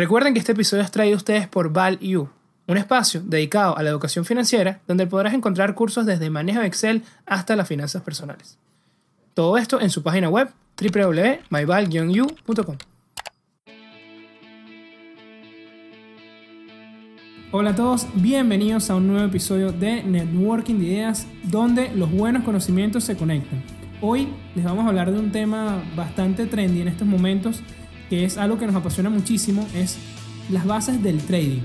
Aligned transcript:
Recuerden 0.00 0.32
que 0.32 0.38
este 0.40 0.52
episodio 0.52 0.82
es 0.82 0.90
traído 0.90 1.16
a 1.16 1.18
ustedes 1.18 1.46
por 1.46 1.74
ValU, 1.74 2.30
un 2.66 2.76
espacio 2.78 3.20
dedicado 3.22 3.76
a 3.76 3.82
la 3.82 3.90
educación 3.90 4.24
financiera 4.24 4.80
donde 4.88 5.06
podrás 5.06 5.34
encontrar 5.34 5.74
cursos 5.74 6.06
desde 6.06 6.30
manejo 6.30 6.60
de 6.60 6.66
Excel 6.68 7.02
hasta 7.26 7.54
las 7.54 7.68
finanzas 7.68 8.00
personales. 8.00 8.56
Todo 9.34 9.58
esto 9.58 9.78
en 9.78 9.90
su 9.90 10.02
página 10.02 10.30
web 10.30 10.48
www.myval-u.com. 10.80 12.76
Hola 17.52 17.70
a 17.70 17.74
todos, 17.74 18.06
bienvenidos 18.14 18.88
a 18.88 18.96
un 18.96 19.06
nuevo 19.06 19.26
episodio 19.26 19.70
de 19.70 20.02
Networking 20.02 20.76
de 20.76 20.86
Ideas 20.86 21.26
donde 21.42 21.94
los 21.94 22.10
buenos 22.10 22.44
conocimientos 22.44 23.04
se 23.04 23.18
conectan. 23.18 23.62
Hoy 24.00 24.32
les 24.54 24.64
vamos 24.64 24.86
a 24.86 24.88
hablar 24.88 25.12
de 25.12 25.18
un 25.18 25.30
tema 25.30 25.84
bastante 25.94 26.46
trendy 26.46 26.80
en 26.80 26.88
estos 26.88 27.06
momentos 27.06 27.62
que 28.10 28.24
es 28.24 28.36
algo 28.36 28.58
que 28.58 28.66
nos 28.66 28.74
apasiona 28.74 29.08
muchísimo, 29.08 29.64
es 29.72 29.96
las 30.50 30.66
bases 30.66 31.00
del 31.00 31.18
trading. 31.20 31.62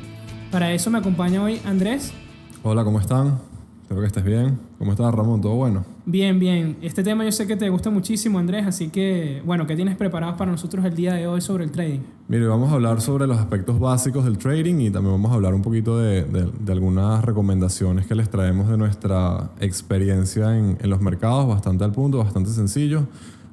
Para 0.51 0.71
eso 0.71 0.91
me 0.91 0.99
acompaña 0.99 1.43
hoy 1.43 1.59
Andrés. 1.65 2.13
Hola, 2.61 2.83
¿cómo 2.83 2.99
están? 2.99 3.39
Espero 3.81 4.01
que 4.01 4.07
estés 4.07 4.23
bien. 4.23 4.59
¿Cómo 4.77 4.91
estás, 4.91 5.13
Ramón? 5.13 5.41
¿Todo 5.41 5.55
bueno? 5.55 5.83
Bien, 6.05 6.39
bien. 6.39 6.77
Este 6.83 7.03
tema 7.03 7.23
yo 7.23 7.31
sé 7.31 7.47
que 7.47 7.55
te 7.55 7.67
gusta 7.69 7.89
muchísimo, 7.89 8.37
Andrés, 8.37 8.67
así 8.67 8.89
que, 8.89 9.41
bueno, 9.43 9.65
¿qué 9.65 9.75
tienes 9.75 9.95
preparado 9.95 10.37
para 10.37 10.51
nosotros 10.51 10.85
el 10.85 10.95
día 10.95 11.13
de 11.13 11.25
hoy 11.25 11.41
sobre 11.41 11.63
el 11.63 11.71
trading? 11.71 12.01
Mire, 12.27 12.45
vamos 12.45 12.71
a 12.71 12.75
hablar 12.75 13.01
sobre 13.01 13.25
los 13.25 13.39
aspectos 13.39 13.79
básicos 13.79 14.23
del 14.25 14.37
trading 14.37 14.75
y 14.81 14.91
también 14.91 15.13
vamos 15.13 15.31
a 15.31 15.35
hablar 15.35 15.55
un 15.55 15.63
poquito 15.63 15.97
de, 15.97 16.23
de, 16.23 16.71
algunas 16.71 17.25
recomendaciones 17.25 18.05
que 18.05 18.13
les 18.13 18.29
traemos 18.29 18.69
de 18.69 18.77
nuestra 18.77 19.49
experiencia 19.59 20.55
en, 20.55 20.77
en 20.79 20.89
los 20.91 21.01
mercados, 21.01 21.47
bastante 21.47 21.83
al 21.83 21.91
punto, 21.91 22.19
bastante 22.19 22.51
sencillo. 22.51 23.07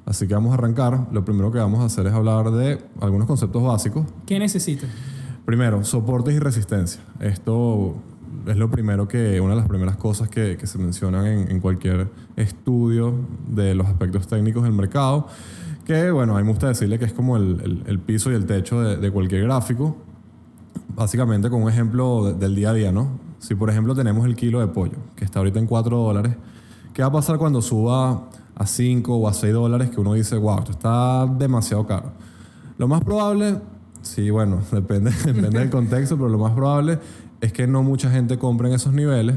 Así 0.05 0.27
que 0.27 0.33
vamos 0.33 0.51
a 0.51 0.55
arrancar. 0.55 1.07
Lo 1.11 1.23
primero 1.23 1.51
que 1.51 1.59
vamos 1.59 1.79
a 1.79 1.85
hacer 1.85 2.07
es 2.07 2.13
hablar 2.13 2.51
de 2.51 2.79
algunos 2.99 3.27
conceptos 3.27 3.63
básicos. 3.63 4.05
¿Qué 4.25 4.39
necesitas? 4.39 4.89
Primero, 5.45 5.83
soportes 5.83 6.33
y 6.33 6.39
resistencia. 6.39 7.01
Esto 7.19 7.95
es 8.47 8.57
lo 8.57 8.69
primero 8.69 9.07
que, 9.07 9.39
una 9.39 9.51
de 9.51 9.59
las 9.59 9.67
primeras 9.67 9.97
cosas 9.97 10.29
que, 10.29 10.57
que 10.57 10.67
se 10.67 10.77
mencionan 10.77 11.25
en, 11.25 11.51
en, 11.51 11.59
cualquier 11.59 12.09
estudio 12.35 13.13
de 13.47 13.75
los 13.75 13.87
aspectos 13.87 14.27
técnicos 14.27 14.63
del 14.63 14.73
mercado, 14.73 15.27
que 15.85 16.11
bueno, 16.11 16.35
a 16.35 16.39
mí 16.39 16.43
me 16.43 16.51
gusta 16.51 16.67
decirle 16.67 16.99
que 16.99 17.05
es 17.05 17.13
como 17.13 17.37
el, 17.37 17.61
el, 17.61 17.83
el 17.85 17.99
piso 17.99 18.31
y 18.31 18.35
el 18.35 18.45
techo 18.45 18.81
de, 18.81 18.97
de, 18.97 19.11
cualquier 19.11 19.43
gráfico, 19.43 19.97
básicamente 20.95 21.49
con 21.49 21.61
un 21.63 21.69
ejemplo 21.69 22.25
de, 22.25 22.33
del 22.33 22.55
día 22.55 22.71
a 22.71 22.73
día, 22.73 22.91
¿no? 22.91 23.19
Si 23.39 23.55
por 23.55 23.69
ejemplo 23.69 23.95
tenemos 23.95 24.25
el 24.25 24.35
kilo 24.35 24.59
de 24.59 24.67
pollo, 24.67 24.97
que 25.15 25.25
está 25.25 25.39
ahorita 25.39 25.59
en 25.59 25.67
4 25.67 25.97
dólares, 25.97 26.35
¿qué 26.93 27.01
va 27.01 27.09
a 27.09 27.11
pasar 27.11 27.37
cuando 27.37 27.61
suba 27.61 28.29
a 28.55 28.65
5 28.65 29.15
o 29.15 29.27
a 29.27 29.33
6 29.33 29.53
dólares 29.53 29.89
que 29.89 29.99
uno 29.99 30.13
dice, 30.13 30.37
wow, 30.37 30.59
esto 30.59 30.71
está 30.71 31.25
demasiado 31.25 31.85
caro? 31.85 32.11
Lo 32.77 32.87
más 32.87 33.03
probable, 33.03 33.57
sí, 34.01 34.29
bueno, 34.29 34.61
depende, 34.71 35.11
depende 35.25 35.59
del 35.59 35.69
contexto, 35.69 36.17
pero 36.17 36.29
lo 36.29 36.37
más 36.37 36.53
probable 36.53 36.99
es 37.41 37.51
que 37.51 37.67
no 37.67 37.83
mucha 37.83 38.09
gente 38.09 38.37
compre 38.37 38.69
en 38.69 38.75
esos 38.75 38.93
niveles 38.93 39.35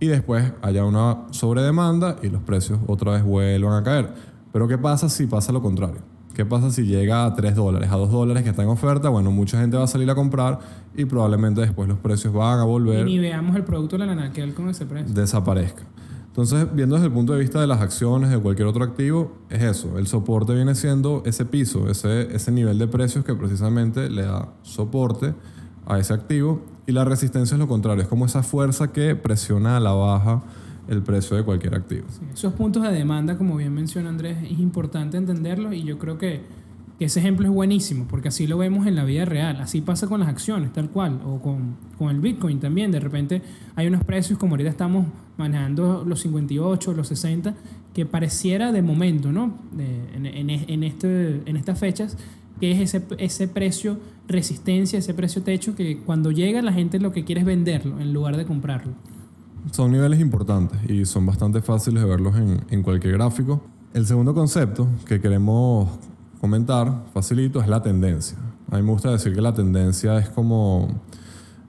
y 0.00 0.06
después 0.06 0.52
haya 0.62 0.84
una 0.84 1.24
sobredemanda 1.30 2.16
y 2.22 2.28
los 2.28 2.42
precios 2.42 2.78
otra 2.86 3.12
vez 3.12 3.24
vuelvan 3.24 3.74
a 3.74 3.82
caer. 3.82 4.14
Pero 4.52 4.68
¿qué 4.68 4.78
pasa 4.78 5.08
si 5.08 5.26
pasa 5.26 5.52
lo 5.52 5.60
contrario? 5.60 6.00
¿Qué 6.34 6.46
pasa 6.46 6.70
si 6.70 6.84
llega 6.84 7.24
a 7.24 7.34
3 7.34 7.56
dólares, 7.56 7.90
a 7.90 7.96
2 7.96 8.12
dólares 8.12 8.44
que 8.44 8.50
está 8.50 8.62
en 8.62 8.68
oferta? 8.68 9.08
Bueno, 9.08 9.32
mucha 9.32 9.58
gente 9.60 9.76
va 9.76 9.84
a 9.84 9.88
salir 9.88 10.08
a 10.08 10.14
comprar 10.14 10.60
y 10.94 11.04
probablemente 11.04 11.60
después 11.60 11.88
los 11.88 11.98
precios 11.98 12.32
van 12.32 12.60
a 12.60 12.64
volver. 12.64 13.00
Y 13.00 13.16
ni 13.16 13.18
veamos 13.18 13.56
el 13.56 13.64
producto 13.64 13.98
de 13.98 14.06
la 14.06 14.14
Nanaquel 14.14 14.54
con 14.54 14.68
ese 14.68 14.86
precio. 14.86 15.12
Desaparezca. 15.12 15.82
Entonces, 16.38 16.68
viendo 16.72 16.94
desde 16.94 17.08
el 17.08 17.12
punto 17.12 17.32
de 17.32 17.40
vista 17.40 17.60
de 17.60 17.66
las 17.66 17.80
acciones, 17.80 18.30
de 18.30 18.38
cualquier 18.38 18.68
otro 18.68 18.84
activo, 18.84 19.38
es 19.50 19.60
eso. 19.60 19.98
El 19.98 20.06
soporte 20.06 20.54
viene 20.54 20.76
siendo 20.76 21.24
ese 21.26 21.44
piso, 21.44 21.90
ese, 21.90 22.32
ese 22.32 22.52
nivel 22.52 22.78
de 22.78 22.86
precios 22.86 23.24
que 23.24 23.34
precisamente 23.34 24.08
le 24.08 24.22
da 24.22 24.52
soporte 24.62 25.34
a 25.84 25.98
ese 25.98 26.14
activo 26.14 26.62
y 26.86 26.92
la 26.92 27.04
resistencia 27.04 27.56
es 27.56 27.58
lo 27.58 27.66
contrario, 27.66 28.04
es 28.04 28.08
como 28.08 28.24
esa 28.24 28.44
fuerza 28.44 28.92
que 28.92 29.16
presiona 29.16 29.78
a 29.78 29.80
la 29.80 29.90
baja 29.90 30.44
el 30.86 31.02
precio 31.02 31.36
de 31.36 31.42
cualquier 31.42 31.74
activo. 31.74 32.06
Sí, 32.08 32.20
esos 32.32 32.52
puntos 32.52 32.84
de 32.84 32.92
demanda, 32.92 33.36
como 33.36 33.56
bien 33.56 33.74
menciona 33.74 34.08
Andrés, 34.08 34.38
es 34.44 34.60
importante 34.60 35.16
entenderlos 35.16 35.74
y 35.74 35.82
yo 35.82 35.98
creo 35.98 36.18
que, 36.18 36.42
que, 36.98 37.04
ese 37.04 37.20
ejemplo 37.20 37.46
es 37.46 37.52
buenísimo 37.52 38.06
porque 38.08 38.28
así 38.28 38.46
lo 38.46 38.58
vemos 38.58 38.86
en 38.86 38.96
la 38.96 39.04
vida 39.04 39.24
real, 39.24 39.60
así 39.60 39.80
pasa 39.80 40.06
con 40.06 40.20
las 40.20 40.28
acciones, 40.28 40.72
tal 40.72 40.90
cual, 40.90 41.20
o 41.24 41.40
con, 41.40 41.76
con 41.96 42.10
el 42.10 42.20
Bitcoin 42.20 42.60
también, 42.60 42.90
de 42.90 43.00
repente 43.00 43.42
hay 43.76 43.86
unos 43.86 44.04
precios 44.04 44.38
como 44.38 44.54
ahorita 44.54 44.70
estamos 44.70 45.06
manejando 45.36 46.04
los 46.04 46.20
58, 46.20 46.92
los 46.92 47.08
60, 47.08 47.54
que 47.94 48.04
pareciera 48.04 48.72
de 48.72 48.82
momento, 48.82 49.32
¿no? 49.32 49.54
En, 49.78 50.26
en, 50.26 50.84
este, 50.84 51.42
en 51.46 51.56
estas 51.56 51.78
fechas, 51.78 52.16
que 52.60 52.72
es 52.72 52.80
ese, 52.80 53.04
ese 53.18 53.48
precio 53.48 53.98
resistencia, 54.28 54.98
ese 54.98 55.14
precio 55.14 55.42
techo, 55.42 55.74
que 55.74 55.98
cuando 55.98 56.30
llega 56.30 56.60
la 56.62 56.72
gente 56.72 57.00
lo 57.00 57.12
que 57.12 57.24
quiere 57.24 57.40
es 57.40 57.46
venderlo 57.46 57.98
en 57.98 58.12
lugar 58.12 58.36
de 58.36 58.44
comprarlo. 58.44 58.92
Son 59.72 59.90
niveles 59.90 60.20
importantes 60.20 60.78
y 60.88 61.04
son 61.04 61.26
bastante 61.26 61.62
fáciles 61.62 62.02
de 62.02 62.08
verlos 62.08 62.36
en, 62.36 62.60
en 62.70 62.82
cualquier 62.82 63.14
gráfico. 63.14 63.62
El 63.94 64.06
segundo 64.06 64.34
concepto 64.34 64.86
que 65.06 65.20
queremos 65.20 65.88
comentar, 66.38 67.04
facilito, 67.12 67.60
es 67.60 67.68
la 67.68 67.82
tendencia. 67.82 68.38
A 68.70 68.76
mí 68.76 68.82
me 68.82 68.92
gusta 68.92 69.10
decir 69.10 69.34
que 69.34 69.40
la 69.40 69.54
tendencia 69.54 70.18
es 70.18 70.28
como, 70.28 70.88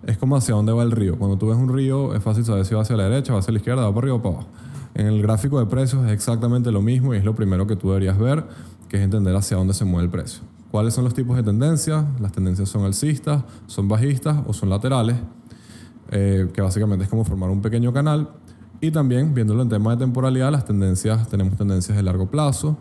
es 0.05 0.17
como 0.17 0.35
hacia 0.35 0.55
dónde 0.55 0.71
va 0.71 0.83
el 0.83 0.91
río. 0.91 1.17
Cuando 1.17 1.37
tú 1.37 1.47
ves 1.47 1.57
un 1.57 1.73
río 1.73 2.13
es 2.13 2.23
fácil 2.23 2.45
saber 2.45 2.65
si 2.65 2.75
va 2.75 2.81
hacia 2.81 2.95
la 2.95 3.03
derecha, 3.03 3.33
va 3.33 3.39
hacia 3.39 3.51
la 3.51 3.59
izquierda, 3.59 3.83
va 3.83 3.89
para 3.89 3.99
arriba 3.99 4.15
o 4.15 4.21
para 4.21 4.35
abajo. 4.35 4.49
En 4.95 5.07
el 5.07 5.21
gráfico 5.21 5.59
de 5.59 5.65
precios 5.65 6.05
es 6.05 6.11
exactamente 6.11 6.71
lo 6.71 6.81
mismo 6.81 7.13
y 7.13 7.17
es 7.17 7.23
lo 7.23 7.35
primero 7.35 7.67
que 7.67 7.75
tú 7.75 7.89
deberías 7.89 8.17
ver, 8.17 8.45
que 8.89 8.97
es 8.97 9.03
entender 9.03 9.35
hacia 9.35 9.57
dónde 9.57 9.73
se 9.73 9.85
mueve 9.85 10.05
el 10.05 10.11
precio. 10.11 10.41
¿Cuáles 10.71 10.93
son 10.93 11.03
los 11.03 11.13
tipos 11.13 11.35
de 11.35 11.43
tendencias? 11.43 12.03
Las 12.19 12.31
tendencias 12.31 12.69
son 12.69 12.83
alcistas, 12.85 13.43
son 13.65 13.87
bajistas 13.87 14.37
o 14.45 14.53
son 14.53 14.69
laterales, 14.69 15.15
eh, 16.11 16.47
que 16.53 16.61
básicamente 16.61 17.05
es 17.05 17.09
como 17.09 17.23
formar 17.23 17.49
un 17.49 17.61
pequeño 17.61 17.93
canal. 17.93 18.29
Y 18.81 18.91
también, 18.91 19.33
viéndolo 19.33 19.63
en 19.63 19.69
tema 19.69 19.91
de 19.91 19.97
temporalidad, 19.97 20.51
las 20.51 20.65
tendencias, 20.65 21.27
tenemos 21.27 21.57
tendencias 21.57 21.97
de 21.97 22.03
largo 22.03 22.29
plazo, 22.29 22.77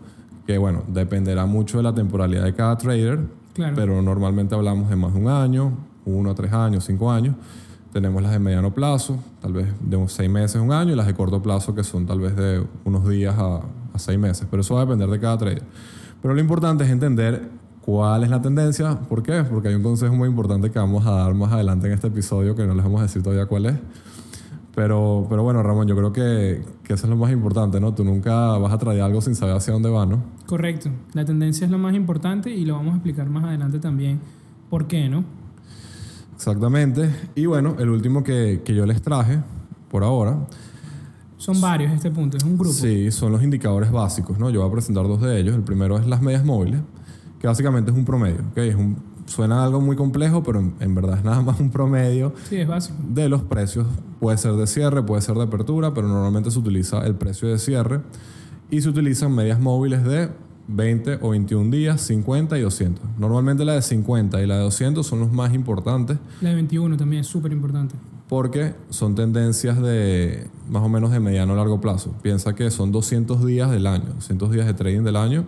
que 0.49 0.57
bueno, 0.57 0.81
dependerá 0.87 1.45
mucho 1.45 1.77
de 1.77 1.83
la 1.83 1.93
temporalidad 1.93 2.43
de 2.43 2.55
cada 2.55 2.75
trader, 2.75 3.19
claro. 3.53 3.75
pero 3.75 4.01
normalmente 4.01 4.55
hablamos 4.55 4.89
de 4.89 4.95
más 4.95 5.13
de 5.13 5.19
un 5.19 5.27
año, 5.27 5.73
uno 6.05 6.31
a 6.31 6.33
tres 6.33 6.51
años, 6.51 6.85
cinco 6.85 7.11
años. 7.11 7.35
Tenemos 7.93 8.23
las 8.23 8.31
de 8.31 8.39
mediano 8.39 8.73
plazo, 8.73 9.19
tal 9.43 9.53
vez 9.53 9.67
de 9.79 9.95
unos 9.95 10.11
seis 10.11 10.27
meses, 10.27 10.59
un 10.59 10.71
año, 10.71 10.93
y 10.93 10.95
las 10.95 11.05
de 11.05 11.13
corto 11.13 11.39
plazo, 11.39 11.75
que 11.75 11.83
son 11.83 12.07
tal 12.07 12.19
vez 12.19 12.35
de 12.35 12.65
unos 12.83 13.07
días 13.07 13.35
a, 13.37 13.57
a 13.93 13.99
seis 13.99 14.17
meses. 14.17 14.47
Pero 14.49 14.61
eso 14.61 14.73
va 14.73 14.81
a 14.81 14.85
depender 14.85 15.07
de 15.07 15.19
cada 15.19 15.37
trader. 15.37 15.61
Pero 16.19 16.33
lo 16.33 16.41
importante 16.41 16.83
es 16.83 16.89
entender 16.89 17.47
cuál 17.85 18.23
es 18.23 18.31
la 18.31 18.41
tendencia. 18.41 18.99
¿Por 19.01 19.21
qué? 19.21 19.43
Porque 19.43 19.67
hay 19.67 19.75
un 19.75 19.83
consejo 19.83 20.15
muy 20.15 20.29
importante 20.29 20.71
que 20.71 20.79
vamos 20.79 21.05
a 21.05 21.11
dar 21.11 21.35
más 21.35 21.53
adelante 21.53 21.85
en 21.85 21.93
este 21.93 22.07
episodio, 22.07 22.55
que 22.55 22.65
no 22.65 22.73
les 22.73 22.83
vamos 22.83 23.01
a 23.01 23.03
decir 23.03 23.21
todavía 23.21 23.45
cuál 23.45 23.67
es. 23.67 23.75
Pero, 24.79 25.25
pero 25.27 25.43
bueno, 25.43 25.61
Ramón, 25.61 25.89
yo 25.89 25.95
creo 25.97 26.13
que, 26.13 26.63
que 26.85 26.93
eso 26.93 27.05
es 27.05 27.09
lo 27.09 27.17
más 27.17 27.33
importante, 27.33 27.81
¿no? 27.81 27.93
Tú 27.93 28.05
nunca 28.05 28.57
vas 28.59 28.71
a 28.71 28.77
traer 28.77 29.01
algo 29.01 29.19
sin 29.19 29.35
saber 29.35 29.57
hacia 29.57 29.73
dónde 29.73 29.89
va, 29.89 30.05
¿no? 30.05 30.23
Correcto. 30.45 30.89
La 31.11 31.25
tendencia 31.25 31.65
es 31.65 31.71
lo 31.71 31.77
más 31.77 31.93
importante 31.93 32.49
y 32.49 32.63
lo 32.63 32.75
vamos 32.75 32.93
a 32.93 32.95
explicar 32.95 33.29
más 33.29 33.43
adelante 33.43 33.79
también. 33.79 34.21
¿Por 34.69 34.87
qué, 34.87 35.09
no? 35.09 35.25
Exactamente. 36.33 37.13
Y 37.35 37.45
bueno, 37.45 37.75
el 37.77 37.89
último 37.89 38.23
que, 38.23 38.61
que 38.63 38.73
yo 38.73 38.85
les 38.85 39.01
traje 39.01 39.41
por 39.91 40.05
ahora. 40.05 40.47
Son 41.35 41.59
varios 41.59 41.91
este 41.91 42.09
punto, 42.09 42.37
es 42.37 42.43
un 42.45 42.57
grupo. 42.57 42.73
Sí, 42.73 43.11
son 43.11 43.33
los 43.33 43.43
indicadores 43.43 43.91
básicos, 43.91 44.39
¿no? 44.39 44.49
Yo 44.49 44.61
voy 44.61 44.69
a 44.69 44.71
presentar 44.71 45.05
dos 45.05 45.19
de 45.19 45.41
ellos. 45.41 45.57
El 45.57 45.63
primero 45.63 45.97
es 45.97 46.07
las 46.07 46.21
medias 46.21 46.45
móviles, 46.45 46.79
que 47.37 47.47
básicamente 47.47 47.91
es 47.91 47.97
un 47.97 48.05
promedio, 48.05 48.45
¿ok? 48.51 48.57
Es 48.59 48.75
un, 48.75 48.95
suena 49.29 49.63
algo 49.63 49.79
muy 49.79 49.95
complejo, 49.95 50.43
pero 50.43 50.59
en, 50.59 50.73
en, 50.79 50.95
verdad 50.95 51.19
es 51.19 51.23
nada 51.23 51.41
más 51.41 51.59
un 51.59 51.69
promedio 51.69 52.33
sí, 52.49 52.57
es 52.57 52.67
básico. 52.67 52.97
de 53.07 53.29
los 53.29 53.43
precios. 53.43 53.87
Puede 54.19 54.37
ser 54.37 54.53
de 54.53 54.67
cierre, 54.67 55.03
puede 55.03 55.21
ser 55.21 55.35
de 55.35 55.43
apertura, 55.43 55.93
pero 55.93 56.07
normalmente 56.07 56.51
se 56.51 56.59
utiliza 56.59 57.05
el 57.05 57.15
precio 57.15 57.47
de 57.47 57.57
cierre 57.59 58.01
y 58.69 58.81
se 58.81 58.89
utilizan 58.89 59.33
medias 59.33 59.59
móviles 59.59 60.03
de 60.03 60.29
20 60.67 61.19
o 61.21 61.29
21 61.29 61.71
días, 61.71 62.01
50 62.01 62.57
y 62.57 62.61
200. 62.61 63.03
Normalmente 63.17 63.65
la 63.65 63.73
de 63.73 63.81
50 63.81 64.41
y 64.41 64.47
la 64.47 64.57
de 64.57 64.63
200 64.63 65.05
son 65.05 65.19
los 65.19 65.31
más 65.31 65.53
importantes. 65.53 66.17
La 66.41 66.49
de 66.49 66.55
21 66.55 66.95
también 66.97 67.21
es 67.21 67.27
súper 67.27 67.51
importante. 67.51 67.95
Porque 68.27 68.75
son 68.89 69.15
tendencias 69.15 69.81
de 69.81 70.47
más 70.69 70.83
o 70.83 70.89
menos 70.89 71.11
de 71.11 71.19
mediano 71.19 71.53
a 71.53 71.55
largo 71.55 71.81
plazo. 71.81 72.13
Piensa 72.21 72.53
que 72.53 72.69
son 72.69 72.91
200 72.91 73.43
días 73.43 73.71
del 73.71 73.87
año, 73.87 74.13
200 74.15 74.51
días 74.51 74.67
de 74.67 74.75
trading 74.75 75.01
del 75.01 75.15
año. 75.15 75.45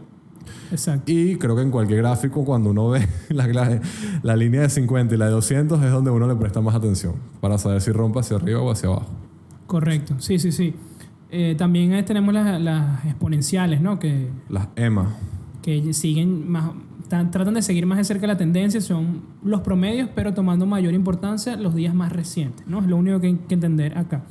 Exacto. 0.71 1.11
Y 1.11 1.35
creo 1.37 1.55
que 1.55 1.61
en 1.61 1.71
cualquier 1.71 1.99
gráfico, 1.99 2.45
cuando 2.45 2.69
uno 2.69 2.89
ve 2.89 3.07
la, 3.29 3.47
la, 3.47 3.81
la, 4.23 4.35
línea 4.35 4.61
de 4.61 4.69
50 4.69 5.13
y 5.13 5.17
la 5.17 5.25
de 5.25 5.31
200, 5.31 5.83
es 5.83 5.91
donde 5.91 6.11
uno 6.11 6.27
le 6.27 6.35
presta 6.35 6.61
más 6.61 6.75
atención 6.75 7.15
para 7.39 7.57
saber 7.57 7.81
si 7.81 7.91
rompe 7.91 8.19
hacia 8.19 8.37
arriba 8.37 8.61
o 8.61 8.71
hacia 8.71 8.89
abajo. 8.89 9.09
Correcto, 9.67 10.15
sí, 10.19 10.39
sí, 10.39 10.51
sí. 10.51 10.73
Eh, 11.29 11.55
también 11.57 12.03
tenemos 12.03 12.33
las, 12.33 12.59
las, 12.61 13.05
exponenciales, 13.05 13.79
¿no? 13.79 13.99
Que, 13.99 14.27
las 14.49 14.67
EMA. 14.75 15.15
Que 15.61 15.93
siguen 15.93 16.49
más, 16.51 16.71
tratan 17.07 17.53
de 17.53 17.61
seguir 17.61 17.85
más 17.85 17.97
de 17.97 18.03
cerca 18.03 18.27
la 18.27 18.35
tendencia, 18.35 18.81
son 18.81 19.21
los 19.41 19.61
promedios, 19.61 20.09
pero 20.13 20.33
tomando 20.33 20.65
mayor 20.65 20.93
importancia 20.93 21.55
los 21.55 21.73
días 21.73 21.95
más 21.95 22.11
recientes, 22.11 22.67
¿no? 22.67 22.79
Es 22.79 22.87
lo 22.87 22.97
único 22.97 23.21
que 23.21 23.27
hay 23.27 23.35
que 23.47 23.53
entender 23.53 23.97
acá. 23.97 24.23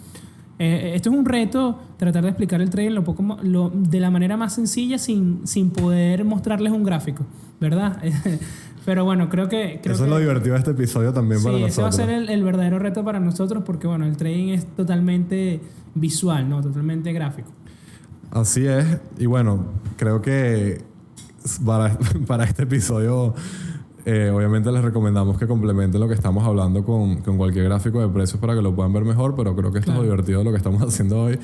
Eh, 0.63 0.93
esto 0.95 1.09
es 1.09 1.17
un 1.17 1.25
reto, 1.25 1.81
tratar 1.97 2.23
de 2.23 2.29
explicar 2.29 2.61
el 2.61 2.69
trading 2.69 2.91
lo 2.91 3.03
poco, 3.03 3.39
lo, 3.43 3.71
de 3.71 3.99
la 3.99 4.11
manera 4.11 4.37
más 4.37 4.55
sencilla 4.55 4.99
sin, 4.99 5.41
sin 5.47 5.71
poder 5.71 6.23
mostrarles 6.27 6.71
un 6.71 6.85
gráfico, 6.85 7.25
¿verdad? 7.59 7.99
Pero 8.85 9.07
bueno, 9.07 9.31
creo 9.31 9.49
que... 9.49 9.81
Creo 9.83 9.95
Eso 9.95 10.05
que, 10.05 10.09
es 10.09 10.11
lo 10.11 10.19
divertido 10.19 10.53
de 10.53 10.59
este 10.59 10.73
episodio 10.73 11.15
también 11.15 11.43
para 11.43 11.57
Sí, 11.57 11.65
ese 11.65 11.81
va 11.81 11.87
a 11.87 11.91
nosotros. 11.91 12.11
ser 12.11 12.23
el, 12.23 12.29
el 12.29 12.43
verdadero 12.45 12.79
reto 12.79 13.03
para 13.03 13.21
nosotros 13.21 13.63
porque, 13.65 13.87
bueno, 13.87 14.05
el 14.05 14.19
trading 14.19 14.49
es 14.49 14.67
totalmente 14.77 15.63
visual, 15.95 16.47
¿no? 16.47 16.61
Totalmente 16.61 17.11
gráfico. 17.15 17.51
Así 18.31 18.67
es. 18.67 18.85
Y 19.19 19.25
bueno, 19.25 19.65
creo 19.97 20.21
que 20.21 20.83
para, 21.65 21.97
para 22.27 22.45
este 22.45 22.65
episodio, 22.65 23.35
eh, 24.05 24.31
obviamente 24.35 24.71
les 24.73 24.83
recomendamos 24.83 25.39
que 25.39 25.47
complementen 25.47 26.01
lo 26.01 26.09
que 26.09 26.15
estamos 26.15 26.45
hablando 26.45 26.85
con, 26.85 27.17
con 27.23 27.37
cualquier 27.37 27.65
gráfico 27.67 28.01
de 28.01 28.09
precios 28.09 28.41
para 28.41 28.55
que 28.55 28.63
lo 28.63 28.75
puedan 28.75 28.93
ver 28.93 29.05
mejor, 29.05 29.35
pero 29.37 29.55
creo 29.55 29.71
que 29.73 29.79
esto 29.81 29.91
Claro. 29.93 30.03
es 30.05 30.11
divertido 30.11 30.45
lo 30.45 30.51
que 30.51 30.57
estamos 30.57 30.83
haciendo 30.89 31.23
hoy. 31.23 31.39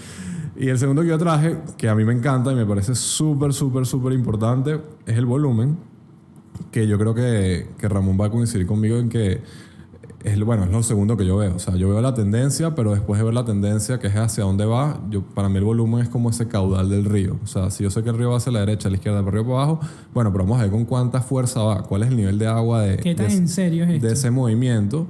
Y 0.56 0.68
el 0.68 0.78
segundo 0.78 1.02
que 1.02 1.08
yo 1.08 1.18
traje, 1.18 1.58
que 1.76 1.88
a 1.88 1.94
mí 1.94 2.04
me 2.04 2.14
encanta 2.14 2.50
y 2.52 2.54
me 2.54 2.64
parece 2.64 2.94
súper, 2.94 3.52
súper, 3.52 3.84
súper 3.86 4.12
importante, 4.14 4.80
es 5.04 5.16
el 5.18 5.26
volumen, 5.26 5.76
que 6.70 6.86
yo 6.86 6.98
creo 6.98 7.14
que, 7.14 7.66
que 7.78 7.88
Ramón 7.88 8.16
va 8.18 8.26
a 8.26 8.30
coincidir 8.30 8.66
conmigo 8.66 8.96
en 8.96 9.10
que 9.10 9.42
es, 10.26 10.40
bueno, 10.44 10.64
es 10.64 10.70
lo 10.70 10.82
segundo 10.82 11.16
que 11.16 11.24
yo 11.24 11.36
veo. 11.36 11.54
O 11.54 11.58
sea, 11.58 11.76
yo 11.76 11.88
veo 11.88 12.00
la 12.00 12.12
tendencia, 12.14 12.74
pero 12.74 12.92
después 12.92 13.18
de 13.18 13.24
ver 13.24 13.34
la 13.34 13.44
tendencia, 13.44 13.98
que 13.98 14.08
es 14.08 14.16
hacia 14.16 14.44
dónde 14.44 14.64
va, 14.66 15.00
yo, 15.10 15.22
para 15.22 15.48
mí 15.48 15.56
el 15.58 15.64
volumen 15.64 16.00
es 16.02 16.08
como 16.08 16.30
ese 16.30 16.48
caudal 16.48 16.88
del 16.90 17.04
río. 17.04 17.38
O 17.42 17.46
sea, 17.46 17.70
si 17.70 17.84
yo 17.84 17.90
sé 17.90 18.02
que 18.02 18.10
el 18.10 18.18
río 18.18 18.30
va 18.30 18.36
hacia 18.38 18.52
la 18.52 18.60
derecha, 18.60 18.88
a 18.88 18.90
la 18.90 18.96
izquierda, 18.96 19.20
para 19.24 19.38
arriba, 19.38 19.44
para 19.54 19.62
abajo, 19.64 19.80
bueno, 20.12 20.32
pero 20.32 20.44
vamos 20.44 20.58
a 20.58 20.62
ver 20.62 20.70
con 20.70 20.84
cuánta 20.84 21.20
fuerza 21.22 21.62
va, 21.62 21.82
cuál 21.84 22.02
es 22.02 22.08
el 22.08 22.16
nivel 22.16 22.38
de 22.38 22.46
agua 22.46 22.82
de, 22.82 22.96
¿Qué 22.98 23.14
tan 23.14 23.28
de- 23.28 23.34
en 23.34 23.48
serio 23.48 23.84
es 23.84 24.02
de 24.02 24.12
ese 24.12 24.30
movimiento. 24.30 25.06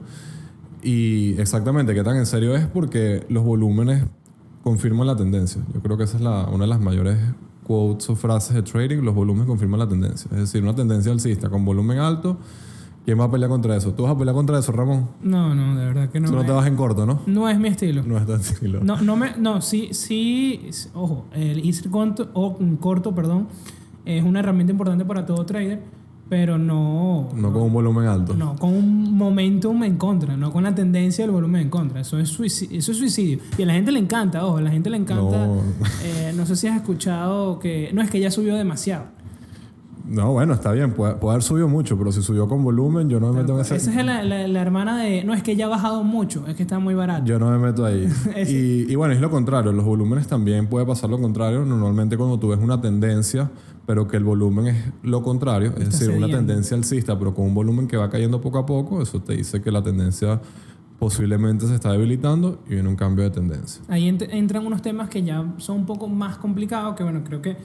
Y 0.82 1.32
exactamente 1.40 1.94
qué 1.94 2.04
tan 2.04 2.16
en 2.16 2.26
serio 2.26 2.54
es 2.54 2.66
porque 2.66 3.24
los 3.28 3.42
volúmenes 3.44 4.04
confirman 4.62 5.06
la 5.06 5.16
tendencia. 5.16 5.62
Yo 5.74 5.80
creo 5.80 5.96
que 5.96 6.04
esa 6.04 6.16
es 6.16 6.22
la, 6.22 6.44
una 6.52 6.64
de 6.64 6.68
las 6.70 6.80
mayores 6.80 7.16
quotes 7.64 8.08
o 8.10 8.14
frases 8.16 8.54
de 8.54 8.62
trading. 8.62 8.98
Los 8.98 9.14
volúmenes 9.14 9.46
confirman 9.48 9.80
la 9.80 9.88
tendencia. 9.88 10.28
Es 10.32 10.38
decir, 10.38 10.62
una 10.62 10.74
tendencia 10.74 11.10
alcista 11.10 11.48
con 11.48 11.64
volumen 11.64 11.98
alto. 11.98 12.36
¿Quién 13.06 13.18
va 13.20 13.24
a 13.24 13.30
pelear 13.30 13.48
contra 13.48 13.76
eso? 13.76 13.92
¿Tú 13.94 14.02
vas 14.02 14.12
a 14.12 14.18
pelear 14.18 14.34
contra 14.34 14.58
eso, 14.58 14.72
Ramón? 14.72 15.08
No, 15.22 15.54
no, 15.54 15.76
de 15.76 15.86
verdad 15.86 16.10
que 16.10 16.18
no. 16.20 16.28
Tú 16.28 16.34
no 16.34 16.44
te 16.44 16.50
vas 16.50 16.66
en 16.66 16.74
corto, 16.76 17.06
¿no? 17.06 17.20
no 17.26 17.48
es 17.48 17.56
mi 17.58 17.68
estilo. 17.68 18.02
No 18.04 18.18
es 18.18 18.26
tan 18.26 18.40
estilo. 18.40 18.80
No, 18.82 19.00
no 19.00 19.16
me, 19.16 19.36
no, 19.38 19.62
sí, 19.62 19.90
sí, 19.92 20.68
ojo, 20.92 21.26
el 21.32 21.64
irse 21.64 21.88
corto, 21.88 22.28
o 22.34 22.58
corto, 22.80 23.14
perdón, 23.14 23.46
es 24.04 24.24
una 24.24 24.40
herramienta 24.40 24.72
importante 24.72 25.04
para 25.04 25.24
todo 25.24 25.46
trader, 25.46 25.82
pero 26.28 26.58
no, 26.58 27.28
No 27.36 27.52
con 27.52 27.62
un 27.62 27.72
volumen 27.72 28.06
alto. 28.08 28.34
no 28.34 28.56
con 28.56 28.70
un 28.74 29.14
momentum 29.16 29.84
en 29.84 29.96
contra, 29.96 30.36
no 30.36 30.50
con 30.50 30.64
la 30.64 30.74
tendencia 30.74 31.22
del 31.24 31.30
volumen 31.30 31.62
en 31.62 31.70
contra. 31.70 32.00
Eso 32.00 32.18
es 32.18 32.28
suicidio, 32.28 32.76
eso 32.76 32.90
es 32.90 32.98
suicidio. 32.98 33.38
Y 33.56 33.62
a 33.62 33.66
la 33.66 33.74
gente 33.74 33.92
le 33.92 34.00
encanta, 34.00 34.44
ojo, 34.44 34.56
a 34.56 34.62
la 34.62 34.70
gente 34.72 34.90
le 34.90 34.96
encanta. 34.96 35.46
No. 35.46 35.60
eh, 36.02 36.32
no 36.36 36.44
sé 36.44 36.56
si 36.56 36.66
has 36.66 36.74
escuchado 36.74 37.60
que 37.60 37.90
no 37.94 38.02
es 38.02 38.10
que 38.10 38.18
ya 38.18 38.32
subió 38.32 38.56
demasiado. 38.56 39.14
No, 40.08 40.32
bueno, 40.32 40.54
está 40.54 40.72
bien. 40.72 40.92
Puede, 40.92 41.14
puede 41.16 41.32
haber 41.34 41.42
subido 41.42 41.68
mucho, 41.68 41.98
pero 41.98 42.12
si 42.12 42.22
subió 42.22 42.46
con 42.48 42.62
volumen, 42.62 43.08
yo 43.08 43.18
no 43.20 43.32
me 43.32 43.40
meto 43.40 43.54
en 43.54 43.60
ese... 43.62 43.76
Esa 43.76 43.90
es 43.90 44.04
la, 44.06 44.22
la- 44.22 44.46
la 44.46 44.60
hermana 44.62 44.96
de 45.02 45.24
no 45.24 45.34
es 45.34 45.42
que 45.42 45.56
ya 45.56 45.66
ha 45.66 45.68
bajado 45.68 46.04
mucho, 46.04 46.46
es 46.46 46.54
que 46.54 46.62
está 46.62 46.78
muy 46.78 46.94
barato. 46.94 47.24
Yo 47.24 47.38
no 47.38 47.50
me 47.50 47.58
meto 47.58 47.84
ahí. 47.84 48.08
Y, 48.48 48.90
y 48.90 48.94
bueno, 48.94 49.14
es 49.14 49.20
lo 49.20 49.30
contrario. 49.30 49.72
Los 49.72 49.84
volúmenes 49.84 50.26
también 50.28 50.68
puede 50.68 50.86
pasar 50.86 51.10
lo 51.10 51.18
contrario. 51.20 51.64
Normalmente 51.64 52.16
cuando 52.16 52.38
tú 52.38 52.48
ves 52.48 52.58
una 52.60 52.80
tendencia, 52.80 53.50
pero 53.86 54.06
que 54.08 54.16
el 54.16 54.24
volumen 54.24 54.66
es 54.68 54.84
lo 55.02 55.22
contrario, 55.22 55.72
es 55.78 55.90
decir, 55.90 56.10
una 56.10 56.26
tendencia 56.28 56.76
alcista, 56.76 57.18
pero 57.18 57.34
con 57.34 57.44
un 57.46 57.54
volumen 57.54 57.86
que 57.88 57.96
va 57.96 58.08
cayendo 58.10 58.40
poco 58.40 58.58
a 58.58 58.66
poco, 58.66 59.00
eso 59.02 59.20
te 59.20 59.34
dice 59.36 59.60
que 59.62 59.70
la 59.70 59.82
tendencia 59.82 60.40
posiblemente 60.98 61.66
se 61.66 61.74
está 61.74 61.92
debilitando 61.92 62.58
y 62.66 62.70
viene 62.74 62.88
un 62.88 62.96
cambio 62.96 63.24
de 63.24 63.30
tendencia. 63.30 63.82
Ahí 63.88 64.08
ent- 64.10 64.28
entran 64.30 64.66
unos 64.66 64.82
temas 64.82 65.08
que 65.08 65.22
ya 65.22 65.44
son 65.58 65.78
un 65.78 65.86
poco 65.86 66.08
más 66.08 66.38
complicados, 66.38 66.96
que 66.96 67.02
bueno, 67.02 67.22
creo 67.24 67.42
que 67.42 67.56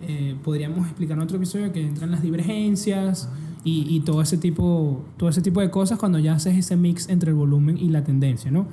eh, 0.00 0.36
podríamos 0.44 0.86
explicar 0.86 1.16
en 1.16 1.22
otro 1.22 1.36
episodio, 1.36 1.72
que 1.72 1.82
entran 1.82 2.10
las 2.10 2.22
divergencias 2.22 3.28
y, 3.64 3.86
y 3.88 4.00
todo, 4.00 4.22
ese 4.22 4.36
tipo, 4.36 5.04
todo 5.16 5.28
ese 5.28 5.42
tipo 5.42 5.60
de 5.60 5.70
cosas 5.70 5.98
cuando 5.98 6.18
ya 6.18 6.34
haces 6.34 6.56
ese 6.56 6.76
mix 6.76 7.08
entre 7.08 7.30
el 7.30 7.36
volumen 7.36 7.76
y 7.78 7.88
la 7.88 8.04
tendencia, 8.04 8.50
¿no? 8.50 8.66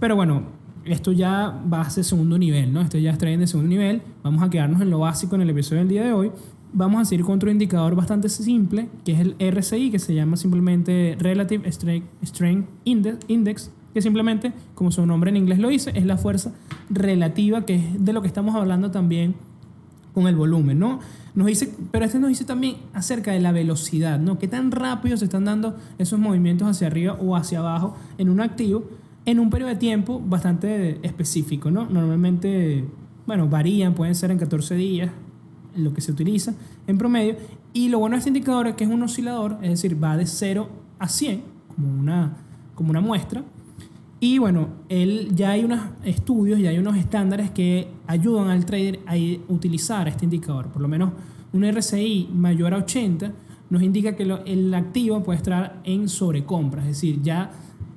Pero 0.00 0.16
bueno, 0.16 0.42
esto 0.84 1.12
ya 1.12 1.62
va 1.72 1.80
a 1.80 1.90
ser 1.90 2.04
segundo 2.04 2.38
nivel, 2.38 2.72
¿no? 2.72 2.80
Esto 2.80 2.98
ya 2.98 3.10
es 3.10 3.18
trading 3.18 3.38
de 3.38 3.46
segundo 3.46 3.68
nivel. 3.68 4.02
Vamos 4.22 4.42
a 4.42 4.50
quedarnos 4.50 4.80
en 4.82 4.90
lo 4.90 4.98
básico 4.98 5.34
en 5.34 5.42
el 5.42 5.50
episodio 5.50 5.80
del 5.80 5.88
día 5.88 6.04
de 6.04 6.12
hoy. 6.12 6.30
Vamos 6.72 7.00
a 7.00 7.04
seguir 7.04 7.24
con 7.24 7.36
otro 7.36 7.50
indicador 7.50 7.94
bastante 7.94 8.28
simple, 8.28 8.88
que 9.04 9.12
es 9.12 9.20
el 9.20 9.36
RSI, 9.38 9.90
que 9.90 9.98
se 9.98 10.14
llama 10.14 10.36
simplemente 10.36 11.16
Relative 11.18 11.70
Strength, 11.70 12.06
Strength 12.24 12.68
Index, 12.84 13.18
Index, 13.28 13.70
que 13.94 14.02
simplemente, 14.02 14.52
como 14.74 14.90
su 14.90 15.06
nombre 15.06 15.30
en 15.30 15.36
inglés 15.36 15.60
lo 15.60 15.68
dice, 15.68 15.92
es 15.94 16.04
la 16.04 16.16
fuerza 16.16 16.52
relativa, 16.90 17.64
que 17.64 17.76
es 17.76 18.04
de 18.04 18.12
lo 18.12 18.22
que 18.22 18.26
estamos 18.26 18.56
hablando 18.56 18.90
también 18.90 19.36
con 20.14 20.26
el 20.28 20.36
volumen, 20.36 20.78
¿no? 20.78 21.00
Nos 21.34 21.48
dice, 21.48 21.74
pero 21.90 22.04
este 22.04 22.18
nos 22.18 22.28
dice 22.28 22.44
también 22.44 22.76
acerca 22.92 23.32
de 23.32 23.40
la 23.40 23.50
velocidad, 23.50 24.20
¿no? 24.20 24.38
Qué 24.38 24.46
tan 24.46 24.70
rápido 24.70 25.16
se 25.16 25.24
están 25.24 25.44
dando 25.44 25.76
esos 25.98 26.18
movimientos 26.18 26.68
hacia 26.68 26.86
arriba 26.86 27.14
o 27.14 27.34
hacia 27.36 27.58
abajo 27.58 27.96
en 28.18 28.28
un 28.28 28.40
activo 28.40 28.84
en 29.26 29.38
un 29.38 29.50
periodo 29.50 29.70
de 29.70 29.76
tiempo 29.76 30.20
bastante 30.24 30.98
específico, 31.02 31.70
¿no? 31.70 31.86
Normalmente, 31.86 32.84
bueno, 33.26 33.48
varían, 33.48 33.94
pueden 33.94 34.14
ser 34.14 34.30
en 34.30 34.38
14 34.38 34.74
días, 34.74 35.10
lo 35.76 35.92
que 35.94 36.00
se 36.00 36.12
utiliza 36.12 36.54
en 36.86 36.98
promedio. 36.98 37.36
Y 37.72 37.88
lo 37.88 37.98
bueno 37.98 38.14
de 38.14 38.18
este 38.18 38.30
indicador 38.30 38.68
es 38.68 38.74
que 38.74 38.84
es 38.84 38.90
un 38.90 39.02
oscilador, 39.02 39.58
es 39.62 39.70
decir, 39.70 40.02
va 40.02 40.16
de 40.16 40.26
0 40.26 40.68
a 40.98 41.08
100, 41.08 41.42
como 41.74 41.88
una, 41.88 42.36
como 42.74 42.90
una 42.90 43.00
muestra. 43.00 43.42
Y 44.24 44.38
bueno, 44.38 44.68
él, 44.88 45.32
ya 45.34 45.50
hay 45.50 45.64
unos 45.64 45.80
estudios, 46.02 46.58
ya 46.58 46.70
hay 46.70 46.78
unos 46.78 46.96
estándares 46.96 47.50
que 47.50 47.88
ayudan 48.06 48.48
al 48.48 48.64
trader 48.64 49.00
a 49.06 49.16
utilizar 49.52 50.08
este 50.08 50.24
indicador. 50.24 50.68
Por 50.68 50.80
lo 50.80 50.88
menos 50.88 51.12
un 51.52 51.62
RSI 51.70 52.30
mayor 52.32 52.72
a 52.72 52.78
80 52.78 53.32
nos 53.68 53.82
indica 53.82 54.16
que 54.16 54.22
el 54.22 54.72
activo 54.72 55.22
puede 55.22 55.36
estar 55.36 55.78
en 55.84 56.08
sobrecompra, 56.08 56.80
es 56.80 56.88
decir, 56.88 57.20
ya 57.20 57.50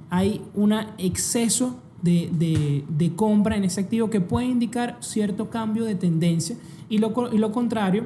hay 0.09 0.41
un 0.53 0.73
exceso 0.97 1.77
de, 2.01 2.29
de- 2.33 2.83
de 2.89 3.15
compra 3.15 3.55
en 3.55 3.63
ese 3.63 3.79
activo 3.79 4.09
que 4.09 4.19
puede 4.19 4.47
indicar 4.47 4.97
cierto 4.99 5.49
cambio 5.49 5.85
de 5.85 5.95
tendencia. 5.95 6.57
Y 6.89 6.97
lo, 6.97 7.13
y 7.33 7.37
lo 7.37 7.53
contrario, 7.53 8.05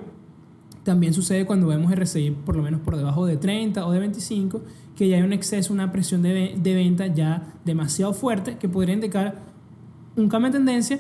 también 0.84 1.14
sucede 1.14 1.46
cuando 1.46 1.68
vemos 1.68 1.94
RSI 1.94 2.32
por 2.46 2.56
lo 2.56 2.64
menos 2.64 2.82
por 2.82 2.98
debajo 2.98 3.26
de 3.26 3.38
30 3.38 3.86
o 3.86 3.92
de 3.92 4.00
25, 4.00 4.62
que 4.96 5.08
ya 5.08 5.18
hay 5.18 5.24
un 5.24 5.34
exceso, 5.34 5.74
una 5.74 5.92
presión 5.92 6.22
de, 6.22 6.56
de 6.58 6.74
venta 6.74 7.08
ya 7.08 7.54
demasiado 7.66 8.14
fuerte 8.14 8.58
que 8.58 8.68
podría 8.68 8.96
indicar 8.96 9.40
un 10.16 10.28
cambio 10.28 10.52
de 10.52 10.58
tendencia, 10.58 11.00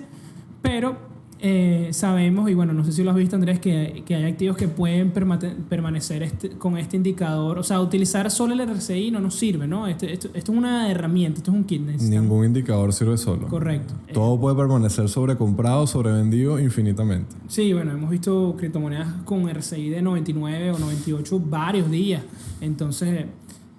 pero 0.62 1.11
eh, 1.44 1.90
sabemos, 1.92 2.50
y 2.50 2.54
bueno, 2.54 2.72
no 2.72 2.86
sé 2.86 2.92
si 2.92 3.04
lo 3.04 3.10
has 3.10 3.18
visto 3.18 3.36
Andrés, 3.36 3.60
que, 3.60 4.04
que 4.06 4.14
hay 4.16 4.26
activos 4.26 4.56
que 4.58 4.68
pueden 4.68 5.12
permanecer 5.12 6.22
este- 6.24 6.50
con 6.52 6.78
este 6.78 6.98
indicador, 6.98 7.58
o 7.58 7.64
sea, 7.64 7.82
utilizar 7.82 8.30
solo 8.30 8.54
el 8.54 8.62
RSI 8.62 9.10
no 9.10 9.20
nos 9.20 9.36
sirve, 9.36 9.68
¿no? 9.68 9.88
Este- 9.88 10.14
esto, 10.14 10.30
esto 10.36 10.52
es 10.52 10.58
una 10.58 10.90
herramienta, 10.92 11.40
esto 11.40 11.50
es 11.52 11.57
un 11.57 11.64
kit. 11.64 11.81
Ningún 11.81 12.45
indicador 12.45 12.94
sirve 12.94 13.18
solo. 13.18 13.48
Correcto. 13.48 13.94
Todo 14.14 14.40
puede 14.40 14.56
permanecer 14.56 15.10
sobrecomprado, 15.10 15.88
sobrevendido 15.88 16.60
infinitamente. 16.60 17.36
Sí, 17.48 17.74
bueno, 17.74 17.92
hemos 17.92 18.10
visto 18.12 18.56
criptomonedas 18.57 19.07
con 19.26 19.50
RSI 19.50 19.90
de 19.90 20.02
99 20.02 20.71
o 20.71 20.78
98 20.80 21.40
varios 21.40 21.90
días. 21.90 22.21
Entonces, 22.62 23.26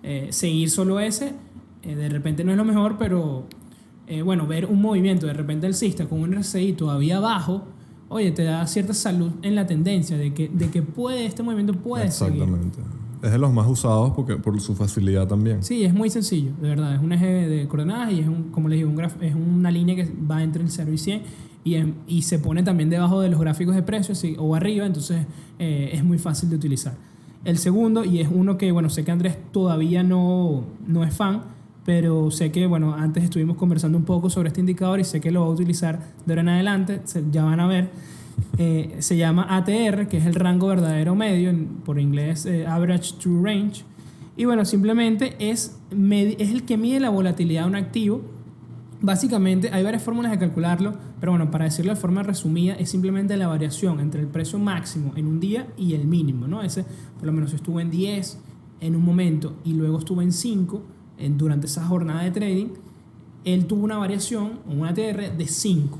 eh, 0.02 0.28
seguir 0.30 0.68
solo 0.68 0.98
ese, 0.98 1.32
eh, 1.84 1.94
de 1.94 2.08
repente 2.08 2.42
no 2.42 2.50
es 2.50 2.56
lo 2.56 2.64
mejor, 2.64 2.96
pero 2.98 3.46
eh, 4.06 4.22
bueno, 4.22 4.46
ver 4.46 4.66
un 4.66 4.80
movimiento 4.82 5.26
de 5.26 5.32
repente 5.32 5.66
alcista 5.66 6.06
con 6.06 6.20
un 6.20 6.32
RSI 6.34 6.72
todavía 6.74 7.20
bajo, 7.20 7.64
oye, 8.08 8.30
te 8.32 8.44
da 8.44 8.66
cierta 8.66 8.92
salud 8.94 9.30
en 9.42 9.54
la 9.54 9.66
tendencia 9.66 10.16
de 10.18 10.34
que, 10.34 10.48
de 10.48 10.68
que 10.70 10.82
puede, 10.82 11.24
este 11.26 11.42
movimiento 11.42 11.74
puede 11.74 12.10
seguir. 12.10 12.42
Exactamente. 12.42 12.78
Es 13.22 13.30
de 13.30 13.38
los 13.38 13.52
más 13.52 13.68
usados 13.68 14.12
porque, 14.16 14.34
por 14.36 14.60
su 14.60 14.74
facilidad 14.74 15.28
también. 15.28 15.62
Sí, 15.62 15.84
es 15.84 15.94
muy 15.94 16.10
sencillo, 16.10 16.50
de 16.60 16.68
verdad. 16.70 16.94
Es 16.96 17.00
un 17.00 17.12
eje 17.12 17.26
de 17.48 17.68
coordenadas 17.68 18.12
y 18.12 18.18
es, 18.20 18.26
un, 18.26 18.50
como 18.50 18.68
les 18.68 18.78
digo, 18.80 18.90
un 18.90 18.96
graf- 18.96 19.20
es 19.22 19.34
una 19.36 19.70
línea 19.70 19.94
que 19.94 20.10
va 20.28 20.42
entre 20.42 20.62
el 20.62 20.68
0 20.70 20.92
y 20.92 20.98
100 20.98 21.22
y, 21.62 21.74
en- 21.76 21.94
y 22.08 22.22
se 22.22 22.40
pone 22.40 22.64
también 22.64 22.90
debajo 22.90 23.20
de 23.20 23.28
los 23.28 23.38
gráficos 23.38 23.76
de 23.76 23.82
precios 23.84 24.24
o 24.38 24.56
arriba, 24.56 24.84
entonces 24.86 25.24
eh, 25.60 25.90
es 25.92 26.02
muy 26.02 26.18
fácil 26.18 26.50
de 26.50 26.56
utilizar. 26.56 26.96
El 27.44 27.58
segundo, 27.58 28.04
y 28.04 28.18
es 28.20 28.28
uno 28.28 28.58
que, 28.58 28.72
bueno, 28.72 28.88
sé 28.90 29.04
que 29.04 29.12
Andrés 29.12 29.36
todavía 29.52 30.02
no, 30.02 30.64
no 30.88 31.04
es 31.04 31.14
fan, 31.14 31.42
pero 31.84 32.30
sé 32.30 32.52
que, 32.52 32.66
bueno, 32.66 32.94
antes 32.94 33.24
estuvimos 33.24 33.56
conversando 33.56 33.98
un 33.98 34.04
poco 34.04 34.30
sobre 34.30 34.48
este 34.48 34.60
indicador 34.60 35.00
y 35.00 35.04
sé 35.04 35.20
que 35.20 35.30
lo 35.30 35.40
va 35.40 35.46
a 35.48 35.50
utilizar 35.50 35.98
de 36.24 36.32
ahora 36.32 36.42
en 36.42 36.48
adelante, 36.48 37.00
ya 37.30 37.44
van 37.44 37.60
a 37.60 37.66
ver. 37.66 37.90
Eh, 38.58 38.96
se 39.00 39.16
llama 39.16 39.46
ATR, 39.48 40.06
que 40.06 40.18
es 40.18 40.26
el 40.26 40.34
rango 40.34 40.68
verdadero 40.68 41.14
medio, 41.14 41.52
por 41.84 41.98
inglés 41.98 42.46
eh, 42.46 42.66
Average 42.66 43.14
True 43.18 43.42
Range. 43.42 43.84
Y 44.36 44.44
bueno, 44.44 44.64
simplemente 44.64 45.36
es, 45.38 45.78
es 45.90 46.50
el 46.50 46.62
que 46.62 46.76
mide 46.76 47.00
la 47.00 47.10
volatilidad 47.10 47.62
de 47.62 47.68
un 47.68 47.76
activo. 47.76 48.22
Básicamente 49.00 49.70
hay 49.72 49.82
varias 49.82 50.04
fórmulas 50.04 50.30
de 50.30 50.38
calcularlo, 50.38 50.94
pero 51.18 51.32
bueno, 51.32 51.50
para 51.50 51.64
decirlo 51.64 51.92
de 51.92 52.00
forma 52.00 52.22
resumida, 52.22 52.74
es 52.74 52.90
simplemente 52.90 53.36
la 53.36 53.48
variación 53.48 53.98
entre 53.98 54.20
el 54.20 54.28
precio 54.28 54.60
máximo 54.60 55.12
en 55.16 55.26
un 55.26 55.40
día 55.40 55.66
y 55.76 55.94
el 55.94 56.06
mínimo, 56.06 56.46
¿no? 56.46 56.62
Ese, 56.62 56.84
por 57.18 57.26
lo 57.26 57.32
menos 57.32 57.52
estuvo 57.52 57.80
en 57.80 57.90
10 57.90 58.38
en 58.80 58.94
un 58.94 59.04
momento 59.04 59.56
y 59.64 59.72
luego 59.72 59.98
estuvo 59.98 60.22
en 60.22 60.32
5 60.32 60.82
en, 60.82 61.01
durante 61.30 61.66
esa 61.66 61.84
jornada 61.86 62.22
de 62.22 62.30
trading, 62.30 62.68
él 63.44 63.66
tuvo 63.66 63.84
una 63.84 63.98
variación, 63.98 64.60
un 64.68 64.86
ATR 64.86 65.36
de 65.36 65.46
5. 65.46 65.98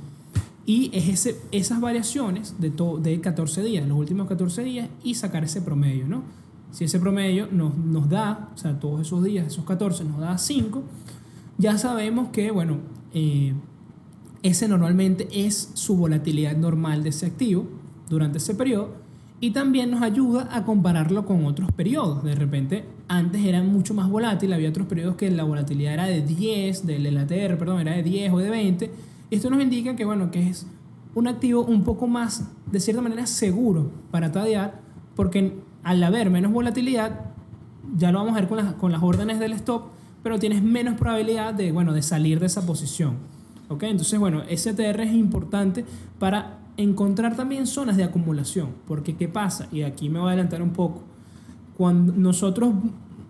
Y 0.65 0.91
es 0.95 1.09
ese, 1.09 1.41
esas 1.51 1.81
variaciones 1.81 2.55
de, 2.61 2.71
to- 2.71 2.99
de 2.99 3.21
14 3.21 3.63
días, 3.63 3.87
los 3.89 3.99
últimos 3.99 4.29
14 4.29 4.63
días, 4.63 4.89
y 5.03 5.15
sacar 5.15 5.43
ese 5.45 5.61
promedio, 5.61 6.07
¿no? 6.07 6.23
Si 6.71 6.85
ese 6.85 7.01
promedio 7.01 7.49
nos, 7.51 7.77
nos 7.77 8.09
da, 8.09 8.51
o 8.55 8.57
sea, 8.57 8.79
todos 8.79 9.01
esos 9.01 9.23
días, 9.25 9.47
esos 9.47 9.65
14, 9.65 10.05
nos 10.05 10.21
da 10.21 10.39
5, 10.39 10.83
ya 11.59 11.77
sabemos 11.79 12.29
que, 12.29 12.51
bueno, 12.51 12.79
eh, 13.13 13.55
ese 14.43 14.69
normalmente 14.69 15.29
es 15.33 15.71
su 15.75 15.97
volatilidad 15.97 16.57
normal 16.57 17.03
de 17.03 17.11
ese 17.11 17.27
activo 17.27 17.67
durante 18.09 18.39
ese 18.39 18.55
periodo 18.55 19.02
y 19.43 19.51
también 19.51 19.91
nos 19.91 20.03
ayuda 20.03 20.49
a 20.53 20.65
compararlo 20.65 21.27
con 21.27 21.45
otros 21.47 21.73
periodos. 21.73 22.23
De 22.23 22.37
repente, 22.37 22.85
antes 23.09 23.45
era 23.45 23.61
mucho 23.61 23.93
más 23.93 24.09
volátil, 24.09 24.53
había 24.53 24.69
otros 24.69 24.87
periodos 24.87 25.17
que 25.17 25.29
la 25.33 25.43
volatilidad 25.43 25.95
era 25.95 26.07
de 26.07 26.23
10, 26.23 26.87
del 26.87 27.13
LATR, 27.13 27.59
perdón, 27.59 27.81
era 27.81 27.91
de 27.97 28.05
10 28.05 28.33
o 28.33 28.39
de 28.39 28.51
20. 28.51 28.93
Esto 29.33 29.51
nos 29.51 29.61
indica 29.61 29.97
que, 29.97 30.05
bueno, 30.05 30.31
que 30.31 30.49
es 30.49 30.69
un 31.17 31.27
activo 31.27 31.65
un 31.65 31.83
poco 31.83 32.07
más, 32.07 32.53
de 32.71 32.79
cierta 32.79 33.03
manera, 33.03 33.27
seguro 33.27 33.91
para 34.13 34.31
tradear, 34.31 34.81
porque 35.17 35.59
al 35.83 36.05
haber 36.05 36.31
menos 36.31 36.53
volatilidad, 36.53 37.33
ya 37.97 38.13
lo 38.13 38.21
vamos 38.21 38.35
a 38.35 38.43
ver 38.43 38.49
con 38.49 38.59
las, 38.59 38.75
con 38.75 38.93
las 38.93 39.03
órdenes 39.03 39.41
del 39.41 39.55
stop, 39.55 39.87
pero 40.23 40.39
tienes 40.39 40.63
menos 40.63 40.97
probabilidad 40.97 41.53
de, 41.53 41.73
bueno, 41.73 41.93
de 41.93 42.03
salir 42.03 42.39
de 42.39 42.47
esa 42.47 42.65
posición. 42.65 43.17
Entonces, 43.81 44.19
bueno, 44.19 44.43
STR 44.49 45.01
es 45.01 45.13
importante 45.15 45.85
para 46.19 46.59
encontrar 46.77 47.37
también 47.37 47.67
zonas 47.67 47.97
de 47.97 48.05
acumulación, 48.05 48.71
porque 48.87 49.17
¿qué 49.17 49.29
pasa? 49.29 49.69
Y 49.73 49.83
aquí 49.83 50.09
me 50.09 50.19
voy 50.19 50.29
a 50.29 50.33
adelantar 50.33 50.63
un 50.63 50.71
poco. 50.71 51.03
Cuando 51.77 52.13
nosotros, 52.13 52.75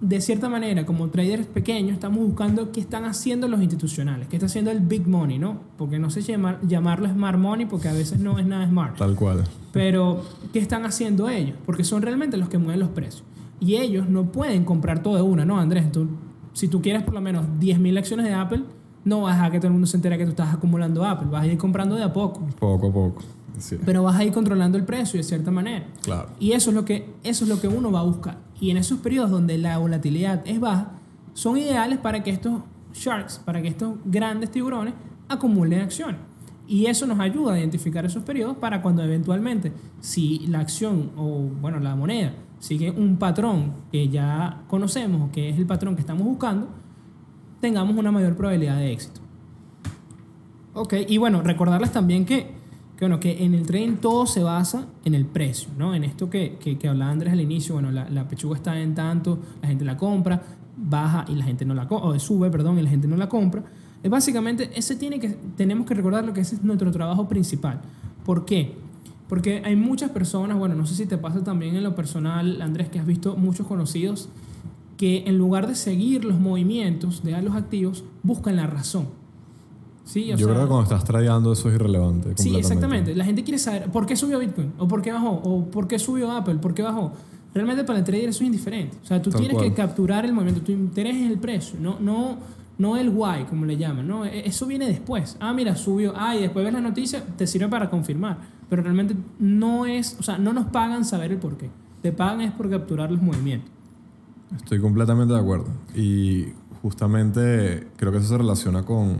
de 0.00 0.20
cierta 0.20 0.48
manera, 0.48 0.84
como 0.84 1.08
traders 1.08 1.46
pequeños, 1.46 1.94
estamos 1.94 2.20
buscando 2.20 2.72
qué 2.72 2.80
están 2.80 3.04
haciendo 3.04 3.48
los 3.48 3.60
institucionales, 3.60 4.28
qué 4.28 4.36
está 4.36 4.46
haciendo 4.46 4.70
el 4.70 4.80
big 4.80 5.06
money, 5.06 5.38
¿no? 5.38 5.60
Porque 5.76 5.98
no 5.98 6.10
sé 6.10 6.22
llamar, 6.22 6.60
llamarlo 6.66 7.08
smart 7.08 7.38
money, 7.38 7.66
porque 7.66 7.88
a 7.88 7.92
veces 7.92 8.18
no 8.18 8.38
es 8.38 8.46
nada 8.46 8.66
smart. 8.68 8.96
Tal 8.96 9.14
cual. 9.14 9.44
Pero, 9.72 10.22
¿qué 10.52 10.58
están 10.58 10.84
haciendo 10.84 11.28
ellos? 11.28 11.56
Porque 11.64 11.84
son 11.84 12.02
realmente 12.02 12.36
los 12.36 12.48
que 12.48 12.58
mueven 12.58 12.80
los 12.80 12.90
precios. 12.90 13.24
Y 13.60 13.76
ellos 13.76 14.08
no 14.08 14.32
pueden 14.32 14.64
comprar 14.64 15.02
todo 15.02 15.16
de 15.16 15.22
una, 15.22 15.44
¿no, 15.44 15.58
Andrés? 15.58 15.90
Tú, 15.92 16.08
si 16.52 16.68
tú 16.68 16.82
quieres 16.82 17.04
por 17.04 17.14
lo 17.14 17.20
menos 17.20 17.46
10.000 17.60 17.98
acciones 17.98 18.26
de 18.26 18.34
Apple, 18.34 18.64
no 19.04 19.22
vas 19.22 19.40
a 19.40 19.50
que 19.50 19.58
todo 19.58 19.68
el 19.68 19.72
mundo 19.72 19.86
se 19.86 19.96
entere 19.96 20.18
que 20.18 20.24
tú 20.24 20.30
estás 20.30 20.54
acumulando 20.54 21.04
Apple. 21.04 21.28
Vas 21.30 21.42
a 21.42 21.46
ir 21.46 21.58
comprando 21.58 21.96
de 21.96 22.04
a 22.04 22.12
poco. 22.12 22.46
Poco 22.58 22.88
a 22.88 22.92
poco. 22.92 23.22
Sí. 23.58 23.76
Pero 23.84 24.02
vas 24.02 24.16
a 24.16 24.24
ir 24.24 24.32
controlando 24.32 24.78
el 24.78 24.84
precio 24.84 25.18
de 25.18 25.24
cierta 25.24 25.50
manera. 25.50 25.86
Claro. 26.02 26.28
Y 26.38 26.52
eso 26.52 26.70
es, 26.70 26.76
lo 26.76 26.84
que, 26.84 27.12
eso 27.22 27.44
es 27.44 27.50
lo 27.50 27.60
que 27.60 27.68
uno 27.68 27.92
va 27.92 28.00
a 28.00 28.04
buscar. 28.04 28.38
Y 28.60 28.70
en 28.70 28.76
esos 28.76 28.98
periodos 29.00 29.30
donde 29.30 29.58
la 29.58 29.78
volatilidad 29.78 30.42
es 30.46 30.58
baja, 30.60 30.92
son 31.34 31.58
ideales 31.58 31.98
para 31.98 32.22
que 32.22 32.30
estos 32.30 32.62
sharks, 32.94 33.38
para 33.38 33.60
que 33.62 33.68
estos 33.68 33.96
grandes 34.04 34.50
tiburones 34.50 34.94
acumulen 35.28 35.80
acciones. 35.80 36.20
Y 36.66 36.86
eso 36.86 37.06
nos 37.06 37.18
ayuda 37.18 37.54
a 37.54 37.58
identificar 37.58 38.04
esos 38.04 38.22
periodos 38.22 38.56
para 38.56 38.80
cuando 38.82 39.02
eventualmente, 39.02 39.72
si 40.00 40.46
la 40.46 40.60
acción 40.60 41.10
o, 41.16 41.50
bueno, 41.60 41.80
la 41.80 41.96
moneda 41.96 42.34
sigue 42.60 42.90
un 42.90 43.16
patrón 43.16 43.72
que 43.90 44.08
ya 44.08 44.62
conocemos, 44.68 45.30
que 45.32 45.48
es 45.48 45.58
el 45.58 45.66
patrón 45.66 45.96
que 45.96 46.00
estamos 46.00 46.24
buscando, 46.24 46.68
tengamos 47.62 47.96
una 47.96 48.10
mayor 48.10 48.36
probabilidad 48.36 48.76
de 48.76 48.92
éxito. 48.92 49.20
Ok, 50.74 50.94
y 51.08 51.16
bueno, 51.16 51.42
recordarles 51.42 51.92
también 51.92 52.26
que, 52.26 52.48
que, 52.96 53.04
bueno, 53.04 53.20
que 53.20 53.44
en 53.44 53.54
el 53.54 53.64
trading 53.64 53.98
todo 53.98 54.26
se 54.26 54.42
basa 54.42 54.86
en 55.04 55.14
el 55.14 55.26
precio, 55.26 55.70
¿no? 55.78 55.94
En 55.94 56.02
esto 56.02 56.28
que, 56.28 56.58
que, 56.58 56.76
que 56.76 56.88
hablaba 56.88 57.12
Andrés 57.12 57.32
al 57.32 57.40
inicio, 57.40 57.74
bueno, 57.74 57.92
la, 57.92 58.10
la, 58.10 58.26
pechuga 58.26 58.56
está 58.56 58.78
en 58.80 58.96
tanto, 58.96 59.38
la 59.62 59.68
gente 59.68 59.84
la 59.84 59.96
compra, 59.96 60.42
baja 60.76 61.24
y 61.28 61.36
la 61.36 61.44
gente 61.44 61.64
no 61.64 61.72
la 61.72 61.84
o 61.84 62.18
sube, 62.18 62.50
perdón, 62.50 62.80
y 62.80 62.82
la 62.82 62.90
gente 62.90 63.06
no 63.06 63.16
la 63.16 63.28
compra. 63.28 63.62
Es 64.02 64.10
básicamente, 64.10 64.70
ese 64.74 64.96
tiene 64.96 65.20
que, 65.20 65.28
tenemos 65.56 65.86
que 65.86 65.94
recordar 65.94 66.24
lo 66.24 66.32
que 66.32 66.40
ese 66.40 66.56
es 66.56 66.64
nuestro 66.64 66.90
trabajo 66.90 67.28
principal. 67.28 67.80
¿Por 68.24 68.44
qué? 68.44 68.74
Porque 69.28 69.62
hay 69.64 69.76
muchas 69.76 70.10
personas, 70.10 70.58
bueno, 70.58 70.74
no 70.74 70.84
sé 70.84 70.96
si 70.96 71.06
te 71.06 71.16
pasa 71.16 71.44
también 71.44 71.76
en 71.76 71.84
lo 71.84 71.94
personal, 71.94 72.60
Andrés, 72.60 72.88
que 72.88 72.98
has 72.98 73.06
visto 73.06 73.36
muchos 73.36 73.68
conocidos 73.68 74.28
que 75.02 75.24
en 75.26 75.36
lugar 75.36 75.66
de 75.66 75.74
seguir 75.74 76.24
los 76.24 76.38
movimientos 76.38 77.24
de 77.24 77.42
los 77.42 77.56
activos, 77.56 78.04
buscan 78.22 78.54
la 78.54 78.68
razón. 78.68 79.08
¿Sí? 80.04 80.26
Yo 80.26 80.36
sea, 80.36 80.46
creo 80.46 80.60
que 80.60 80.68
cuando 80.68 80.82
estás 80.84 81.02
tradeando 81.02 81.52
eso 81.52 81.68
es 81.70 81.74
irrelevante. 81.74 82.34
Sí, 82.36 82.54
exactamente. 82.54 83.12
La 83.16 83.24
gente 83.24 83.42
quiere 83.42 83.58
saber 83.58 83.90
por 83.90 84.06
qué 84.06 84.14
subió 84.14 84.38
Bitcoin, 84.38 84.74
o 84.78 84.86
por 84.86 85.02
qué 85.02 85.10
bajó, 85.10 85.30
o 85.42 85.64
por 85.72 85.88
qué 85.88 85.98
subió 85.98 86.30
Apple, 86.30 86.54
por 86.58 86.72
qué 86.72 86.82
bajó. 86.82 87.14
Realmente 87.52 87.82
para 87.82 87.98
el 87.98 88.04
trader 88.04 88.28
eso 88.28 88.44
es 88.44 88.46
indiferente. 88.46 88.96
O 89.02 89.04
sea, 89.04 89.20
tú 89.20 89.30
Tal 89.30 89.40
tienes 89.40 89.56
cual. 89.56 89.70
que 89.70 89.74
capturar 89.74 90.24
el 90.24 90.32
movimiento. 90.32 90.62
Tu 90.62 90.70
interés 90.70 91.16
es 91.16 91.28
el 91.32 91.38
precio, 91.40 91.80
no, 91.80 91.98
no, 91.98 92.36
no 92.78 92.96
el 92.96 93.08
why, 93.08 93.46
como 93.50 93.66
le 93.66 93.76
llaman. 93.76 94.06
¿no? 94.06 94.24
Eso 94.24 94.66
viene 94.66 94.86
después. 94.86 95.36
Ah, 95.40 95.52
mira, 95.52 95.74
subió. 95.74 96.12
Ah, 96.14 96.36
y 96.36 96.42
después 96.42 96.64
ves 96.64 96.74
la 96.74 96.80
noticia, 96.80 97.24
te 97.36 97.48
sirve 97.48 97.66
para 97.66 97.90
confirmar. 97.90 98.38
Pero 98.70 98.84
realmente 98.84 99.16
no 99.40 99.84
es, 99.84 100.16
o 100.20 100.22
sea, 100.22 100.38
no 100.38 100.52
nos 100.52 100.66
pagan 100.66 101.04
saber 101.04 101.32
el 101.32 101.38
por 101.38 101.56
qué. 101.56 101.70
Te 102.02 102.12
pagan 102.12 102.42
es 102.42 102.52
por 102.52 102.70
capturar 102.70 103.10
los 103.10 103.20
movimientos. 103.20 103.71
Estoy 104.56 104.80
completamente 104.80 105.34
de 105.34 105.40
acuerdo. 105.40 105.66
Y 105.94 106.48
justamente 106.82 107.86
creo 107.96 108.12
que 108.12 108.18
eso 108.18 108.28
se 108.28 108.38
relaciona 108.38 108.84
con, 108.84 109.16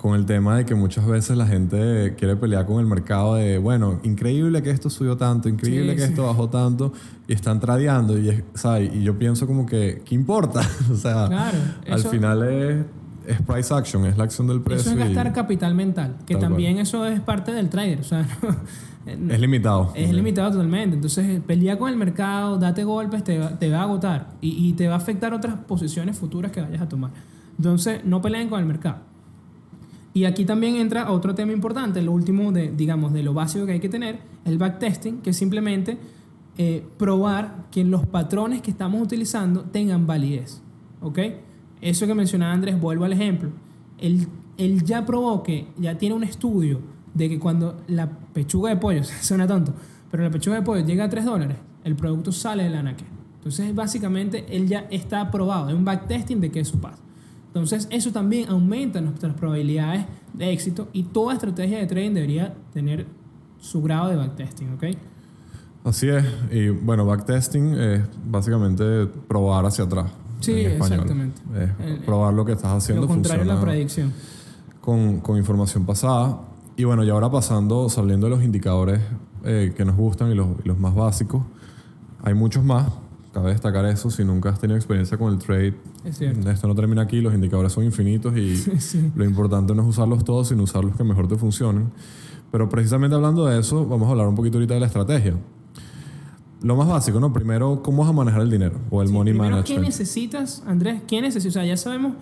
con 0.00 0.14
el 0.14 0.24
tema 0.24 0.56
de 0.56 0.64
que 0.64 0.74
muchas 0.74 1.06
veces 1.06 1.36
la 1.36 1.46
gente 1.46 2.14
quiere 2.18 2.34
pelear 2.36 2.66
con 2.66 2.80
el 2.80 2.86
mercado 2.86 3.34
de, 3.34 3.58
bueno, 3.58 4.00
increíble 4.02 4.62
que 4.62 4.70
esto 4.70 4.88
subió 4.88 5.16
tanto, 5.16 5.48
increíble 5.48 5.92
sí, 5.92 5.96
que 5.96 6.02
sí. 6.02 6.08
esto 6.10 6.26
bajó 6.26 6.48
tanto, 6.48 6.92
y 7.28 7.34
están 7.34 7.60
tradeando. 7.60 8.18
Y, 8.18 8.30
es, 8.30 8.42
¿sabes? 8.54 8.90
y 8.94 9.02
yo 9.02 9.18
pienso 9.18 9.46
como 9.46 9.66
que, 9.66 10.02
¿qué 10.04 10.14
importa? 10.14 10.62
o 10.92 10.96
sea, 10.96 11.28
claro, 11.28 11.58
al 11.90 12.02
final 12.02 12.42
es, 12.42 12.84
es 13.26 13.42
price 13.42 13.72
action, 13.74 14.06
es 14.06 14.16
la 14.16 14.24
acción 14.24 14.46
del 14.46 14.62
precio. 14.62 14.90
Eso 14.90 15.00
es 15.00 15.06
gastar 15.06 15.26
y, 15.28 15.30
capital 15.32 15.74
mental, 15.74 16.16
que 16.26 16.36
también 16.36 16.74
cual. 16.74 16.82
eso 16.82 17.06
es 17.06 17.20
parte 17.20 17.52
del 17.52 17.68
trader. 17.68 18.00
O 18.00 18.04
sea, 18.04 18.26
no, 18.42 18.56
es 19.12 19.40
limitado. 19.40 19.92
Es 19.94 20.12
limitado 20.12 20.52
totalmente. 20.52 20.96
Entonces, 20.96 21.40
pelea 21.40 21.78
con 21.78 21.90
el 21.90 21.96
mercado, 21.96 22.58
date 22.58 22.84
golpes, 22.84 23.24
te 23.24 23.38
va, 23.38 23.58
te 23.58 23.70
va 23.70 23.80
a 23.80 23.82
agotar 23.82 24.34
y, 24.40 24.68
y, 24.68 24.72
te 24.72 24.88
va 24.88 24.94
a 24.94 24.98
afectar 24.98 25.34
otras 25.34 25.56
posiciones 25.66 26.18
futuras 26.18 26.52
que 26.52 26.60
vayas 26.60 26.80
a 26.80 26.88
tomar. 26.88 27.10
Entonces, 27.56 28.04
no 28.04 28.20
peleen 28.20 28.48
con 28.48 28.60
el 28.60 28.66
mercado. 28.66 28.98
Y 30.12 30.24
aquí 30.24 30.44
también 30.44 30.76
entra 30.76 31.12
otro 31.12 31.34
tema 31.34 31.52
importante, 31.52 32.02
lo 32.02 32.12
último, 32.12 32.50
de, 32.50 32.72
digamos, 32.72 33.12
de 33.12 33.22
lo 33.22 33.32
básico 33.32 33.66
que 33.66 33.72
hay 33.72 33.80
que 33.80 33.88
tener, 33.88 34.18
el 34.44 34.58
backtesting, 34.58 35.18
que 35.20 35.30
es 35.30 35.36
simplemente 35.36 35.98
eh, 36.58 36.84
probar 36.98 37.66
que 37.70 37.84
los 37.84 38.06
patrones 38.06 38.60
que 38.60 38.70
estamos 38.70 39.00
utilizando 39.00 39.62
tengan 39.62 40.06
validez. 40.06 40.62
¿Ok? 41.00 41.18
Eso 41.80 42.06
que 42.06 42.14
mencionaba 42.14 42.52
Andrés, 42.52 42.80
vuelvo 42.80 43.04
al 43.04 43.12
ejemplo. 43.12 43.50
Él, 43.98 44.26
él 44.58 44.82
ya 44.84 45.06
probó 45.06 45.42
que 45.42 45.68
ya 45.78 45.96
tiene 45.96 46.14
un 46.14 46.24
estudio 46.24 46.80
de 47.14 47.28
que 47.28 47.38
cuando 47.38 47.76
la 47.88 48.08
pechuga 48.08 48.70
de 48.70 48.76
pollo, 48.76 49.02
suena 49.20 49.46
tonto, 49.46 49.72
pero 50.10 50.22
la 50.22 50.30
pechuga 50.30 50.56
de 50.56 50.62
pollo 50.62 50.84
llega 50.84 51.04
a 51.04 51.08
3 51.08 51.24
dólares, 51.24 51.56
el 51.84 51.96
producto 51.96 52.32
sale 52.32 52.64
del 52.64 52.74
anaque. 52.74 53.04
Entonces, 53.36 53.74
básicamente, 53.74 54.44
él 54.54 54.68
ya 54.68 54.86
está 54.90 55.30
probado, 55.30 55.70
es 55.70 55.74
un 55.74 55.84
backtesting 55.84 56.40
de 56.40 56.50
que 56.50 56.60
eso 56.60 56.78
pasa. 56.78 56.98
Entonces, 57.46 57.88
eso 57.90 58.12
también 58.12 58.48
aumenta 58.48 59.00
nuestras 59.00 59.34
probabilidades 59.34 60.04
de 60.34 60.52
éxito 60.52 60.88
y 60.92 61.04
toda 61.04 61.34
estrategia 61.34 61.78
de 61.78 61.86
trading 61.86 62.12
debería 62.12 62.54
tener 62.72 63.06
su 63.58 63.82
grado 63.82 64.08
de 64.08 64.16
backtesting, 64.16 64.74
¿ok? 64.74 64.84
Así 65.84 66.08
es. 66.08 66.24
Y 66.50 66.68
bueno, 66.68 67.06
backtesting 67.06 67.74
es 67.74 68.02
básicamente 68.26 69.06
probar 69.26 69.64
hacia 69.64 69.84
atrás. 69.84 70.12
Sí, 70.40 70.52
exactamente. 70.52 71.40
Es 71.88 72.04
probar 72.04 72.34
lo 72.34 72.44
que 72.44 72.52
estás 72.52 72.72
haciendo. 72.72 73.02
Lo 73.02 73.08
contrario 73.08 73.42
a 73.42 73.54
la 73.54 73.60
predicción. 73.60 74.12
Con, 74.80 75.20
con, 75.20 75.36
información 75.36 75.84
pasada. 75.84 76.40
Y 76.80 76.84
bueno, 76.84 77.04
y 77.04 77.10
ahora 77.10 77.30
pasando, 77.30 77.90
saliendo 77.90 78.26
de 78.26 78.30
los 78.30 78.42
indicadores 78.42 79.02
eh, 79.44 79.74
que 79.76 79.84
nos 79.84 79.96
gustan 79.96 80.32
y 80.32 80.34
los, 80.34 80.48
y 80.64 80.66
los 80.66 80.78
más 80.78 80.94
básicos, 80.94 81.42
hay 82.22 82.32
muchos 82.32 82.64
más, 82.64 82.90
cabe 83.34 83.50
destacar 83.50 83.84
eso, 83.84 84.08
si 84.08 84.24
nunca 84.24 84.48
has 84.48 84.58
tenido 84.58 84.78
experiencia 84.78 85.18
con 85.18 85.30
el 85.30 85.38
trade, 85.38 85.74
es 86.04 86.22
esto 86.22 86.68
no 86.68 86.74
termina 86.74 87.02
aquí, 87.02 87.20
los 87.20 87.34
indicadores 87.34 87.74
son 87.74 87.84
infinitos 87.84 88.34
y 88.34 88.56
sí. 88.78 89.12
lo 89.14 89.26
importante 89.26 89.74
no 89.74 89.82
es 89.82 89.88
usarlos 89.88 90.24
todos, 90.24 90.48
sino 90.48 90.62
usar 90.62 90.82
los 90.82 90.96
que 90.96 91.04
mejor 91.04 91.28
te 91.28 91.36
funcionen. 91.36 91.90
Pero 92.50 92.70
precisamente 92.70 93.14
hablando 93.14 93.44
de 93.44 93.60
eso, 93.60 93.84
vamos 93.84 94.08
a 94.08 94.12
hablar 94.12 94.28
un 94.28 94.34
poquito 94.34 94.56
ahorita 94.56 94.72
de 94.72 94.80
la 94.80 94.86
estrategia. 94.86 95.34
Lo 96.62 96.76
más 96.76 96.88
básico, 96.88 97.20
¿no? 97.20 97.30
Primero, 97.30 97.82
¿cómo 97.82 98.00
vas 98.00 98.08
a 98.08 98.14
manejar 98.14 98.40
el 98.40 98.50
dinero? 98.50 98.78
O 98.88 99.02
el 99.02 99.08
sí, 99.08 99.12
money 99.12 99.34
primero, 99.34 99.56
management. 99.56 99.82
¿Qué 99.82 99.86
necesitas, 99.86 100.62
Andrés? 100.66 101.02
¿Qué 101.06 101.20
necesitas? 101.20 101.56
O 101.56 101.60
sea, 101.60 101.66
ya 101.66 101.76
sabemos, 101.76 102.14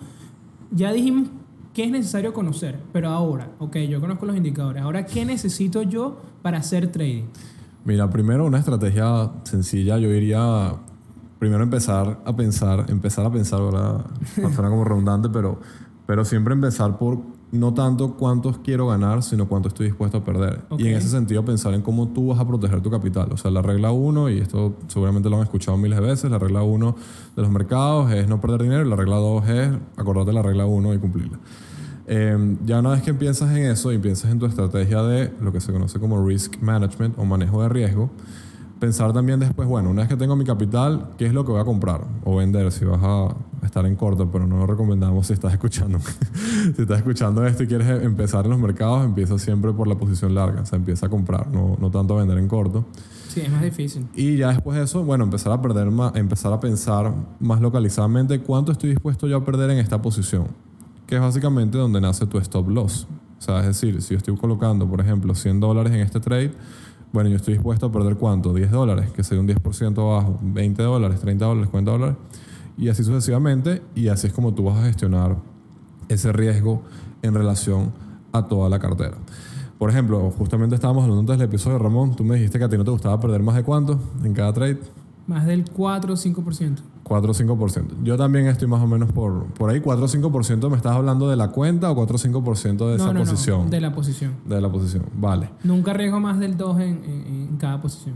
ya 0.69 0.91
dijimos 0.91 1.29
qué 1.73 1.83
es 1.83 1.91
necesario 1.91 2.33
conocer, 2.33 2.79
pero 2.91 3.09
ahora, 3.09 3.51
ok, 3.59 3.77
yo 3.77 3.99
conozco 3.99 4.25
los 4.25 4.35
indicadores. 4.35 4.81
Ahora, 4.81 5.05
¿qué 5.05 5.25
necesito 5.25 5.81
yo 5.81 6.17
para 6.41 6.57
hacer 6.57 6.91
trading? 6.91 7.25
Mira, 7.85 8.09
primero 8.09 8.45
una 8.45 8.59
estrategia 8.59 9.31
sencilla, 9.43 9.97
yo 9.97 10.09
diría 10.09 10.73
primero 11.39 11.63
empezar 11.63 12.19
a 12.25 12.35
pensar, 12.35 12.85
empezar 12.89 13.25
a 13.25 13.31
pensar, 13.31 13.61
ahora 13.61 14.03
suena 14.35 14.69
como 14.69 14.83
redundante, 14.83 15.29
pero, 15.29 15.59
pero 16.05 16.25
siempre 16.25 16.53
empezar 16.53 16.97
por 16.97 17.19
no 17.51 17.73
tanto 17.73 18.15
cuántos 18.15 18.59
quiero 18.59 18.87
ganar, 18.87 19.23
sino 19.23 19.47
cuánto 19.47 19.69
estoy 19.69 19.87
dispuesto 19.87 20.19
a 20.19 20.23
perder. 20.23 20.61
Okay. 20.69 20.85
Y 20.85 20.89
en 20.89 20.97
ese 20.97 21.09
sentido 21.09 21.43
pensar 21.43 21.73
en 21.73 21.81
cómo 21.81 22.09
tú 22.09 22.27
vas 22.27 22.39
a 22.39 22.47
proteger 22.47 22.81
tu 22.81 22.91
capital. 22.91 23.31
O 23.31 23.37
sea, 23.37 23.51
la 23.51 23.61
regla 23.61 23.91
uno, 23.91 24.29
y 24.29 24.39
esto 24.39 24.75
seguramente 24.87 25.29
lo 25.29 25.37
han 25.37 25.43
escuchado 25.43 25.77
miles 25.77 25.99
de 25.99 26.05
veces, 26.05 26.31
la 26.31 26.39
regla 26.39 26.63
uno 26.63 26.95
de 27.35 27.41
los 27.41 27.51
mercados 27.51 28.11
es 28.11 28.27
no 28.27 28.39
perder 28.39 28.63
dinero, 28.63 28.85
y 28.85 28.89
la 28.89 28.95
regla 28.95 29.15
dos 29.15 29.47
es 29.47 29.69
acordarte 29.97 30.33
la 30.33 30.41
regla 30.41 30.65
uno 30.65 30.93
y 30.93 30.99
cumplirla. 30.99 31.39
Eh, 32.07 32.57
ya 32.65 32.79
una 32.79 32.91
vez 32.91 33.03
que 33.03 33.13
piensas 33.13 33.55
en 33.55 33.65
eso 33.65 33.93
y 33.93 33.99
piensas 33.99 34.31
en 34.31 34.39
tu 34.39 34.45
estrategia 34.45 35.03
de 35.03 35.31
lo 35.41 35.51
que 35.51 35.61
se 35.61 35.71
conoce 35.71 35.99
como 35.99 36.25
risk 36.25 36.59
management 36.59 37.17
o 37.19 37.25
manejo 37.25 37.61
de 37.61 37.69
riesgo, 37.69 38.09
Pensar 38.79 39.11
también 39.11 39.41
después, 39.41 39.67
bueno, 39.67 39.89
una 39.89 40.03
vez 40.03 40.09
que 40.09 40.15
tengo 40.15 40.37
mi 40.37 40.45
capital, 40.45 41.09
¿qué 41.17 41.25
es 41.25 41.33
lo 41.33 41.43
que 41.43 41.51
voy 41.51 41.59
a 41.59 41.65
comprar 41.65 42.05
o 42.23 42.37
vender 42.37 42.71
si 42.71 42.85
vas 42.85 43.01
a 43.03 43.35
estar 43.69 43.85
en 43.85 43.95
corto? 43.95 44.29
Pero 44.31 44.45
no 44.45 44.57
lo 44.57 44.67
recomendamos 44.67 45.27
si 45.27 45.33
estás 45.33 45.53
escuchando. 45.53 45.99
si 46.75 46.81
estás 46.81 46.97
escuchando 46.97 47.45
esto 47.45 47.63
y 47.63 47.67
quieres 47.67 47.87
empezar 48.03 48.45
en 48.45 48.51
los 48.51 48.59
mercados, 48.59 49.05
empieza 49.05 49.37
siempre 49.39 49.71
por 49.71 49.87
la 49.87 49.95
posición 49.95 50.35
larga. 50.35 50.61
O 50.61 50.65
sea, 50.65 50.77
empieza 50.77 51.05
a 51.05 51.09
comprar, 51.09 51.47
no, 51.51 51.77
no 51.79 51.89
tanto 51.89 52.15
a 52.15 52.19
vender 52.19 52.37
en 52.37 52.47
corto. 52.47 52.85
Sí, 53.29 53.41
es 53.41 53.51
más 53.51 53.61
difícil. 53.61 54.07
Y 54.15 54.37
ya 54.37 54.49
después 54.49 54.77
de 54.77 54.83
eso, 54.83 55.03
bueno, 55.03 55.23
empezar 55.23 55.53
a 55.53 55.61
perder 55.61 55.91
más, 55.91 56.15
empezar 56.15 56.51
a 56.51 56.59
pensar 56.59 57.13
más 57.39 57.61
localizadamente 57.61 58.39
cuánto 58.39 58.71
estoy 58.71 58.89
dispuesto 58.89 59.27
yo 59.27 59.37
a 59.37 59.45
perder 59.45 59.69
en 59.69 59.77
esta 59.77 60.01
posición, 60.01 60.47
que 61.05 61.15
es 61.15 61.21
básicamente 61.21 61.77
donde 61.77 62.01
nace 62.01 62.25
tu 62.25 62.39
stop 62.39 62.67
loss. 62.69 63.07
O 63.37 63.41
sea, 63.41 63.59
es 63.59 63.67
decir, 63.67 64.01
si 64.01 64.15
yo 64.15 64.17
estoy 64.17 64.35
colocando, 64.35 64.89
por 64.89 64.99
ejemplo, 64.99 65.35
100 65.35 65.59
dólares 65.59 65.93
en 65.93 65.99
este 65.99 66.19
trade, 66.19 66.51
bueno, 67.11 67.29
yo 67.29 67.37
estoy 67.37 67.55
dispuesto 67.55 67.87
a 67.87 67.91
perder 67.91 68.17
cuánto? 68.17 68.53
10 68.53 68.71
dólares, 68.71 69.11
que 69.11 69.23
sería 69.23 69.41
un 69.41 69.47
10% 69.47 69.97
abajo, 69.97 70.39
20 70.41 70.83
dólares, 70.83 71.19
30 71.19 71.45
dólares, 71.45 71.69
40 71.69 71.91
dólares, 71.91 72.15
y 72.79 72.87
así 72.87 73.03
sucesivamente, 73.03 73.81
y 73.93 74.07
así 74.07 74.27
es 74.27 74.33
como 74.33 74.53
tú 74.53 74.63
vas 74.63 74.77
a 74.77 74.83
gestionar 74.85 75.35
ese 76.07 76.31
riesgo 76.31 76.81
en 77.21 77.33
relación 77.33 77.91
a 78.31 78.47
toda 78.47 78.69
la 78.69 78.79
cartera. 78.79 79.17
Por 79.77 79.89
ejemplo, 79.89 80.31
justamente 80.31 80.75
estábamos 80.75 81.03
hablando 81.03 81.21
antes 81.21 81.37
del 81.37 81.47
episodio, 81.47 81.77
Ramón, 81.77 82.15
tú 82.15 82.23
me 82.23 82.35
dijiste 82.35 82.57
que 82.57 82.65
a 82.65 82.69
ti 82.69 82.77
no 82.77 82.83
te 82.83 82.91
gustaba 82.91 83.19
perder 83.19 83.41
más 83.43 83.55
de 83.55 83.63
cuánto 83.63 83.99
en 84.23 84.33
cada 84.33 84.53
trade. 84.53 84.79
Más 85.27 85.45
del 85.45 85.69
4 85.69 86.13
o 86.13 86.17
5%. 86.17 86.77
4 87.03 87.31
o 87.31 87.33
5%. 87.33 87.85
Yo 88.03 88.17
también 88.17 88.47
estoy 88.47 88.67
más 88.67 88.81
o 88.81 88.87
menos 88.87 89.11
por, 89.11 89.45
por 89.53 89.69
ahí. 89.69 89.79
4 89.79 90.05
o 90.05 90.07
5% 90.07 90.69
me 90.69 90.77
estás 90.77 90.93
hablando 90.93 91.29
de 91.29 91.35
la 91.35 91.49
cuenta 91.49 91.91
o 91.91 91.95
4 91.95 92.15
o 92.15 92.19
5% 92.19 92.89
de 92.89 92.95
esa 92.95 93.13
posición. 93.13 93.65
No, 93.65 93.69
de 93.69 93.81
la 93.81 93.93
posición. 93.93 94.33
De 94.45 94.61
la 94.61 94.71
posición, 94.71 95.05
vale. 95.15 95.49
Nunca 95.63 95.91
arriesgo 95.91 96.19
más 96.19 96.39
del 96.39 96.57
2 96.57 96.79
en, 96.79 97.03
en, 97.05 97.57
cada 97.57 97.81
posición. 97.81 98.15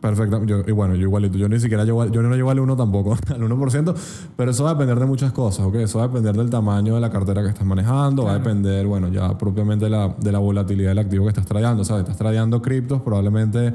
Perfecto. 0.00 0.44
Yo, 0.44 0.62
y 0.66 0.72
bueno, 0.72 0.94
yo 0.94 1.02
igualito. 1.02 1.36
Yo 1.36 1.48
ni 1.48 1.60
siquiera 1.60 1.84
llevo, 1.84 2.06
yo 2.06 2.22
no 2.22 2.34
llevo 2.34 2.50
al 2.50 2.60
1 2.60 2.76
tampoco, 2.76 3.12
al 3.28 3.40
1%, 3.40 3.94
pero 4.36 4.50
eso 4.50 4.64
va 4.64 4.70
a 4.70 4.74
depender 4.74 4.98
de 4.98 5.06
muchas 5.06 5.32
cosas, 5.32 5.66
¿ok? 5.66 5.76
Eso 5.76 5.98
va 5.98 6.04
a 6.04 6.08
depender 6.08 6.34
del 6.34 6.48
tamaño 6.48 6.94
de 6.94 7.00
la 7.00 7.10
cartera 7.10 7.42
que 7.42 7.48
estás 7.48 7.66
manejando, 7.66 8.24
va 8.24 8.32
a 8.32 8.38
depender, 8.38 8.86
bueno, 8.86 9.08
ya 9.08 9.36
propiamente 9.36 9.84
de 9.86 9.90
la, 9.90 10.14
de 10.18 10.32
la 10.32 10.38
volatilidad 10.38 10.90
del 10.90 10.98
activo 10.98 11.24
que 11.24 11.30
estás 11.30 11.46
trayendo. 11.46 11.82
O 11.82 11.84
sea, 11.84 11.98
estás 12.00 12.16
trayendo 12.16 12.62
criptos, 12.62 13.02
probablemente 13.02 13.72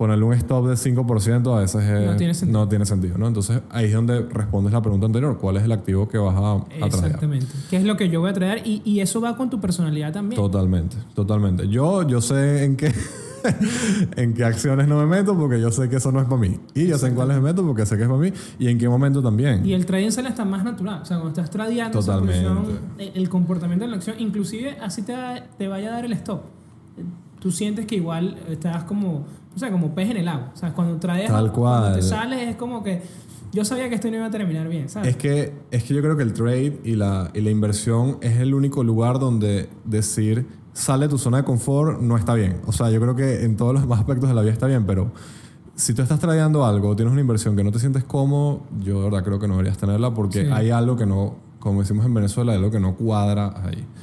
ponerle 0.00 0.24
un 0.24 0.32
stop 0.32 0.66
de 0.66 0.76
5% 0.76 1.54
a 1.54 1.60
veces 1.60 2.06
no, 2.06 2.16
tiene 2.16 2.32
sentido. 2.32 2.58
no 2.58 2.68
tiene 2.70 2.86
sentido. 2.86 3.18
¿no? 3.18 3.28
Entonces 3.28 3.60
ahí 3.68 3.84
es 3.84 3.92
donde 3.92 4.22
respondes 4.22 4.72
la 4.72 4.80
pregunta 4.80 5.04
anterior, 5.04 5.36
¿cuál 5.38 5.58
es 5.58 5.62
el 5.64 5.72
activo 5.72 6.08
que 6.08 6.16
vas 6.16 6.34
a, 6.36 6.54
a 6.54 6.64
traer? 6.64 6.86
Exactamente. 6.86 7.46
¿Qué 7.68 7.76
es 7.76 7.84
lo 7.84 7.98
que 7.98 8.08
yo 8.08 8.20
voy 8.20 8.30
a 8.30 8.32
traer? 8.32 8.66
Y, 8.66 8.80
y, 8.82 9.00
eso 9.00 9.20
va 9.20 9.36
con 9.36 9.50
tu 9.50 9.60
personalidad 9.60 10.10
también. 10.10 10.40
Totalmente, 10.40 10.96
totalmente. 11.14 11.68
Yo, 11.68 12.08
yo 12.08 12.22
sé 12.22 12.64
en 12.64 12.76
qué... 12.78 12.94
en 14.16 14.34
qué 14.34 14.44
acciones 14.44 14.88
no 14.88 14.98
me 14.98 15.06
meto 15.06 15.36
porque 15.36 15.60
yo 15.60 15.70
sé 15.70 15.88
que 15.88 15.96
eso 15.96 16.12
no 16.12 16.20
es 16.20 16.26
para 16.26 16.40
mí. 16.40 16.58
Y 16.74 16.86
yo 16.86 16.98
sé 16.98 17.08
en 17.08 17.14
cuáles 17.14 17.36
me 17.36 17.42
meto 17.42 17.66
porque 17.66 17.86
sé 17.86 17.96
que 17.96 18.02
es 18.02 18.08
para 18.08 18.20
mí 18.20 18.32
y 18.58 18.68
en 18.68 18.78
qué 18.78 18.88
momento 18.88 19.22
también. 19.22 19.64
Y 19.64 19.74
el 19.74 19.86
trading 19.86 20.10
sale 20.10 20.28
está 20.28 20.44
más 20.44 20.64
natural. 20.64 21.02
O 21.02 21.04
sea, 21.04 21.16
cuando 21.16 21.30
estás 21.30 21.50
tradeando, 21.50 21.98
Totalmente. 22.00 23.12
el 23.14 23.28
comportamiento 23.28 23.84
de 23.84 23.90
la 23.90 23.96
acción, 23.96 24.16
inclusive 24.18 24.76
así 24.80 25.02
te, 25.02 25.14
te 25.58 25.68
vaya 25.68 25.88
a 25.88 25.92
dar 25.92 26.04
el 26.04 26.12
stop. 26.12 26.42
Tú 27.38 27.50
sientes 27.50 27.86
que 27.86 27.96
igual 27.96 28.36
estás 28.48 28.84
como 28.84 29.24
o 29.54 29.58
sea, 29.58 29.70
como 29.70 29.94
pez 29.94 30.10
en 30.10 30.18
el 30.18 30.28
agua. 30.28 30.52
O 30.54 30.56
sea, 30.56 30.72
cuando 30.72 30.96
traes, 30.98 31.28
Tal 31.28 31.52
cual. 31.52 31.80
cuando 31.80 31.96
te 31.98 32.02
sales 32.02 32.48
es 32.48 32.56
como 32.56 32.82
que 32.84 33.02
yo 33.52 33.64
sabía 33.64 33.88
que 33.88 33.96
esto 33.96 34.08
no 34.10 34.16
iba 34.16 34.26
a 34.26 34.30
terminar 34.30 34.68
bien, 34.68 34.88
¿sabes? 34.88 35.10
Es 35.10 35.16
que, 35.16 35.52
es 35.72 35.82
que 35.82 35.94
yo 35.94 36.00
creo 36.02 36.16
que 36.16 36.22
el 36.22 36.32
trade 36.32 36.80
y 36.84 36.94
la, 36.94 37.30
y 37.34 37.40
la 37.40 37.50
inversión 37.50 38.18
es 38.20 38.38
el 38.38 38.54
único 38.54 38.84
lugar 38.84 39.18
donde 39.18 39.68
decir 39.84 40.46
sale 40.72 41.06
de 41.06 41.10
tu 41.10 41.18
zona 41.18 41.38
de 41.38 41.44
confort 41.44 42.00
no 42.00 42.16
está 42.16 42.34
bien. 42.34 42.60
O 42.66 42.72
sea, 42.72 42.90
yo 42.90 43.00
creo 43.00 43.14
que 43.14 43.44
en 43.44 43.56
todos 43.56 43.72
los 43.72 43.82
demás 43.82 43.98
aspectos 44.00 44.28
de 44.28 44.34
la 44.34 44.42
vida 44.42 44.52
está 44.52 44.66
bien, 44.66 44.86
pero 44.86 45.10
si 45.74 45.94
tú 45.94 46.02
estás 46.02 46.20
tradeando 46.20 46.64
algo, 46.64 46.94
tienes 46.94 47.12
una 47.12 47.20
inversión 47.20 47.56
que 47.56 47.64
no 47.64 47.72
te 47.72 47.78
sientes 47.78 48.04
cómodo, 48.04 48.62
yo 48.82 48.98
de 48.98 49.04
verdad 49.04 49.24
creo 49.24 49.38
que 49.38 49.48
no 49.48 49.54
deberías 49.54 49.78
tenerla 49.78 50.12
porque 50.12 50.50
hay 50.52 50.70
algo 50.70 50.96
que 50.96 51.06
no, 51.06 51.36
como 51.58 51.80
decimos 51.80 52.04
en 52.04 52.12
Venezuela, 52.12 52.52
hay 52.52 52.58
algo 52.58 52.70
que 52.70 52.80
no 52.80 52.94
cuadra 52.94 53.54
ahí. 53.64 53.86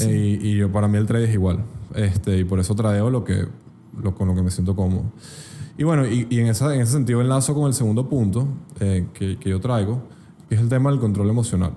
Eh, 0.00 0.38
y, 0.40 0.48
y, 0.50 0.56
yo, 0.56 0.70
para 0.70 0.86
mí 0.86 0.96
el 0.96 1.06
trade 1.06 1.24
es 1.24 1.34
igual. 1.34 1.64
Este, 1.96 2.38
y 2.38 2.44
por 2.44 2.60
eso 2.60 2.74
tradeo 2.76 3.10
lo 3.10 3.24
que 3.24 3.48
lo, 4.00 4.14
con 4.14 4.28
lo 4.28 4.34
que 4.34 4.42
me 4.42 4.50
siento 4.50 4.76
cómodo. 4.76 5.04
Y 5.76 5.82
bueno, 5.82 6.06
y, 6.06 6.26
y 6.30 6.38
en, 6.38 6.46
esa, 6.46 6.72
en 6.74 6.82
ese 6.82 6.92
sentido 6.92 7.20
enlazo 7.20 7.54
con 7.54 7.66
el 7.66 7.74
segundo 7.74 8.08
punto 8.08 8.46
eh, 8.78 9.08
que, 9.12 9.38
que 9.38 9.50
yo 9.50 9.60
traigo, 9.60 10.02
que 10.48 10.54
es 10.54 10.60
el 10.60 10.68
tema 10.68 10.90
del 10.90 11.00
control 11.00 11.28
emocional. 11.30 11.72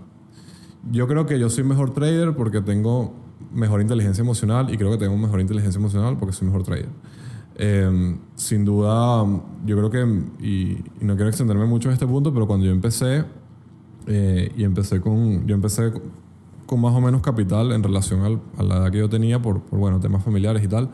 Yo 0.91 1.07
creo 1.07 1.25
que 1.25 1.39
yo 1.39 1.49
soy 1.49 1.63
mejor 1.63 1.93
trader 1.93 2.35
porque 2.35 2.61
tengo 2.61 3.22
mejor 3.53 3.81
inteligencia 3.81 4.21
emocional 4.21 4.73
y 4.73 4.77
creo 4.77 4.91
que 4.91 4.97
tengo 4.97 5.15
mejor 5.17 5.39
inteligencia 5.41 5.79
emocional 5.79 6.17
porque 6.17 6.33
soy 6.33 6.47
mejor 6.47 6.63
trader. 6.63 6.89
Eh, 7.55 8.17
sin 8.35 8.65
duda, 8.65 9.25
yo 9.65 9.77
creo 9.77 9.89
que, 9.89 10.43
y, 10.43 10.71
y, 10.99 11.05
no 11.05 11.15
quiero 11.15 11.29
extenderme 11.29 11.65
mucho 11.65 11.89
en 11.89 11.93
este 11.93 12.07
punto, 12.07 12.33
pero 12.33 12.47
cuando 12.47 12.65
yo 12.65 12.71
empecé, 12.71 13.25
eh, 14.07 14.51
y 14.57 14.63
empecé 14.63 14.99
con, 14.99 15.45
yo 15.47 15.55
empecé 15.55 15.93
con 16.65 16.81
más 16.81 16.93
o 16.93 17.01
menos 17.01 17.21
capital 17.21 17.71
en 17.71 17.83
relación 17.83 18.21
al, 18.21 18.41
a 18.57 18.63
la 18.63 18.75
edad 18.77 18.91
que 18.91 18.97
yo 18.97 19.09
tenía 19.09 19.41
por, 19.41 19.61
por, 19.61 19.79
bueno, 19.79 19.99
temas 19.99 20.23
familiares 20.23 20.63
y 20.63 20.67
tal, 20.67 20.89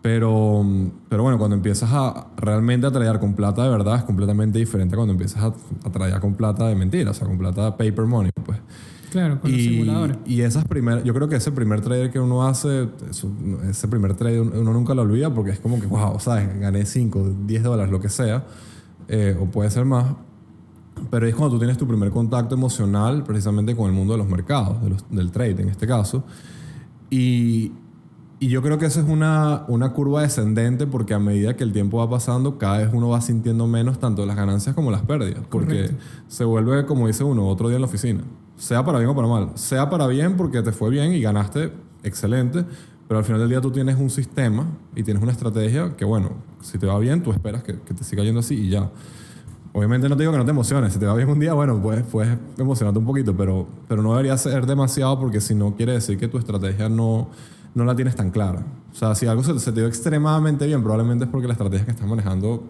pero, 0.00 0.64
pero 1.08 1.22
bueno, 1.22 1.38
cuando 1.38 1.56
empiezas 1.56 1.90
a 1.92 2.28
realmente 2.36 2.86
a 2.86 2.90
tradear 2.90 3.20
con 3.20 3.34
plata 3.34 3.62
de 3.62 3.70
verdad 3.70 3.96
es 3.96 4.02
completamente 4.04 4.58
diferente 4.58 4.94
a 4.94 4.96
cuando 4.96 5.12
empiezas 5.12 5.42
a, 5.42 5.54
a 5.84 5.92
tradear 5.92 6.20
con 6.20 6.34
plata 6.34 6.66
de 6.66 6.74
mentira, 6.74 7.10
o 7.10 7.14
sea, 7.14 7.26
con 7.26 7.38
plata 7.38 7.76
paper 7.76 8.06
money, 8.06 8.30
pues. 8.44 8.58
Claro, 9.12 9.38
con 9.40 9.54
y, 9.54 9.60
simuladores. 9.60 10.16
Y 10.24 10.40
esas 10.40 10.64
primeras, 10.64 11.04
yo 11.04 11.12
creo 11.12 11.28
que 11.28 11.36
ese 11.36 11.52
primer 11.52 11.82
trader 11.82 12.10
que 12.10 12.18
uno 12.18 12.46
hace, 12.46 12.88
eso, 13.10 13.30
ese 13.68 13.86
primer 13.86 14.14
trade 14.14 14.40
uno 14.40 14.72
nunca 14.72 14.94
lo 14.94 15.02
olvida 15.02 15.32
porque 15.34 15.50
es 15.50 15.60
como 15.60 15.78
que, 15.78 15.86
wow, 15.86 16.18
¿sabes? 16.18 16.58
Gané 16.58 16.86
5, 16.86 17.34
10 17.46 17.62
dólares, 17.62 17.92
lo 17.92 18.00
que 18.00 18.08
sea, 18.08 18.46
eh, 19.08 19.36
o 19.38 19.44
puede 19.44 19.70
ser 19.70 19.84
más. 19.84 20.14
Pero 21.10 21.26
es 21.26 21.34
cuando 21.34 21.56
tú 21.56 21.58
tienes 21.58 21.76
tu 21.76 21.86
primer 21.86 22.10
contacto 22.10 22.54
emocional 22.54 23.22
precisamente 23.22 23.76
con 23.76 23.90
el 23.90 23.92
mundo 23.92 24.14
de 24.14 24.18
los 24.18 24.28
mercados, 24.28 24.82
de 24.82 24.90
los, 24.90 25.04
del 25.10 25.30
trade 25.30 25.60
en 25.60 25.68
este 25.68 25.86
caso. 25.86 26.24
Y, 27.10 27.72
y 28.40 28.48
yo 28.48 28.62
creo 28.62 28.78
que 28.78 28.86
eso 28.86 29.00
es 29.00 29.06
una, 29.06 29.64
una 29.68 29.92
curva 29.92 30.22
descendente 30.22 30.86
porque 30.86 31.12
a 31.12 31.18
medida 31.18 31.54
que 31.54 31.64
el 31.64 31.74
tiempo 31.74 31.98
va 31.98 32.08
pasando, 32.08 32.56
cada 32.56 32.78
vez 32.78 32.88
uno 32.94 33.10
va 33.10 33.20
sintiendo 33.20 33.66
menos 33.66 33.98
tanto 33.98 34.24
las 34.24 34.36
ganancias 34.36 34.74
como 34.74 34.90
las 34.90 35.02
pérdidas. 35.02 35.42
Porque 35.50 35.74
Correcto. 35.74 35.96
se 36.28 36.44
vuelve, 36.44 36.86
como 36.86 37.08
dice 37.08 37.24
uno, 37.24 37.46
otro 37.46 37.68
día 37.68 37.76
en 37.76 37.82
la 37.82 37.88
oficina. 37.88 38.22
Sea 38.62 38.84
para 38.84 38.98
bien 39.00 39.10
o 39.10 39.16
para 39.16 39.26
mal. 39.26 39.50
Sea 39.56 39.90
para 39.90 40.06
bien 40.06 40.36
porque 40.36 40.62
te 40.62 40.70
fue 40.70 40.88
bien 40.88 41.12
y 41.12 41.20
ganaste, 41.20 41.72
excelente. 42.04 42.64
Pero 43.08 43.18
al 43.18 43.24
final 43.24 43.40
del 43.40 43.48
día 43.48 43.60
tú 43.60 43.72
tienes 43.72 43.96
un 43.96 44.08
sistema 44.08 44.68
y 44.94 45.02
tienes 45.02 45.20
una 45.20 45.32
estrategia 45.32 45.96
que, 45.96 46.04
bueno, 46.04 46.30
si 46.60 46.78
te 46.78 46.86
va 46.86 46.96
bien, 47.00 47.24
tú 47.24 47.32
esperas 47.32 47.64
que, 47.64 47.80
que 47.80 47.92
te 47.92 48.04
siga 48.04 48.22
yendo 48.22 48.38
así 48.38 48.54
y 48.54 48.68
ya. 48.68 48.88
Obviamente 49.72 50.08
no 50.08 50.16
te 50.16 50.22
digo 50.22 50.30
que 50.30 50.38
no 50.38 50.44
te 50.44 50.52
emociones. 50.52 50.92
Si 50.92 51.00
te 51.00 51.06
va 51.06 51.14
bien 51.16 51.28
un 51.28 51.40
día, 51.40 51.54
bueno, 51.54 51.82
pues 51.82 52.04
puedes 52.04 52.38
emocionarte 52.56 53.00
un 53.00 53.04
poquito, 53.04 53.36
pero, 53.36 53.66
pero 53.88 54.00
no 54.00 54.12
debería 54.12 54.38
ser 54.38 54.64
demasiado 54.64 55.18
porque 55.18 55.40
si 55.40 55.56
no 55.56 55.74
quiere 55.74 55.94
decir 55.94 56.16
que 56.16 56.28
tu 56.28 56.38
estrategia 56.38 56.88
no 56.88 57.30
no 57.74 57.84
la 57.84 57.96
tienes 57.96 58.14
tan 58.14 58.30
clara. 58.30 58.64
O 58.92 58.94
sea, 58.94 59.16
si 59.16 59.26
algo 59.26 59.42
se, 59.42 59.58
se 59.58 59.72
te 59.72 59.80
dio 59.80 59.88
extremadamente 59.88 60.66
bien, 60.66 60.82
probablemente 60.82 61.24
es 61.24 61.30
porque 61.30 61.48
la 61.48 61.54
estrategia 61.54 61.84
que 61.84 61.90
estás 61.90 62.06
manejando 62.06 62.62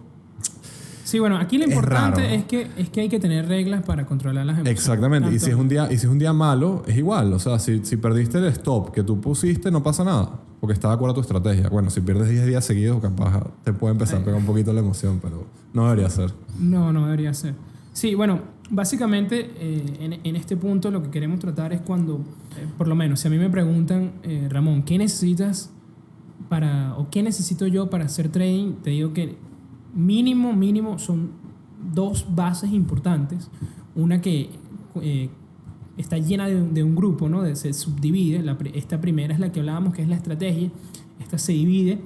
Sí, 1.13 1.19
bueno, 1.19 1.37
aquí 1.37 1.59
lo 1.59 1.65
importante 1.65 2.25
es, 2.25 2.41
es, 2.41 2.45
que, 2.47 2.71
es 2.79 2.89
que 2.89 3.03
hay 3.03 3.09
que 3.11 3.21
tener 3.21 3.47
reglas 3.47 3.83
para 3.83 4.07
controlar 4.07 4.47
las 4.47 4.55
emociones. 4.55 4.81
Exactamente. 4.81 5.31
Y 5.31 5.39
si, 5.39 5.51
es 5.51 5.57
un 5.57 5.69
día, 5.69 5.85
y 5.93 5.99
si 5.99 6.07
es 6.07 6.11
un 6.11 6.19
día 6.19 6.33
malo, 6.33 6.85
es 6.87 6.97
igual. 6.97 7.35
O 7.35 7.39
sea, 7.39 7.59
si, 7.59 7.85
si 7.85 7.99
perdiste 7.99 8.39
el 8.39 8.47
stop 8.47 8.93
que 8.93 9.03
tú 9.03 9.21
pusiste, 9.21 9.71
no 9.71 9.83
pasa 9.83 10.05
nada. 10.05 10.41
Porque 10.59 10.73
está 10.73 10.89
de 10.89 10.95
acuerdo 10.95 11.13
a 11.13 11.15
tu 11.17 11.21
estrategia. 11.21 11.69
Bueno, 11.69 11.91
si 11.91 12.01
pierdes 12.01 12.31
10 12.31 12.47
días 12.47 12.65
seguidos, 12.65 13.03
capaz 13.03 13.45
te 13.63 13.75
puede 13.75 13.93
empezar 13.93 14.23
a 14.23 14.25
pegar 14.25 14.41
un 14.41 14.47
poquito 14.47 14.73
la 14.73 14.81
emoción, 14.81 15.19
pero 15.21 15.45
no 15.75 15.85
debería 15.85 16.09
ser. 16.09 16.33
No, 16.59 16.95
no 16.95 17.05
debería 17.05 17.35
ser. 17.35 17.57
Sí, 17.93 18.15
bueno, 18.15 18.41
básicamente 18.71 19.51
eh, 19.59 19.85
en, 20.01 20.19
en, 20.25 20.37
este 20.37 20.57
punto 20.57 20.91
lo 20.91 21.03
que 21.03 21.11
queremos 21.11 21.41
tratar 21.41 21.75
es 21.75 21.83
cuando, 21.83 22.25
eh, 22.57 22.67
por 22.79 22.89
lo 22.89 22.95
menos, 22.95 23.21
si 23.21 23.29
a 23.29 23.31
mí 23.31 23.37
me 23.37 23.51
preguntan, 23.51 24.13
eh, 24.23 24.49
Ramón, 24.49 24.83
¿qué 24.83 24.97
necesitas 24.97 25.69
para, 26.49 26.97
o 26.97 27.11
qué 27.11 27.23
necesito 27.23 27.67
yo 27.67 27.91
para 27.91 28.07
hacer 28.07 28.31
trading? 28.31 28.77
Te 28.83 28.89
digo 28.89 29.13
que 29.13 29.52
mínimo, 29.95 30.53
mínimo 30.53 30.99
son 30.99 31.31
dos 31.95 32.27
bases 32.35 32.73
importantes. 32.73 33.51
Una 33.95 34.21
que 34.21 34.51
eh, 35.01 35.31
está 35.97 36.19
llena 36.19 36.47
de, 36.47 36.61
de, 36.69 36.83
un 36.83 36.95
grupo, 36.95 37.29
¿no? 37.29 37.43
De, 37.43 37.57
se 37.57 37.73
subdivide. 37.73 38.43
La, 38.43 38.57
esta 38.75 39.01
primera 39.01 39.35
es 39.35 39.41
la 39.41 39.53
que 39.53 39.61
hablábamos, 39.61 39.95
que 39.95 40.03
es 40.03 40.09
la 40.09 40.17
estrategia. 40.17 40.71
Esta 41.21 41.39
se 41.39 41.53
divide 41.53 42.01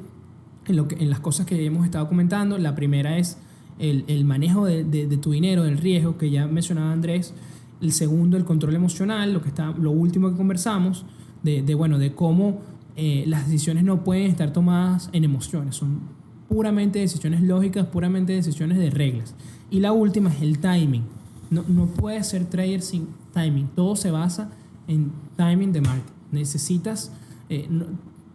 en, 0.67 0.77
lo 0.77 0.89
que, 0.89 0.97
en 0.97 1.11
las 1.11 1.21
cosas 1.21 1.47
que 1.47 1.65
hemos 1.65 1.85
estado 1.85 2.09
comentando. 2.09 2.59
La 2.59 2.75
primera 2.75 3.19
es 3.19 3.39
el, 3.79 4.05
el 4.09 4.25
manejo 4.25 4.67
de, 4.67 4.85
de, 4.85 5.17
tu 5.17 5.33
dinero, 5.33 5.63
del 5.65 5.79
riesgo, 5.79 6.19
que 6.19 6.31
ya 6.31 6.47
mencionaba 6.47 6.93
Andrés. 6.93 7.35
El 7.81 7.93
segundo, 7.93 8.37
el 8.37 8.45
control 8.45 8.75
emocional, 8.75 9.33
lo, 9.33 9.43
que 9.43 9.49
está, 9.49 9.71
lo 9.73 9.91
último 9.91 10.31
que 10.31 10.37
conversamos, 10.37 11.05
de 11.43 11.75
bueno, 11.77 11.99
de 11.99 12.13
cómo 12.13 12.61
eh, 12.99 13.25
las 13.27 13.45
decisiones 13.45 13.85
no 13.85 14.03
pueden 14.05 14.31
estar 14.31 14.55
tomadas 14.55 15.11
en 15.13 15.23
emociones, 15.23 15.77
son 15.77 16.01
puramente 16.49 16.99
decisiones 16.99 17.43
lógicas, 17.43 17.87
puramente 17.87 18.33
decisiones 18.33 18.79
de 18.79 18.91
reglas. 18.91 19.35
Y 19.71 19.81
la 19.81 19.93
última 19.93 20.33
es 20.33 20.43
el 20.43 20.59
timing. 20.59 21.05
No, 21.51 21.65
no 21.69 21.87
puedes 21.87 22.27
ser 22.29 22.45
trader 22.47 22.83
sin 22.83 23.09
timing. 23.33 23.69
Todo 23.75 23.97
se 23.97 24.11
basa 24.11 24.51
en 24.89 25.13
timing 25.37 25.73
de 25.73 25.81
market. 25.81 26.13
Necesitas, 26.33 27.13
eh, 27.49 27.67
no, 27.71 27.87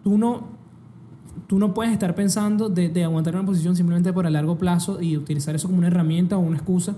tú 0.03 0.17
no 0.17 0.61
tú 1.47 1.59
no 1.59 1.73
puedes 1.73 1.93
estar 1.93 2.13
pensando 2.15 2.69
de, 2.69 2.89
de 2.89 3.03
aguantar 3.03 3.35
una 3.35 3.45
posición 3.45 3.75
simplemente 3.75 4.11
por 4.11 4.25
a 4.25 4.29
largo 4.29 4.57
plazo 4.57 5.01
y 5.01 5.17
utilizar 5.17 5.55
eso 5.55 5.67
como 5.67 5.77
una 5.79 5.87
herramienta 5.87 6.37
o 6.37 6.39
una 6.39 6.57
excusa 6.57 6.95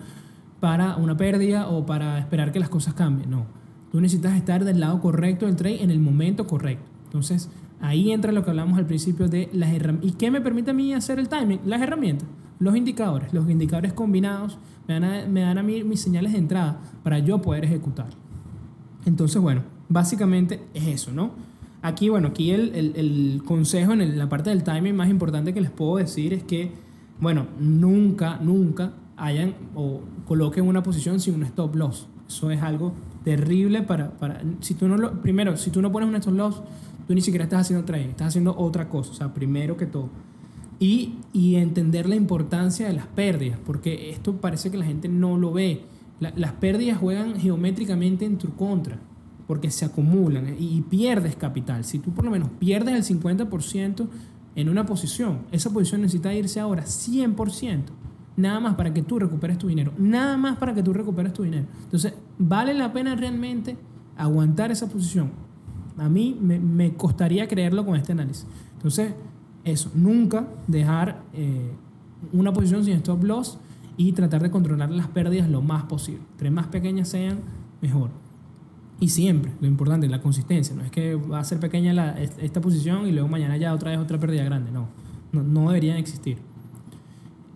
para 0.60 0.96
una 0.96 1.18
pérdida 1.18 1.68
o 1.68 1.86
para 1.86 2.20
esperar 2.20 2.52
que 2.52 2.60
las 2.60 2.70
cosas 2.70 2.94
cambien. 2.94 3.30
No, 3.30 3.46
tú 3.92 4.00
necesitas 4.00 4.36
estar 4.36 4.64
del 4.64 4.80
lado 4.80 5.02
correcto 5.02 5.46
del 5.46 5.56
trade 5.56 5.84
en 5.84 5.92
el 5.92 6.00
momento 6.00 6.48
correcto. 6.48 6.86
Entonces, 7.06 7.50
ahí 7.84 8.12
entra 8.14 8.32
lo 8.32 8.44
que 8.44 8.50
hablamos 8.50 8.78
al 8.80 8.86
principio 8.86 9.28
de 9.28 9.50
las 9.52 9.74
herramientas. 9.74 10.10
¿Y 10.10 10.14
qué 10.16 10.32
me 10.32 10.40
permite 10.40 10.72
a 10.72 10.74
mí 10.74 10.94
hacer 10.94 11.20
el 11.20 11.28
timing? 11.28 11.60
Las 11.66 11.82
herramientas, 11.82 12.28
los 12.58 12.76
indicadores. 12.78 13.34
Los 13.34 13.50
indicadores 13.50 13.92
combinados 13.92 14.58
me 14.88 14.94
dan 14.94 15.04
a, 15.04 15.26
me 15.28 15.42
dan 15.42 15.58
a 15.58 15.64
mí 15.64 15.84
mis 15.84 16.00
señales 16.00 16.32
de 16.32 16.38
entrada 16.38 16.80
para 17.04 17.20
yo 17.20 17.42
poder 17.42 17.66
ejecutar. 17.66 18.08
Entonces, 19.06 19.42
bueno, 19.42 19.64
básicamente 19.90 20.64
es 20.74 20.88
eso, 20.88 21.12
¿no? 21.12 21.32
Aquí, 21.82 22.08
bueno, 22.08 22.30
aquí 22.30 22.52
el, 22.52 22.74
el, 22.74 23.42
consejo 23.44 23.92
en 23.92 24.18
la 24.18 24.30
parte 24.30 24.50
del 24.50 24.64
timing 24.64 24.96
más 24.96 25.10
importante 25.10 25.54
que 25.54 25.60
les 25.60 25.70
puedo 25.70 25.98
decir 25.98 26.32
es 26.32 26.44
que, 26.44 26.72
bueno, 27.20 27.48
nunca, 27.60 28.40
nunca 28.42 28.94
hayan 29.18 29.56
o 29.76 30.00
coloquen 30.26 30.66
una 30.66 30.82
posición 30.82 31.20
sin 31.20 31.36
un 31.36 31.44
stop 31.44 31.76
loss. 31.76 32.08
Eso 32.30 32.50
es 32.50 32.62
algo 32.62 32.94
terrible 33.26 33.82
para, 33.82 34.12
para 34.12 34.42
si 34.62 34.74
tú 34.74 34.88
no 34.88 34.96
lo, 34.96 35.22
primero, 35.22 35.58
si 35.58 35.70
tú 35.70 35.82
no 35.82 35.92
pones 35.92 36.08
un 36.08 36.16
stop 36.16 36.34
loss, 36.34 36.64
tú 37.08 37.14
ni 37.14 37.22
siquiera 37.22 37.44
estás 37.46 37.62
haciendo 37.62 37.86
trading, 37.86 38.10
estás 38.10 38.28
haciendo 38.30 38.56
otra 38.58 38.90
cosa, 38.90 39.12
o 39.12 39.14
sea, 39.16 39.34
primero 39.34 39.78
que 39.78 39.86
todo. 39.86 40.10
Y, 40.80 41.16
y 41.32 41.56
entender 41.56 42.10
la 42.10 42.16
importancia 42.16 42.88
de 42.88 42.94
las 42.94 43.08
pérdidas, 43.08 43.60
porque 43.66 44.10
esto 44.10 44.38
parece 44.38 44.70
que 44.72 44.78
la 44.78 44.86
gente 44.86 45.08
no 45.08 45.38
lo 45.38 45.54
ve. 45.54 45.84
La- 46.20 46.34
las 46.36 46.54
pérdidas 46.54 46.98
juegan 46.98 47.40
geométricamente 47.40 48.26
en 48.26 48.38
tu 48.38 48.54
contra, 48.56 49.00
porque 49.48 49.70
se 49.72 49.86
acumulan 49.86 50.56
y 50.60 50.82
pierdes 50.82 51.36
capital. 51.36 51.84
Si 51.86 52.00
tú 52.00 52.12
por 52.12 52.26
lo 52.26 52.32
menos 52.32 52.50
pierdes 52.60 52.96
el 53.10 53.20
50% 53.20 54.08
en 54.56 54.70
una 54.70 54.86
posición, 54.86 55.40
esa 55.52 55.70
posición 55.72 56.02
necesita 56.02 56.34
irse 56.34 56.60
ahora 56.60 56.84
100%. 56.86 57.84
Nada 58.36 58.60
más 58.60 58.76
para 58.76 58.94
que 58.94 59.04
tú 59.04 59.20
recuperes 59.20 59.58
tu 59.60 59.68
dinero. 59.68 59.94
Nada 59.98 60.38
más 60.38 60.58
para 60.58 60.74
que 60.74 60.82
tú 60.82 60.92
recuperes 60.92 61.34
tu 61.34 61.44
dinero. 61.44 61.68
Entonces, 61.84 62.14
¿vale 62.40 62.74
la 62.74 62.92
pena 62.92 63.16
realmente 63.16 63.78
aguantar 64.18 64.72
esa 64.72 64.90
posición? 64.90 65.32
A 65.98 66.10
mí 66.10 66.38
me, 66.42 66.60
me 66.60 66.94
costaría 66.94 67.48
creerlo 67.48 67.86
con 67.86 67.96
este 67.96 68.12
análisis. 68.14 68.48
Entonces, 68.74 69.14
eso, 69.64 69.92
nunca 69.94 70.48
dejar 70.68 71.22
eh, 71.34 71.72
una 72.32 72.52
posición 72.52 72.84
sin 72.84 72.94
stop 72.96 73.24
loss 73.24 73.60
y 73.96 74.12
tratar 74.14 74.42
de 74.42 74.50
controlar 74.52 74.90
las 74.92 75.08
pérdidas 75.08 75.50
lo 75.50 75.62
más 75.62 75.84
posible. 75.84 76.22
Entre 76.32 76.50
más 76.52 76.68
pequeñas 76.68 77.10
sean, 77.10 77.40
mejor. 77.82 78.10
Y 79.00 79.10
siempre, 79.10 79.52
lo 79.62 79.68
importante, 79.68 80.08
la 80.08 80.22
consistencia. 80.22 80.76
No 80.76 80.84
es 80.84 80.92
que 80.92 81.16
va 81.16 81.40
a 81.40 81.44
ser 81.44 81.60
pequeña 81.60 81.94
la- 81.94 82.20
est- 82.22 82.40
esta 82.42 82.60
posición 82.62 83.08
y 83.08 83.12
luego 83.12 83.28
mañana 83.28 83.58
ya 83.58 83.74
otra 83.74 83.92
vez 83.92 84.00
otra 84.00 84.20
pérdida 84.20 84.44
grande. 84.44 84.72
No, 84.72 84.88
no, 85.32 85.44
no 85.44 85.68
deberían 85.68 85.98
existir. 85.98 86.38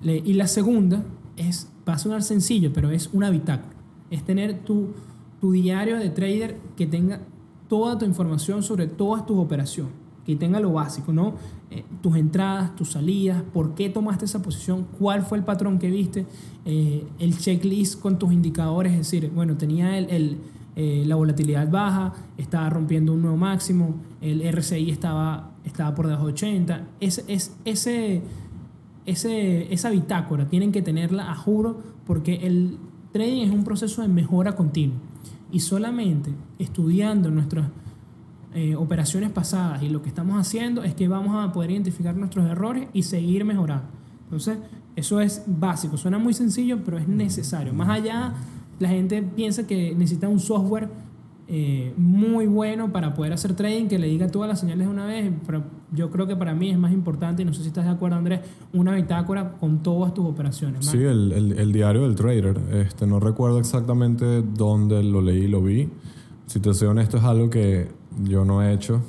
Y 0.03 0.33
la 0.33 0.47
segunda 0.47 1.03
es, 1.37 1.69
va 1.87 1.93
a 1.93 1.97
sonar 1.97 2.21
sencillo, 2.21 2.71
pero 2.71 2.91
es 2.91 3.09
una 3.13 3.29
bitácora. 3.29 3.73
Es 4.11 4.23
tener 4.23 4.59
tu, 4.59 4.89
tu 5.41 5.51
diario 5.51 5.97
de 5.97 6.09
trader 6.09 6.57
que 6.75 6.85
tenga 6.85 7.21
toda 7.67 7.97
tu 7.97 8.05
información 8.05 8.63
sobre 8.63 8.87
todas 8.87 9.25
tus 9.25 9.37
operaciones, 9.37 9.93
que 10.25 10.35
tenga 10.35 10.59
lo 10.59 10.73
básico, 10.73 11.13
¿no? 11.13 11.35
Eh, 11.71 11.83
tus 12.01 12.15
entradas, 12.15 12.75
tus 12.75 12.91
salidas, 12.91 13.43
por 13.53 13.75
qué 13.75 13.89
tomaste 13.89 14.25
esa 14.25 14.41
posición, 14.41 14.85
cuál 14.99 15.23
fue 15.23 15.37
el 15.37 15.43
patrón 15.43 15.79
que 15.79 15.89
viste, 15.89 16.25
eh, 16.65 17.05
el 17.19 17.37
checklist 17.37 17.99
con 17.99 18.19
tus 18.19 18.33
indicadores, 18.33 18.93
es 18.93 18.99
decir, 18.99 19.31
bueno, 19.33 19.55
tenía 19.55 19.97
el, 19.97 20.09
el, 20.09 20.37
eh, 20.75 21.03
la 21.05 21.15
volatilidad 21.15 21.69
baja, 21.69 22.13
estaba 22.37 22.69
rompiendo 22.69 23.13
un 23.13 23.21
nuevo 23.21 23.37
máximo, 23.37 23.95
el 24.21 24.43
RSI 24.51 24.89
estaba, 24.89 25.51
estaba 25.63 25.95
por 25.95 26.07
debajo 26.07 26.27
de 26.27 26.33
80, 26.33 26.87
ese, 26.99 27.23
es, 27.27 27.55
ese, 27.65 28.21
ese, 29.05 29.73
esa 29.73 29.89
bitácora 29.89 30.47
tienen 30.47 30.71
que 30.71 30.81
tenerla 30.81 31.31
a 31.31 31.35
juro 31.35 31.81
porque 32.05 32.45
el 32.47 32.77
trading 33.11 33.43
es 33.43 33.51
un 33.51 33.63
proceso 33.63 34.01
de 34.01 34.07
mejora 34.07 34.55
continua 34.55 34.97
y 35.51 35.59
solamente 35.59 36.31
estudiando 36.59 37.31
nuestras 37.31 37.67
eh, 38.53 38.75
operaciones 38.75 39.29
pasadas 39.29 39.83
y 39.83 39.89
lo 39.89 40.01
que 40.01 40.09
estamos 40.09 40.39
haciendo 40.39 40.83
es 40.83 40.95
que 40.95 41.07
vamos 41.07 41.35
a 41.35 41.51
poder 41.51 41.71
identificar 41.71 42.15
nuestros 42.15 42.45
errores 42.45 42.87
y 42.93 43.03
seguir 43.03 43.45
mejorando. 43.45 43.87
Entonces, 44.23 44.57
eso 44.95 45.21
es 45.21 45.43
básico, 45.45 45.95
suena 45.95 46.17
muy 46.17 46.33
sencillo, 46.33 46.79
pero 46.83 46.97
es 46.97 47.07
necesario. 47.07 47.73
Más 47.73 47.89
allá, 47.89 48.33
la 48.79 48.89
gente 48.89 49.21
piensa 49.21 49.67
que 49.67 49.93
necesita 49.95 50.27
un 50.27 50.39
software 50.39 50.89
eh, 51.47 51.93
muy 51.97 52.45
bueno 52.47 52.91
para 52.91 53.13
poder 53.13 53.31
hacer 53.31 53.55
trading 53.55 53.87
que 53.87 53.99
le 53.99 54.07
diga 54.07 54.27
todas 54.27 54.49
las 54.49 54.59
señales 54.59 54.87
de 54.87 54.93
una 54.93 55.05
vez, 55.05 55.31
yo 55.93 56.09
creo 56.11 56.27
que 56.27 56.35
para 56.35 56.53
mí 56.53 56.69
es 56.69 56.77
más 56.77 56.91
importante, 56.91 57.41
y 57.41 57.45
no 57.45 57.53
sé 57.53 57.61
si 57.61 57.67
estás 57.69 57.85
de 57.85 57.91
acuerdo 57.91 58.17
Andrés, 58.17 58.41
una 58.73 58.93
bitácora 58.93 59.53
con 59.59 59.83
todas 59.83 60.13
tus 60.13 60.25
operaciones. 60.25 60.85
Sí, 60.85 60.97
el, 60.97 61.31
el- 61.31 61.59
el 61.59 61.71
diario 61.71 62.03
del 62.03 62.15
trader. 62.15 62.59
Este, 62.73 63.07
no 63.07 63.19
recuerdo 63.19 63.59
exactamente 63.59 64.41
dónde 64.41 65.01
lo 65.03 65.21
leí 65.21 65.43
y 65.45 65.47
lo 65.47 65.61
vi. 65.61 65.89
Si 66.45 66.59
te 66.59 66.73
soy 66.73 66.87
honesto, 66.89 67.17
es 67.17 67.23
algo 67.23 67.49
que 67.49 67.87
yo 68.23 68.43
no 68.45 68.61
he 68.63 68.73
hecho. 68.73 69.01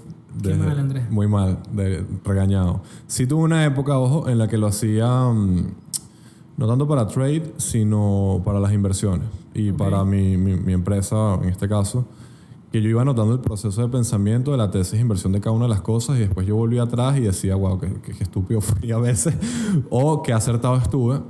Qué 0.43 0.55
mal, 0.55 0.79
Andrés. 0.79 1.11
Muy 1.11 1.27
mal, 1.27 1.59
de- 1.73 2.05
regañado. 2.25 2.81
Sí 3.09 3.27
tuve 3.27 3.43
una 3.43 3.65
época, 3.65 3.99
ojo, 3.99 4.29
en 4.29 4.39
la 4.39 4.47
que 4.47 4.57
lo 4.57 4.69
hacía 4.69 5.09
mm, 5.31 5.67
no 6.59 6.67
tanto 6.69 6.87
para 6.87 7.07
trade, 7.09 7.55
sino 7.57 8.41
para 8.45 8.61
las 8.61 8.73
inversiones. 8.73 9.27
Y 9.55 9.71
Ok. 9.71 9.77
para 9.79 10.05
mi, 10.05 10.37
mi, 10.37 10.55
mi 10.55 10.73
empresa, 10.75 11.35
en 11.43 11.49
este 11.49 11.69
caso, 11.69 12.07
que 12.73 12.83
yo 12.83 12.89
iba 12.91 13.03
anotando 13.03 13.33
el 13.35 13.41
proceso 13.41 13.81
de 13.83 13.89
pensamiento 13.89 14.51
de 14.53 14.59
la 14.59 14.71
tesis 14.71 14.93
de 14.95 15.01
inversión 15.01 15.33
de 15.33 15.41
cada 15.41 15.55
una 15.57 15.65
de 15.65 15.71
las 15.71 15.81
cosas 15.81 16.17
y 16.17 16.21
después 16.21 16.47
yo 16.47 16.57
volvía 16.57 16.83
atrás 16.83 17.17
y 17.17 17.21
decía, 17.23 17.55
wow, 17.57 17.79
qué, 17.81 17.89
qué- 18.05 18.13
qué 18.13 18.23
estúpido 18.25 18.61
fui 18.63 18.93
a 18.93 18.99
veces 18.99 19.35
o 19.91 20.23
qué 20.23 20.33
acertado 20.33 20.77
estuve. 20.77 21.21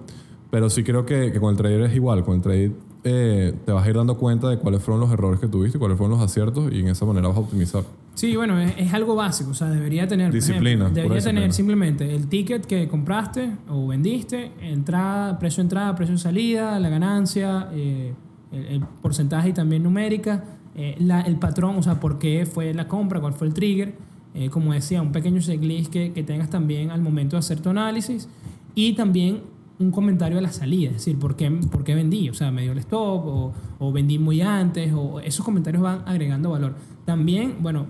Pero 0.51 0.71
sí 0.71 0.83
creo 0.83 1.05
que, 1.05 1.31
que 1.31 1.41
con 1.41 1.51
el 1.51 1.57
trader 1.57 1.83
es 1.83 1.95
igual. 1.95 2.25
Con 2.25 2.37
el 2.37 2.41
trade 2.41 2.73
eh, 3.05 3.55
te 3.67 3.71
vas 3.73 3.87
a 3.87 3.91
ir 3.91 3.97
dando 3.97 4.17
cuenta 4.17 4.49
de 4.49 4.59
cuáles 4.59 4.83
fueron 4.83 5.01
los 5.01 5.11
errores 5.13 5.39
que 5.41 5.47
tuviste, 5.47 5.79
cuáles 5.79 5.99
fueron 5.99 6.19
los 6.19 6.25
aciertos 6.25 6.73
y 6.73 6.81
en 6.81 6.89
esa 6.89 7.05
manera 7.05 7.29
vas 7.29 7.37
a 7.37 7.41
optimizar. 7.41 7.85
Sí, 8.15 8.35
bueno, 8.35 8.59
es, 8.59 8.73
es 8.79 8.93
algo 8.95 9.15
básico, 9.15 9.51
o 9.51 9.55
sea, 9.55 9.69
debería 9.69 10.09
tener... 10.09 10.33
Disciplina, 10.33 10.87
ejemplo, 10.87 11.03
debería 11.03 11.23
tener 11.23 11.45
disciplina. 11.45 11.53
simplemente 11.53 12.15
el 12.17 12.27
ticket 12.29 12.65
que 12.67 12.89
compraste 12.89 13.53
o 13.69 13.87
vendiste, 13.87 14.51
entrada, 14.61 15.39
precio 15.39 15.59
de 15.59 15.67
entrada, 15.67 15.95
precio 15.95 16.15
de 16.17 16.21
salida, 16.21 16.81
la 16.81 16.89
ganancia, 16.89 17.69
eh, 17.75 18.15
el, 18.51 18.65
el 18.65 18.81
porcentaje 19.03 19.51
y 19.51 19.53
también 19.53 19.83
numérica, 19.85 20.43
eh, 20.79 20.95
el 21.27 21.37
patrón, 21.37 21.77
o 21.77 21.83
sea, 21.83 21.99
por 21.99 22.21
qué 22.21 22.47
fue 22.47 22.73
la 22.73 22.87
compra, 22.87 23.21
cuál 23.21 23.33
fue 23.33 23.49
el 23.49 23.53
trigger, 23.53 23.97
eh, 24.33 24.49
como 24.49 24.73
decía, 24.73 25.03
un 25.03 25.11
pequeño 25.11 25.41
checklist 25.41 25.93
que, 25.93 26.13
que 26.13 26.23
tengas 26.23 26.51
también 26.51 26.93
al 26.93 27.01
momento 27.01 27.35
de 27.35 27.41
hacer 27.41 27.59
tu 27.59 27.71
análisis 27.71 28.29
y 28.77 28.93
también 28.93 29.41
un 29.81 29.91
comentario 29.91 30.39
a 30.39 30.41
la 30.41 30.53
salida, 30.53 30.91
es 30.91 30.99
decir, 30.99 31.19
¿por 31.19 31.35
qué, 31.35 31.51
por 31.51 31.83
qué 31.83 31.97
vendí? 31.97 32.31
O 32.31 32.35
sea, 32.35 32.53
me 32.53 32.63
dio 32.63 32.71
el 32.71 32.79
stop 32.79 33.27
o, 33.27 33.53
o 33.81 33.93
vendí 33.93 34.21
muy 34.21 34.41
antes, 34.41 34.93
o 34.95 35.19
esos 35.19 35.45
comentarios 35.45 35.83
van 35.83 36.03
agregando 36.07 36.51
valor. 36.51 36.77
También, 37.05 37.57
bueno, 37.61 37.87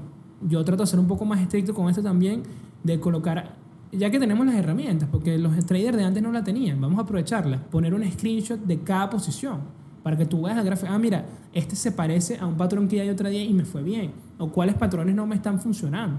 yo 0.49 0.65
trato 0.65 0.85
de 0.85 0.87
ser 0.87 0.99
un 0.99 1.09
poco 1.09 1.27
más 1.27 1.41
estricto 1.41 1.75
con 1.75 1.91
esto 1.91 2.03
también, 2.03 2.43
de 2.85 2.99
colocar, 3.01 3.57
ya 3.93 4.09
que 4.11 4.19
tenemos 4.19 4.47
las 4.47 4.55
herramientas, 4.55 5.11
porque 5.13 5.37
los 5.37 5.55
traders 5.67 5.99
de 5.99 6.05
antes 6.05 6.23
no 6.23 6.33
la 6.33 6.43
tenían, 6.43 6.81
vamos 6.81 6.99
a 6.99 7.03
aprovecharlas, 7.03 7.61
poner 7.71 7.93
un 7.93 8.11
screenshot 8.11 8.61
de 8.61 8.81
cada 8.81 9.11
posición 9.11 9.77
para 10.09 10.17
que 10.17 10.25
tú 10.25 10.41
veas 10.41 10.57
el 10.57 10.65
gráfico, 10.65 10.91
ah, 10.91 10.99
mira, 10.99 11.27
este 11.53 11.77
se 11.77 11.93
parece 11.93 12.39
a 12.39 12.47
un 12.47 12.57
patrón 12.57 12.89
que 12.89 12.99
hay 12.99 13.11
otro 13.11 13.29
día 13.29 13.45
y 13.45 13.53
me 13.53 13.67
fue 13.67 13.83
bien, 13.83 14.13
o 14.39 14.49
cuáles 14.49 14.75
patrones 14.75 15.15
no 15.15 15.27
me 15.27 15.35
están 15.35 15.61
funcionando. 15.61 16.19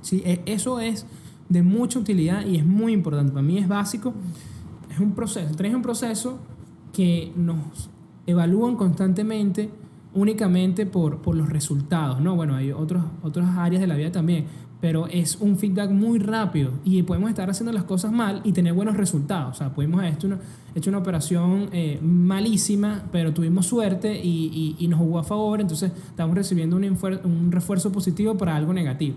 Sí, 0.00 0.22
e- 0.24 0.40
eso 0.46 0.80
es 0.80 1.04
de 1.50 1.62
mucha 1.62 1.98
utilidad 1.98 2.46
y 2.46 2.56
es 2.56 2.64
muy 2.64 2.94
importante. 2.94 3.30
Para 3.30 3.42
mí 3.42 3.58
es 3.58 3.68
básico. 3.68 4.14
Es 4.90 4.98
un 4.98 5.12
proceso. 5.12 5.54
El 5.58 5.66
es 5.66 5.74
un 5.74 5.82
proceso 5.82 6.38
que 6.94 7.34
nos 7.36 7.90
evalúan 8.26 8.76
constantemente 8.76 9.68
únicamente 10.14 10.86
por, 10.86 11.18
por 11.22 11.36
los 11.36 11.48
resultados. 11.48 12.20
¿no? 12.20 12.36
Bueno, 12.36 12.54
hay 12.54 12.72
otros, 12.72 13.04
otras 13.22 13.56
áreas 13.56 13.80
de 13.80 13.86
la 13.86 13.96
vida 13.96 14.12
también, 14.12 14.44
pero 14.80 15.06
es 15.06 15.36
un 15.40 15.56
feedback 15.58 15.90
muy 15.90 16.18
rápido 16.18 16.72
y 16.84 17.02
podemos 17.04 17.30
estar 17.30 17.48
haciendo 17.48 17.72
las 17.72 17.84
cosas 17.84 18.10
mal 18.12 18.40
y 18.44 18.52
tener 18.52 18.72
buenos 18.72 18.96
resultados. 18.96 19.54
O 19.54 19.58
sea, 19.58 19.72
pudimos 19.72 20.00
haber 20.00 20.14
hecho 20.14 20.26
una, 20.26 20.38
hecho 20.74 20.90
una 20.90 20.98
operación 20.98 21.68
eh, 21.72 22.00
malísima, 22.02 23.04
pero 23.12 23.32
tuvimos 23.32 23.66
suerte 23.66 24.20
y, 24.22 24.74
y- 24.78 24.88
nos 24.88 24.98
jugó 24.98 25.20
a 25.20 25.24
favor, 25.24 25.60
entonces 25.60 25.92
estamos 26.08 26.34
recibiendo 26.36 26.76
un, 26.76 26.84
un 27.24 27.52
refuerzo 27.52 27.92
positivo 27.92 28.36
para 28.36 28.56
algo 28.56 28.72
negativo, 28.72 29.16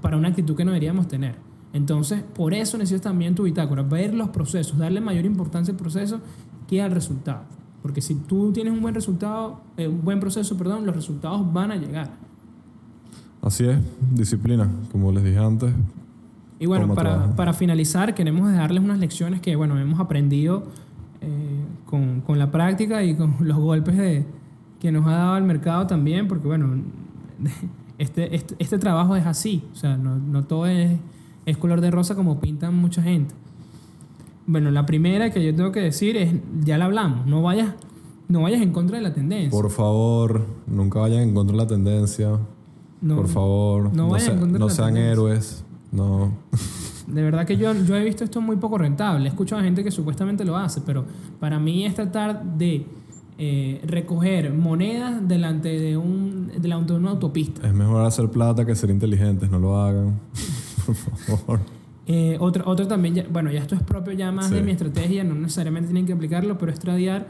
para 0.00 0.16
una 0.16 0.28
actitud 0.28 0.54
que 0.54 0.64
no 0.64 0.70
deberíamos 0.70 1.08
tener. 1.08 1.34
Entonces, 1.72 2.22
por 2.22 2.54
eso 2.54 2.78
necesitas 2.78 3.02
también 3.02 3.34
tu 3.34 3.42
bitácora, 3.42 3.82
ver 3.82 4.14
los 4.14 4.28
procesos, 4.28 4.78
darle 4.78 5.00
mayor 5.00 5.24
importancia 5.26 5.72
al 5.72 5.76
proceso 5.78 6.20
que 6.68 6.80
al 6.80 6.92
resultado. 6.92 7.42
Porque 7.84 8.00
si 8.00 8.14
tú 8.14 8.50
tienes 8.50 8.72
un 8.72 8.80
buen 8.80 8.94
resultado, 8.94 9.60
eh, 9.76 9.86
un 9.86 10.02
buen 10.02 10.18
proceso, 10.18 10.56
perdón, 10.56 10.86
los 10.86 10.96
resultados 10.96 11.52
van 11.52 11.70
a 11.70 11.76
llegar. 11.76 12.10
Así 13.42 13.66
es, 13.66 13.78
disciplina, 14.14 14.70
como 14.90 15.12
les 15.12 15.22
dije 15.22 15.36
antes. 15.36 15.70
Y 16.58 16.64
bueno, 16.64 16.94
para, 16.94 17.36
para 17.36 17.52
finalizar, 17.52 18.14
queremos 18.14 18.50
dejarles 18.50 18.82
unas 18.82 18.98
lecciones 18.98 19.42
que, 19.42 19.54
bueno, 19.54 19.78
hemos 19.78 20.00
aprendido 20.00 20.64
eh, 21.20 21.64
con, 21.84 22.22
con 22.22 22.38
la 22.38 22.50
práctica 22.50 23.04
y 23.04 23.14
con 23.14 23.36
los 23.40 23.58
golpes 23.58 23.98
de, 23.98 24.24
que 24.80 24.90
nos 24.90 25.06
ha 25.06 25.12
dado 25.12 25.36
el 25.36 25.44
mercado 25.44 25.86
también, 25.86 26.26
porque, 26.26 26.46
bueno, 26.46 26.82
este, 27.98 28.34
este, 28.34 28.54
este 28.58 28.78
trabajo 28.78 29.14
es 29.14 29.26
así, 29.26 29.62
o 29.74 29.76
sea, 29.76 29.98
no, 29.98 30.16
no 30.16 30.44
todo 30.44 30.66
es 30.66 30.98
es 31.46 31.56
color 31.56 31.80
de 31.80 31.90
rosa 31.90 32.14
como 32.14 32.40
pintan 32.40 32.74
mucha 32.74 33.02
gente. 33.02 33.34
Bueno, 34.46 34.70
la 34.70 34.84
primera 34.86 35.30
que 35.30 35.44
yo 35.44 35.54
tengo 35.54 35.72
que 35.72 35.80
decir 35.80 36.16
es, 36.16 36.34
ya 36.64 36.76
la 36.78 36.84
hablamos, 36.86 37.26
no 37.26 37.42
vayas, 37.42 37.74
no 38.28 38.42
vayas 38.42 38.60
en 38.62 38.72
contra 38.72 38.98
de 38.98 39.02
la 39.02 39.14
tendencia. 39.14 39.50
Por 39.50 39.70
favor, 39.70 40.44
nunca 40.66 41.00
vayan 41.00 41.22
en 41.22 41.34
contra 41.34 41.56
de 41.56 41.62
la 41.62 41.68
tendencia. 41.68 42.38
No, 43.00 43.16
Por 43.16 43.28
favor, 43.28 43.84
no 43.84 44.04
no, 44.04 44.08
vayan 44.10 44.26
se- 44.26 44.32
en 44.32 44.38
contra 44.40 44.52
de 44.54 44.58
no 44.58 44.70
sean 44.70 44.96
héroes. 44.96 45.64
No. 45.92 46.32
De 47.06 47.22
verdad 47.22 47.46
que 47.46 47.56
yo, 47.56 47.72
yo 47.74 47.96
he 47.96 48.04
visto 48.04 48.24
esto 48.24 48.40
muy 48.40 48.56
poco 48.56 48.78
rentable. 48.78 49.26
He 49.26 49.28
escuchado 49.28 49.60
a 49.60 49.64
gente 49.64 49.84
que 49.84 49.90
supuestamente 49.90 50.44
lo 50.44 50.56
hace, 50.56 50.80
pero 50.80 51.04
para 51.38 51.58
mí 51.58 51.84
es 51.84 51.94
tratar 51.94 52.42
de 52.56 52.86
eh, 53.38 53.80
recoger 53.86 54.52
monedas 54.54 55.26
delante 55.28 55.68
de, 55.78 55.96
un, 55.98 56.50
delante 56.58 56.92
de 56.94 56.98
una 56.98 57.10
autopista. 57.10 57.66
Es 57.66 57.74
mejor 57.74 58.04
hacer 58.06 58.30
plata 58.30 58.64
que 58.64 58.74
ser 58.74 58.90
inteligentes. 58.90 59.50
No 59.50 59.58
lo 59.58 59.78
hagan. 59.80 60.18
Por 60.86 60.94
favor. 60.94 61.60
Eh, 62.06 62.36
otro, 62.38 62.64
otro 62.68 62.86
también, 62.86 63.14
ya- 63.14 63.26
bueno, 63.32 63.50
ya 63.50 63.60
esto 63.60 63.74
es 63.74 63.82
propio 63.82 64.12
ya 64.12 64.30
más 64.30 64.48
Sí. 64.48 64.54
de 64.54 64.62
mi 64.62 64.72
estrategia, 64.72 65.24
no 65.24 65.34
necesariamente 65.34 65.88
tienen 65.88 66.04
que 66.06 66.12
aplicarlo, 66.12 66.58
pero 66.58 66.70
es 66.72 66.78
tradear 66.78 67.28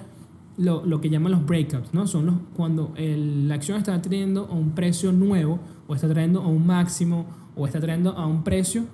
lo, 0.57 0.85
lo 0.85 1.01
que 1.01 1.11
llaman 1.11 1.33
los 1.33 1.47
breakouts, 1.47 1.93
¿no? 1.95 2.07
Son 2.07 2.27
los 2.27 2.35
cuando 2.57 2.93
el- 2.97 3.49
la 3.49 3.55
acción 3.55 3.79
está 3.79 4.01
trayendo 4.03 4.47
a 4.51 4.53
un 4.55 4.71
precio 4.71 5.13
nuevo, 5.13 5.59
o 5.87 5.95
está 5.95 6.09
trayendo 6.09 6.43
a 6.43 6.47
un 6.49 6.67
máximo, 6.67 7.27
o 7.57 7.67
está 7.67 7.81
trayendo 7.81 8.11
a 8.17 8.27
un 8.27 8.43
precio 8.43 8.85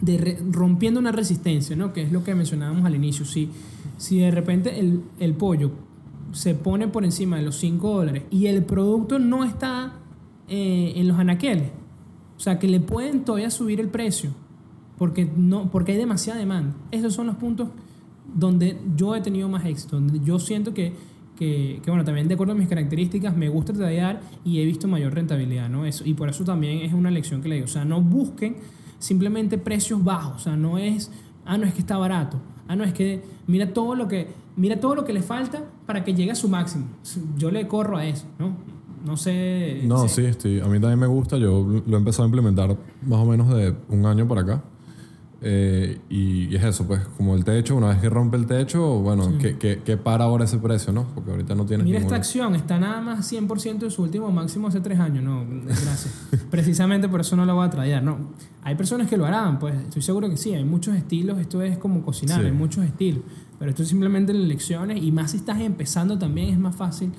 de 0.00 0.18
re- 0.18 0.38
rompiendo 0.50 1.00
una 1.00 1.10
resistencia, 1.12 1.74
¿no? 1.74 1.92
Que 1.92 2.02
es 2.02 2.12
lo 2.12 2.22
que 2.22 2.34
mencionábamos 2.34 2.84
al 2.84 2.94
inicio. 2.94 3.24
Si, 3.24 3.50
si 3.96 4.18
de 4.18 4.30
repente 4.30 4.78
el, 4.78 5.02
el 5.20 5.34
pollo 5.34 5.70
se 6.32 6.54
pone 6.54 6.86
por 6.88 7.04
encima 7.04 7.36
de 7.36 7.42
los 7.42 7.56
5 7.56 7.94
dólares 7.96 8.24
y 8.30 8.46
el 8.46 8.62
producto 8.64 9.18
no 9.18 9.44
está 9.44 9.94
eh, 10.48 10.92
en 10.96 11.08
los 11.08 11.18
anaqueles, 11.18 11.70
o 12.36 12.40
sea, 12.40 12.58
que 12.58 12.68
le 12.68 12.80
pueden 12.80 13.24
todavía 13.24 13.50
subir 13.50 13.80
el 13.80 13.88
precio 13.88 14.30
porque, 14.98 15.30
no, 15.36 15.70
porque 15.70 15.92
hay 15.92 15.98
demasiada 15.98 16.38
demanda. 16.38 16.74
Esos 16.90 17.14
son 17.14 17.26
los 17.26 17.36
puntos 17.36 17.68
donde 18.34 18.78
yo 18.96 19.14
he 19.16 19.20
tenido 19.20 19.48
más 19.48 19.64
éxito, 19.64 19.96
donde 19.96 20.20
yo 20.20 20.38
siento 20.38 20.74
que, 20.74 20.92
que, 21.36 21.80
que, 21.82 21.90
bueno, 21.90 22.04
también 22.04 22.28
de 22.28 22.34
acuerdo 22.34 22.52
a 22.52 22.56
mis 22.56 22.68
características, 22.68 23.36
me 23.36 23.48
gusta 23.48 23.72
tradear 23.72 24.20
y 24.44 24.60
he 24.60 24.64
visto 24.66 24.86
mayor 24.88 25.14
rentabilidad, 25.14 25.68
¿no? 25.68 25.86
Eso, 25.86 26.04
y 26.04 26.14
por 26.14 26.28
eso 26.28 26.44
también 26.44 26.78
es 26.78 26.92
una 26.92 27.10
lección 27.10 27.40
que 27.40 27.48
le 27.48 27.54
digo. 27.56 27.64
O 27.66 27.70
sea, 27.70 27.84
no 27.84 28.02
busquen 28.02 28.56
simplemente 28.98 29.56
precios 29.58 30.02
bajos, 30.02 30.36
o 30.36 30.38
sea, 30.40 30.56
no 30.56 30.76
es, 30.78 31.10
ah, 31.46 31.56
no 31.56 31.64
es 31.66 31.72
que 31.74 31.80
está 31.80 31.96
barato, 31.96 32.40
ah, 32.66 32.74
no 32.76 32.82
es 32.84 32.92
que 32.92 33.22
mira 33.46 33.72
todo 33.72 33.94
lo 33.94 34.08
que, 34.08 34.26
mira 34.56 34.80
todo 34.80 34.94
lo 34.96 35.04
que 35.04 35.12
le 35.12 35.22
falta 35.22 35.62
para 35.86 36.02
que 36.04 36.12
llegue 36.14 36.32
a 36.32 36.34
su 36.34 36.48
máximo. 36.48 36.86
Yo 37.38 37.50
le 37.52 37.66
corro 37.68 37.96
a 37.96 38.04
eso, 38.04 38.26
¿no? 38.38 38.56
No 39.06 39.16
sé. 39.16 39.82
No, 39.84 40.08
sé. 40.08 40.22
sí, 40.22 40.24
estoy- 40.26 40.58
a 40.60 40.64
mí 40.66 40.80
también 40.80 40.98
me 40.98 41.06
gusta. 41.06 41.38
Yo 41.38 41.64
lo 41.86 41.96
he 41.96 41.98
empezado 42.00 42.24
a 42.24 42.26
implementar 42.26 42.76
más 43.06 43.20
o 43.20 43.24
menos 43.24 43.48
de 43.48 43.72
un 43.88 44.04
año 44.04 44.26
para 44.26 44.40
acá. 44.40 44.64
Eh, 45.40 45.98
y, 46.10 46.48
y 46.52 46.56
es 46.56 46.64
eso, 46.64 46.84
pues, 46.86 47.00
como 47.16 47.36
el 47.36 47.44
techo, 47.44 47.76
una 47.76 47.88
vez 47.90 47.98
que 47.98 48.08
rompe 48.10 48.36
el 48.36 48.46
techo, 48.46 48.98
bueno, 48.98 49.38
¿qué, 49.38 49.56
qué, 49.56 49.80
qué 49.84 49.96
para 49.96 50.24
ahora 50.24 50.46
ese 50.46 50.58
precio, 50.58 50.92
no? 50.92 51.06
Porque 51.14 51.30
ahorita 51.30 51.54
no 51.54 51.64
tienes 51.64 51.84
Mira 51.86 51.98
esta 51.98 52.06
ninguna- 52.06 52.16
acción, 52.18 52.54
está 52.56 52.78
nada 52.80 53.00
más 53.00 53.32
100% 53.32 53.78
de 53.78 53.90
su 53.92 54.02
último 54.02 54.32
máximo 54.32 54.66
hace 54.66 54.80
tres 54.80 54.98
años. 54.98 55.22
No, 55.22 55.44
gracias. 55.64 56.28
Precisamente 56.50 57.08
por 57.08 57.20
eso 57.20 57.36
no 57.36 57.46
la 57.46 57.52
voy 57.52 57.66
a 57.66 57.70
traer. 57.70 58.02
No. 58.02 58.18
Hay 58.64 58.74
personas 58.74 59.08
que 59.08 59.16
lo 59.16 59.26
harán, 59.26 59.60
pues 59.60 59.74
estoy 59.76 60.02
seguro 60.02 60.28
que 60.28 60.36
sí. 60.36 60.54
Hay 60.54 60.64
muchos 60.64 60.96
estilos. 60.96 61.38
Esto 61.38 61.62
es 61.62 61.78
como 61.78 62.02
cocinar, 62.02 62.40
Sí. 62.40 62.46
hay 62.46 62.52
muchos 62.52 62.84
estilos. 62.84 63.22
Pero 63.60 63.70
esto 63.70 63.82
es 63.84 63.88
simplemente 63.88 64.34
lecciones 64.34 65.02
y 65.02 65.12
más 65.12 65.30
si 65.30 65.36
estás 65.36 65.60
empezando 65.60 66.18
también 66.18 66.48
es 66.48 66.58
más 66.58 66.74
fácil. 66.74 67.12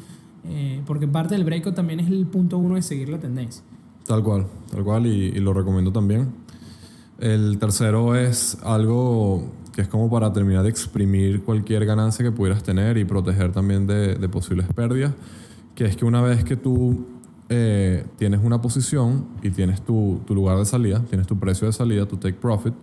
eh, 0.45 0.81
porque 0.85 1.07
parte 1.07 1.35
del 1.35 1.43
breakout 1.43 1.75
también 1.75 1.99
es 1.99 2.07
el 2.07 2.25
punto 2.25 2.57
uno 2.57 2.75
de 2.75 2.81
seguir 2.81 3.07
la 3.09 3.19
tendencia. 3.19 3.61
Tal 4.07 4.23
cual, 4.23 4.45
tal 4.71 4.83
cual, 4.83 5.05
y, 5.05 5.09
y 5.27 5.39
lo 5.39 5.53
recomiendo 5.53 5.91
también. 5.91 6.29
El 7.19 7.59
tercero 7.59 8.15
es 8.15 8.57
algo 8.63 9.51
que 9.73 9.81
es 9.81 9.87
como 9.87 10.09
para 10.09 10.31
terminar 10.31 10.63
de 10.63 10.69
exprimir 10.69 11.43
cualquier 11.43 11.85
ganancia 11.85 12.23
que 12.23 12.31
pudieras 12.31 12.63
tener 12.63 12.97
y 12.97 13.05
proteger 13.05 13.51
también 13.51 13.87
de, 13.87 14.15
posibles 14.29 14.67
pérdidas, 14.73 15.13
que 15.75 15.85
es 15.85 15.97
que 15.97 16.05
una 16.05 16.21
vez 16.21 16.43
que 16.43 16.55
tú 16.55 17.05
eh, 17.49 18.05
tienes 18.17 18.39
una 18.43 18.61
posición 18.61 19.25
y 19.41 19.51
tienes 19.51 19.81
tu, 19.81 20.21
tu 20.25 20.33
lugar 20.33 20.57
de 20.57 20.65
salida, 20.65 21.01
tienes 21.09 21.27
tu 21.27 21.37
precio 21.37 21.67
de 21.67 21.73
salida, 21.73 22.05
tu 22.05 22.17
take 22.17 22.37
profit, 22.37 22.73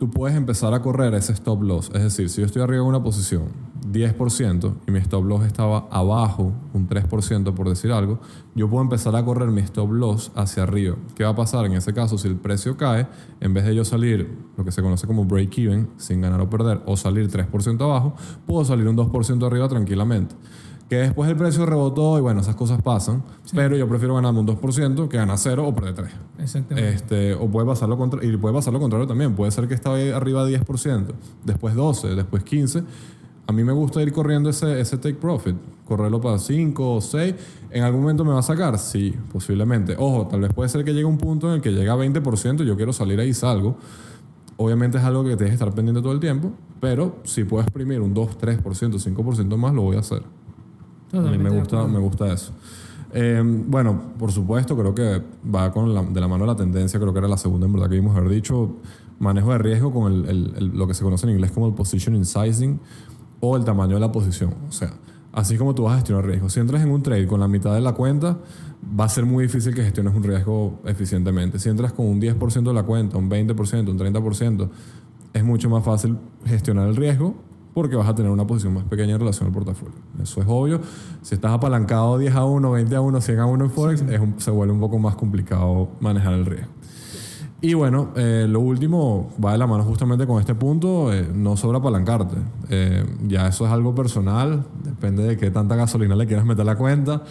tú 0.00 0.10
puedes 0.10 0.34
empezar 0.34 0.72
a 0.72 0.80
correr 0.80 1.12
ese 1.12 1.34
stop 1.34 1.62
loss. 1.62 1.90
Es 1.94 2.02
decir, 2.02 2.30
si 2.30 2.40
yo 2.40 2.46
estoy 2.46 2.62
arriba 2.62 2.82
en 2.82 2.88
una 2.88 3.02
posición 3.02 3.48
10% 3.92 4.74
y 4.88 4.90
mi 4.90 4.98
stop 4.98 5.26
loss 5.26 5.44
estaba 5.44 5.88
abajo 5.90 6.54
un 6.72 6.88
3% 6.88 7.52
por 7.52 7.68
decir 7.68 7.92
algo, 7.92 8.18
yo 8.54 8.70
puedo 8.70 8.82
empezar 8.82 9.14
a 9.14 9.22
correr 9.22 9.50
mi 9.50 9.60
stop 9.60 9.92
loss 9.92 10.32
hacia 10.34 10.62
arriba. 10.62 10.96
¿Qué 11.14 11.24
va 11.24 11.30
a 11.30 11.36
pasar 11.36 11.66
en 11.66 11.74
ese 11.74 11.92
caso? 11.92 12.16
Si 12.16 12.28
el 12.28 12.36
precio 12.36 12.78
cae, 12.78 13.08
en 13.40 13.52
vez 13.52 13.66
de 13.66 13.74
yo 13.74 13.84
salir 13.84 14.38
lo 14.56 14.64
que 14.64 14.72
se 14.72 14.80
conoce 14.80 15.06
como 15.06 15.26
break 15.26 15.58
even, 15.58 15.90
sin 15.98 16.22
ganar 16.22 16.40
o 16.40 16.48
perder, 16.48 16.80
o 16.86 16.96
salir 16.96 17.28
3% 17.28 17.82
abajo, 17.82 18.14
puedo 18.46 18.64
salir 18.64 18.88
un 18.88 18.96
2% 18.96 19.46
arriba 19.46 19.68
tranquilamente. 19.68 20.34
Que 20.90 20.96
después 20.96 21.30
el 21.30 21.36
precio 21.36 21.64
rebotó 21.66 22.18
y 22.18 22.20
bueno, 22.20 22.40
esas 22.40 22.56
cosas 22.56 22.82
pasan, 22.82 23.22
pero 23.54 23.76
yo 23.76 23.88
prefiero 23.88 24.16
ganarme 24.16 24.40
un 24.40 24.46
2% 24.48 25.06
que 25.06 25.16
ganar 25.16 25.38
0 25.38 25.64
o 25.64 25.72
perder 25.72 25.94
3. 25.94 26.10
Exactamente. 26.40 26.92
Este, 26.92 27.34
o 27.34 27.48
puede 27.48 27.64
pasar 27.64 27.88
lo 27.88 27.96
contrario, 27.96 28.28
y 28.28 28.36
puede 28.36 28.56
pasar 28.56 28.72
lo 28.72 28.80
contrario 28.80 29.06
también. 29.06 29.36
Puede 29.36 29.52
ser 29.52 29.68
que 29.68 29.74
estaba 29.74 29.96
arriba 29.96 30.44
de 30.44 30.60
10%, 30.60 31.12
después 31.44 31.76
12, 31.76 32.16
después 32.16 32.42
15. 32.42 32.82
A 33.46 33.52
mí 33.52 33.62
me 33.62 33.72
gusta 33.72 34.02
ir 34.02 34.10
corriendo 34.10 34.50
ese, 34.50 34.80
ese 34.80 34.96
take 34.96 35.14
profit, 35.14 35.54
correrlo 35.86 36.20
para 36.20 36.40
5 36.40 36.94
o 36.96 37.00
6. 37.00 37.34
¿En 37.70 37.84
algún 37.84 38.00
momento 38.00 38.24
me 38.24 38.32
va 38.32 38.40
a 38.40 38.42
sacar? 38.42 38.76
Sí, 38.76 39.14
posiblemente. 39.32 39.94
Ojo, 39.96 40.26
tal 40.26 40.40
vez 40.40 40.52
puede 40.52 40.68
ser 40.70 40.84
que 40.84 40.92
llegue 40.92 41.04
un 41.04 41.18
punto 41.18 41.46
en 41.50 41.54
el 41.54 41.60
que 41.60 41.70
llega 41.70 41.92
a 41.92 41.96
20% 41.96 42.64
y 42.64 42.66
yo 42.66 42.74
quiero 42.74 42.92
salir 42.92 43.20
ahí 43.20 43.28
y 43.28 43.34
salgo. 43.34 43.76
Obviamente 44.56 44.98
es 44.98 45.04
algo 45.04 45.22
que 45.22 45.36
tienes 45.36 45.50
que 45.50 45.54
estar 45.54 45.72
pendiente 45.72 46.02
todo 46.02 46.12
el 46.12 46.18
tiempo, 46.18 46.50
pero 46.80 47.14
si 47.22 47.44
puedo 47.44 47.62
exprimir 47.62 48.00
un 48.00 48.12
2, 48.12 48.38
3%, 48.40 48.60
5% 48.60 49.56
más, 49.56 49.72
lo 49.72 49.82
voy 49.82 49.94
a 49.94 50.00
hacer. 50.00 50.24
A 51.12 51.16
mí 51.16 51.22
Totalmente 51.22 51.50
me 51.50 51.58
gusta, 51.58 51.86
me 51.86 51.98
gusta 51.98 52.32
eso. 52.32 52.52
Eh, 53.12 53.42
bueno, 53.44 54.12
por 54.18 54.30
supuesto, 54.30 54.76
creo 54.76 54.94
que 54.94 55.22
va 55.52 55.72
con 55.72 55.92
la- 55.92 56.02
de 56.04 56.20
la 56.20 56.28
mano 56.28 56.46
la 56.46 56.54
tendencia, 56.54 57.00
creo 57.00 57.12
que 57.12 57.18
era 57.18 57.28
la 57.28 57.36
segunda 57.36 57.66
en 57.66 57.72
verdad 57.72 57.88
que 57.88 57.96
vimos 57.96 58.16
haber 58.16 58.30
dicho, 58.30 58.76
manejo 59.18 59.50
de 59.52 59.58
riesgo 59.58 59.92
con 59.92 60.12
el- 60.12 60.24
el- 60.28 60.54
el- 60.56 60.66
lo 60.78 60.86
que 60.86 60.94
se 60.94 61.02
conoce 61.02 61.26
en 61.26 61.32
inglés 61.32 61.50
como 61.50 61.66
el 61.66 61.74
positioning 61.74 62.24
sizing 62.24 62.78
o 63.40 63.56
el 63.56 63.64
tamaño 63.64 63.94
de 63.94 64.00
la 64.00 64.12
posición. 64.12 64.54
O 64.68 64.72
sea, 64.72 64.92
así 65.32 65.56
como 65.56 65.74
tú 65.74 65.82
vas 65.84 65.94
a 65.94 65.96
gestionar 65.96 66.24
riesgo. 66.24 66.48
Si 66.48 66.60
entras 66.60 66.82
en 66.82 66.90
un 66.90 67.02
trade 67.02 67.26
con 67.26 67.40
la 67.40 67.48
mitad 67.48 67.74
de 67.74 67.80
la 67.80 67.92
cuenta, 67.94 68.38
va 68.98 69.04
a 69.04 69.08
ser 69.08 69.26
muy 69.26 69.44
difícil 69.44 69.74
que 69.74 69.82
gestiones 69.82 70.14
un 70.14 70.22
riesgo 70.22 70.78
eficientemente. 70.86 71.58
Si 71.58 71.68
entras 71.68 71.92
con 71.92 72.06
un 72.06 72.20
10% 72.20 72.70
de 72.70 72.74
la 72.74 72.84
cuenta, 72.84 73.18
un 73.18 73.28
20%, 73.28 73.90
un 73.90 73.98
30%, 73.98 74.70
es 75.32 75.44
mucho 75.44 75.68
más 75.68 75.84
fácil 75.84 76.16
gestionar 76.46 76.88
el 76.88 76.94
riesgo 76.96 77.34
porque 77.74 77.96
vas 77.96 78.08
a 78.08 78.14
tener 78.14 78.30
una 78.30 78.46
posición 78.46 78.74
más 78.74 78.84
pequeña 78.84 79.14
en 79.14 79.20
relación 79.20 79.46
al 79.46 79.52
portafolio. 79.52 79.94
Eso 80.22 80.40
es 80.40 80.46
obvio. 80.48 80.80
Si 81.22 81.34
estás 81.34 81.52
apalancado 81.52 82.18
10 82.18 82.34
a 82.34 82.44
1, 82.44 82.70
20 82.70 82.96
a 82.96 83.00
1, 83.00 83.20
100 83.20 83.38
a 83.38 83.46
1 83.46 83.64
en 83.64 83.70
Forex, 83.70 84.02
es 84.02 84.20
un- 84.20 84.34
se 84.38 84.50
vuelve 84.50 84.72
un 84.72 84.80
poco 84.80 84.98
más 84.98 85.14
complicado 85.16 85.88
manejar 86.00 86.34
el 86.34 86.46
riesgo. 86.46 86.70
Y 87.62 87.74
bueno, 87.74 88.08
eh, 88.16 88.46
lo 88.48 88.60
último 88.60 89.28
va 89.44 89.52
de 89.52 89.58
la 89.58 89.66
mano 89.66 89.84
justamente 89.84 90.26
con 90.26 90.40
este 90.40 90.54
punto, 90.54 91.12
eh, 91.12 91.28
no 91.34 91.58
sobra 91.58 91.76
apalancarte. 91.78 92.36
Eh, 92.70 93.04
ya 93.28 93.46
eso 93.48 93.66
es 93.66 93.70
algo 93.72 93.94
personal, 93.94 94.64
depende 94.82 95.22
de 95.24 95.36
qué 95.36 95.50
tanta 95.50 95.76
gasolina 95.76 96.16
le 96.16 96.26
quieras 96.26 96.46
meter 96.46 96.62
a 96.62 96.64
la 96.64 96.76
cuenta. 96.76 97.22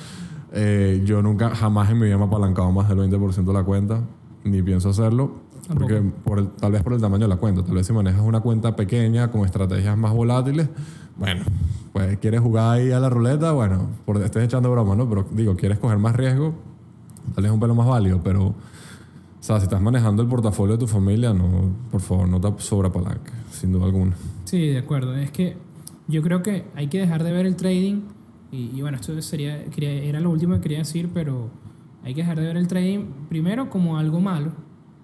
Eh, 0.54 1.02
yo 1.06 1.21
nunca, 1.23 1.49
jamás 1.56 1.89
en 1.89 1.97
mi 1.99 2.06
vida 2.06 2.17
me 2.17 2.23
he 2.25 2.28
apalancado 2.28 2.71
más 2.71 2.88
del 2.89 2.99
20% 2.99 3.52
de 3.52 3.58
la 3.58 3.63
cuenta, 3.63 4.02
ni 4.43 4.62
pienso 4.62 4.89
hacerlo. 4.89 5.32
Porque 5.73 6.01
por 6.23 6.39
el- 6.39 6.49
tal 6.49 6.71
vez 6.71 6.84
por 6.84 6.93
el 6.93 7.01
tamaño 7.01 7.23
de 7.23 7.29
la 7.29 7.36
cuenta, 7.38 7.63
tal 7.63 7.75
vez 7.75 7.86
si 7.86 7.93
manejas 7.93 8.21
una 8.21 8.39
cuenta 8.39 8.75
pequeña 8.75 9.32
con 9.32 9.45
estrategias 9.45 9.97
más 9.97 10.13
volátiles, 10.13 10.67
bueno, 11.17 11.43
pues 11.93 12.17
quieres 12.17 12.41
jugar 12.41 12.77
ahí 12.77 12.91
a 12.91 12.99
la 12.99 13.10
ruleta, 13.10 13.51
bueno, 13.51 13.88
por, 14.05 14.17
estés 14.21 14.43
echando 14.45 14.71
broma, 14.71 14.95
¿no? 14.95 15.08
Pero 15.08 15.25
digo, 15.32 15.55
quieres 15.55 15.77
coger 15.79 15.97
más 15.97 16.15
riesgo, 16.15 16.53
tal 17.36 17.43
vez 17.43 17.51
un 17.51 17.60
pelo 17.60 17.75
más 17.75 17.88
válido, 17.88 18.21
pero 18.23 18.47
o 18.47 18.55
sea, 19.41 19.58
si 19.60 19.63
estás 19.63 19.82
manejando 19.82 20.21
el 20.21 20.27
portafolio 20.27 20.73
de 20.75 20.79
tu 20.79 20.88
familia, 20.88 21.34
no, 21.34 21.71
por 21.91 22.01
favor, 22.01 22.27
no 22.27 22.41
te 22.41 22.62
sobreapalanques, 22.62 23.34
sin 23.51 23.71
duda 23.71 23.86
alguna. 23.86 24.15
Sí, 24.45 24.67
de 24.67 24.79
acuerdo. 24.79 25.15
Es 25.15 25.32
que 25.32 25.55
yo 26.08 26.21
creo 26.21 26.41
que 26.43 26.65
hay 26.75 26.88
que 26.88 26.99
dejar 26.99 27.23
de 27.23 27.32
ver 27.32 27.45
el 27.45 27.55
trading. 27.55 28.01
Y, 28.51 28.71
y 28.75 28.82
bueno, 28.82 28.97
esto 28.99 29.19
sería, 29.21 29.63
era 29.77 30.19
lo 30.19 30.32
último 30.32 30.55
que 30.55 30.62
quería 30.62 30.79
decir, 30.79 31.10
pero 31.13 31.49
hay 32.03 32.13
que 32.15 32.21
dejar 32.21 32.39
de 32.39 32.47
ver 32.47 32.58
el 32.58 32.67
trading 32.67 33.05
primero 33.29 33.69
como 33.69 33.97
algo 33.97 34.19
malo, 34.19 34.51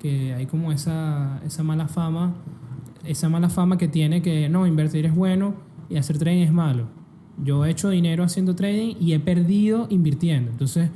que 0.06 0.36
hay 0.36 0.46
como 0.46 0.72
esa, 0.72 1.42
esa 1.48 1.64
mala 1.64 1.88
fama, 1.88 2.36
esa 3.06 3.28
mala 3.28 3.50
fama 3.50 3.80
que 3.80 3.88
tiene 3.88 4.22
que 4.22 4.50
no, 4.50 4.68
invertir 4.68 5.08
es 5.08 5.16
bueno 5.16 5.56
y 5.90 5.98
hacer 5.98 6.20
trading 6.20 6.44
es 6.44 6.54
malo. 6.54 6.86
Yo 7.44 7.66
he 7.66 7.72
hecho 7.72 7.90
dinero 7.90 8.24
haciendo 8.24 8.56
trading 8.56 8.98
y 9.00 9.14
he 9.14 9.20
perdido 9.20 9.88
invirtiendo. 9.90 10.52
Entonces, 10.52 10.92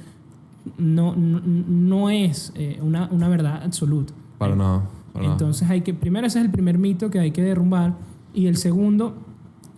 no, 0.77 1.15
no, 1.15 1.41
no 1.41 2.11
es 2.11 2.53
eh, 2.55 2.77
una, 2.83 3.09
una 3.09 3.27
verdad 3.29 3.63
absoluta. 3.63 4.13
Para 4.37 4.55
nada. 4.55 4.87
Para 5.11 5.23
nada. 5.23 5.33
Entonces 5.33 5.67
hay 5.67 5.81
que, 5.81 5.95
primero 5.95 6.27
ese 6.27 6.37
es 6.37 6.45
el 6.45 6.51
primer 6.51 6.77
mito 6.77 7.09
que 7.09 7.17
hay 7.19 7.31
que 7.31 7.41
derrumbar 7.41 7.95
y 8.35 8.45
el 8.45 8.57
segundo 8.57 9.17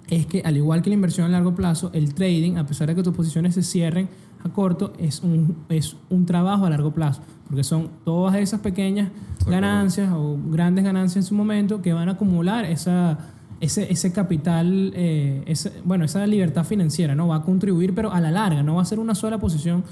es 0.09 0.25
que 0.25 0.41
al 0.41 0.57
igual 0.57 0.81
que 0.81 0.89
la 0.89 0.95
inversión 0.95 1.27
a 1.27 1.29
largo 1.29 1.55
plazo, 1.55 1.89
el 1.93 2.13
trading, 2.13 2.57
a 2.57 2.65
pesar 2.65 2.89
de 2.89 2.95
que 2.95 3.03
tus 3.03 3.15
posiciones 3.15 3.55
se 3.55 3.63
cierren 3.63 4.09
a 4.43 4.49
corto, 4.49 4.93
es 4.97 5.21
un, 5.21 5.55
es 5.69 5.95
un 6.09 6.25
trabajo 6.25 6.65
a 6.65 6.69
largo 6.69 6.91
plazo, 6.91 7.21
porque 7.47 7.63
son 7.63 7.89
todas 8.05 8.35
esas 8.35 8.59
pequeñas 8.61 9.09
ganancias 9.47 10.11
o 10.13 10.37
grandes 10.49 10.83
ganancias 10.83 11.25
en 11.25 11.27
su 11.27 11.35
momento 11.35 11.81
que 11.81 11.93
van 11.93 12.09
a 12.09 12.13
acumular 12.13 12.65
esa, 12.65 13.17
ese, 13.59 13.91
ese 13.91 14.11
capital, 14.13 14.93
eh, 14.95 15.43
ese- 15.45 15.73
bueno, 15.83 16.05
esa 16.05 16.25
libertad 16.27 16.63
financiera, 16.63 17.15
¿no? 17.15 17.27
Va 17.27 17.37
a 17.37 17.41
contribuir, 17.43 17.93
pero 17.93 18.11
a 18.11 18.19
la 18.21 18.31
larga, 18.31 18.63
no 18.63 18.75
va 18.75 18.81
a 18.81 18.85
ser 18.85 18.99
una 18.99 19.15
sola 19.15 19.37
posición 19.39 19.83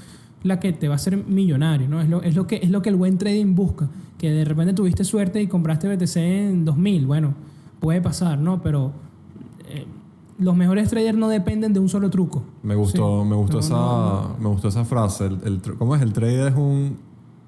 la 0.42 0.58
que 0.58 0.72
te 0.72 0.88
va 0.88 0.94
a 0.94 0.96
hacer 0.96 1.16
millonario, 1.16 1.86
¿no? 1.88 2.00
Es 2.00 2.08
lo, 2.08 2.22
es 2.22 2.34
lo, 2.34 2.46
que, 2.46 2.60
es 2.62 2.70
lo 2.70 2.80
que 2.82 2.88
el 2.88 2.96
buen 2.96 3.18
trading 3.18 3.54
busca, 3.54 3.88
que 4.18 4.30
de 4.30 4.44
repente 4.44 4.72
tuviste 4.72 5.04
suerte 5.04 5.40
y 5.42 5.46
compraste 5.48 5.86
BTC 5.94 6.16
en 6.16 6.64
2000, 6.64 7.06
bueno, 7.06 7.34
puede 7.78 8.00
pasar, 8.00 8.38
¿no? 8.38 8.62
Pero 8.62 8.92
eh, 9.68 9.84
los 10.40 10.56
mejores 10.56 10.88
traders 10.90 11.16
no 11.16 11.28
dependen 11.28 11.72
de 11.72 11.78
un 11.80 11.88
solo 11.88 12.10
truco. 12.10 12.42
Me 12.62 12.74
gustó, 12.74 13.22
Sí. 13.22 13.28
me 13.28 13.36
gustó 13.36 13.54
No, 13.54 13.60
esa, 13.60 13.74
no, 13.74 14.36
me 14.40 14.48
gustó 14.48 14.68
esa 14.68 14.84
frase. 14.84 15.26
El, 15.26 15.38
el 15.44 15.60
¿Cómo 15.78 15.94
es? 15.94 16.02
El 16.02 16.12
trade 16.12 16.48
es 16.48 16.54
un, 16.56 16.96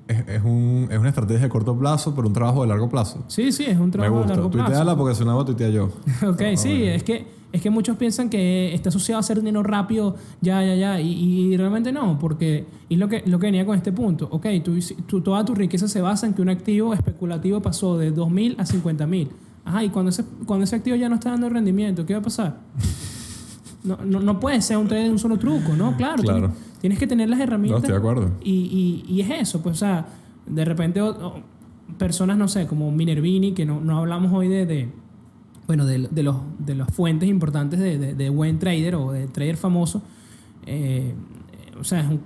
es, 0.08 0.28
es 0.28 0.42
un, 0.44 0.88
es 0.90 0.98
una 0.98 1.08
estrategia 1.08 1.42
de 1.42 1.48
corto 1.48 1.76
plazo, 1.76 2.14
pero 2.14 2.28
un 2.28 2.34
trabajo 2.34 2.62
de 2.62 2.68
largo 2.68 2.88
plazo. 2.88 3.24
Sí, 3.28 3.50
sí, 3.50 3.64
es 3.64 3.78
un 3.78 3.90
trabajo 3.90 4.14
a 4.14 4.18
gusta. 4.18 4.34
largo 4.34 4.50
plazo. 4.50 4.66
Tuiteala 4.68 4.96
porque 4.96 5.14
si 5.14 5.24
no 5.24 5.34
va 5.36 5.42
a 5.42 5.46
tuitear 5.46 5.70
yo. 5.72 5.88
Ok, 6.28 6.42
sí, 6.56 6.84
es 6.84 7.02
que, 7.02 7.26
es 7.52 7.60
que 7.62 7.70
muchos 7.70 7.96
piensan 7.96 8.28
que 8.30 8.74
está 8.74 8.88
asociado 8.90 9.18
a 9.18 9.20
hacer 9.20 9.38
dinero 9.40 9.62
rápido, 9.62 10.16
ya, 10.40 10.62
ya, 10.64 10.74
ya, 10.74 11.00
y, 11.00 11.12
y 11.52 11.56
realmente 11.56 11.92
no, 11.92 12.18
porque 12.18 12.66
y 12.88 12.96
lo 12.96 13.08
que, 13.08 13.22
lo 13.26 13.38
que 13.38 13.46
venía 13.46 13.64
con 13.66 13.76
este 13.76 13.92
punto. 13.92 14.28
Ok, 14.30 14.46
tú, 14.64 14.78
tú- 15.06 15.20
toda 15.22 15.44
tu 15.44 15.54
riqueza 15.54 15.88
se 15.88 16.00
basa 16.00 16.26
en 16.26 16.34
que 16.34 16.42
un 16.42 16.48
activo 16.50 16.92
especulativo 16.94 17.60
pasó 17.60 17.96
de 17.96 18.14
2.000 18.14 18.56
a 18.58 18.64
50.000. 18.64 19.28
Ajá, 19.64 19.84
y 19.84 19.90
cuando 19.90 20.10
ese, 20.10 20.24
cuando 20.46 20.64
ese 20.64 20.76
activo 20.76 20.96
ya 20.96 21.08
no 21.08 21.14
está 21.16 21.30
dando 21.30 21.48
rendimiento, 21.48 22.04
¿qué 22.04 22.14
va 22.14 22.20
a 22.20 22.22
pasar? 22.22 22.56
No, 23.84 23.96
no, 24.04 24.20
no 24.20 24.38
puede 24.40 24.60
ser 24.62 24.76
un 24.76 24.86
trade 24.88 25.04
de 25.04 25.10
un 25.10 25.18
solo 25.18 25.38
truco, 25.38 25.74
¿no? 25.76 25.96
Claro, 25.96 26.22
Claro. 26.22 26.38
Tienes, 26.50 26.56
tienes 26.80 26.98
que 26.98 27.06
tener 27.06 27.28
las 27.28 27.38
No, 27.38 27.44
herramientas. 27.44 27.78
estoy 27.82 27.92
de 27.92 27.98
acuerdo. 27.98 28.30
Y, 28.42 29.04
y, 29.08 29.12
y 29.12 29.20
es 29.22 29.30
eso, 29.40 29.62
pues, 29.62 29.76
o 29.76 29.78
sea, 29.78 30.06
de 30.46 30.64
repente 30.64 31.00
personas, 31.98 32.36
no 32.38 32.48
sé, 32.48 32.66
como 32.66 32.90
Minervini, 32.90 33.52
que 33.52 33.66
no, 33.66 33.80
no 33.80 33.98
hablamos 33.98 34.32
hoy 34.32 34.48
de, 34.48 34.66
de 34.66 34.88
bueno, 35.66 35.84
de, 35.86 36.08
de 36.10 36.22
los, 36.22 36.36
de 36.58 36.74
las 36.74 36.92
fuentes 36.92 37.28
importantes 37.28 37.78
de, 37.80 37.98
de- 37.98 38.14
de 38.14 38.30
buen 38.30 38.58
trader 38.58 38.94
o 38.96 39.12
de 39.12 39.26
trader 39.28 39.56
famoso, 39.56 40.02
eh, 40.66 41.14
o 41.80 41.84
sea, 41.84 42.00
es, 42.00 42.08
un- 42.08 42.20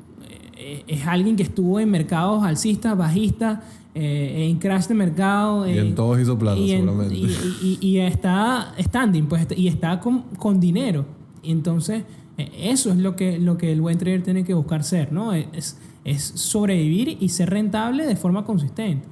eh, 0.56 0.84
es 0.86 1.06
alguien 1.06 1.36
que 1.36 1.42
estuvo 1.42 1.78
en 1.80 1.90
mercados 1.90 2.42
alcistas, 2.44 2.96
bajistas, 2.96 3.60
eh, 3.94 4.48
en 4.50 4.58
crash 4.58 4.86
de 4.88 4.94
mercado. 4.94 5.68
Y 5.68 5.78
en 5.78 5.94
todos 5.94 6.20
hizo 6.20 6.38
plata, 6.38 6.58
y 6.58 6.72
en- 6.72 6.80
seguramente. 6.86 7.14
y, 7.14 7.78
y- 7.80 7.86
y 7.86 7.98
está 8.00 8.74
standing, 8.78 9.26
pues, 9.26 9.46
y 9.56 9.68
está 9.68 10.00
con, 10.00 10.22
con 10.38 10.60
dinero. 10.60 11.06
Entonces, 11.42 12.04
eh, 12.38 12.50
eso 12.58 12.90
es 12.90 12.98
lo 12.98 13.16
que, 13.16 13.38
lo 13.38 13.56
que 13.56 13.72
el 13.72 13.80
buen 13.80 13.96
trader 13.98 14.22
tiene 14.22 14.44
que 14.44 14.52
buscar 14.54 14.84
ser, 14.84 15.12
¿no? 15.12 15.32
Es, 15.32 15.78
es 16.04 16.22
sobrevivir 16.22 17.16
y 17.20 17.28
ser 17.30 17.50
rentable 17.50 18.06
de 18.06 18.16
forma 18.16 18.44
consistente. 18.44 19.06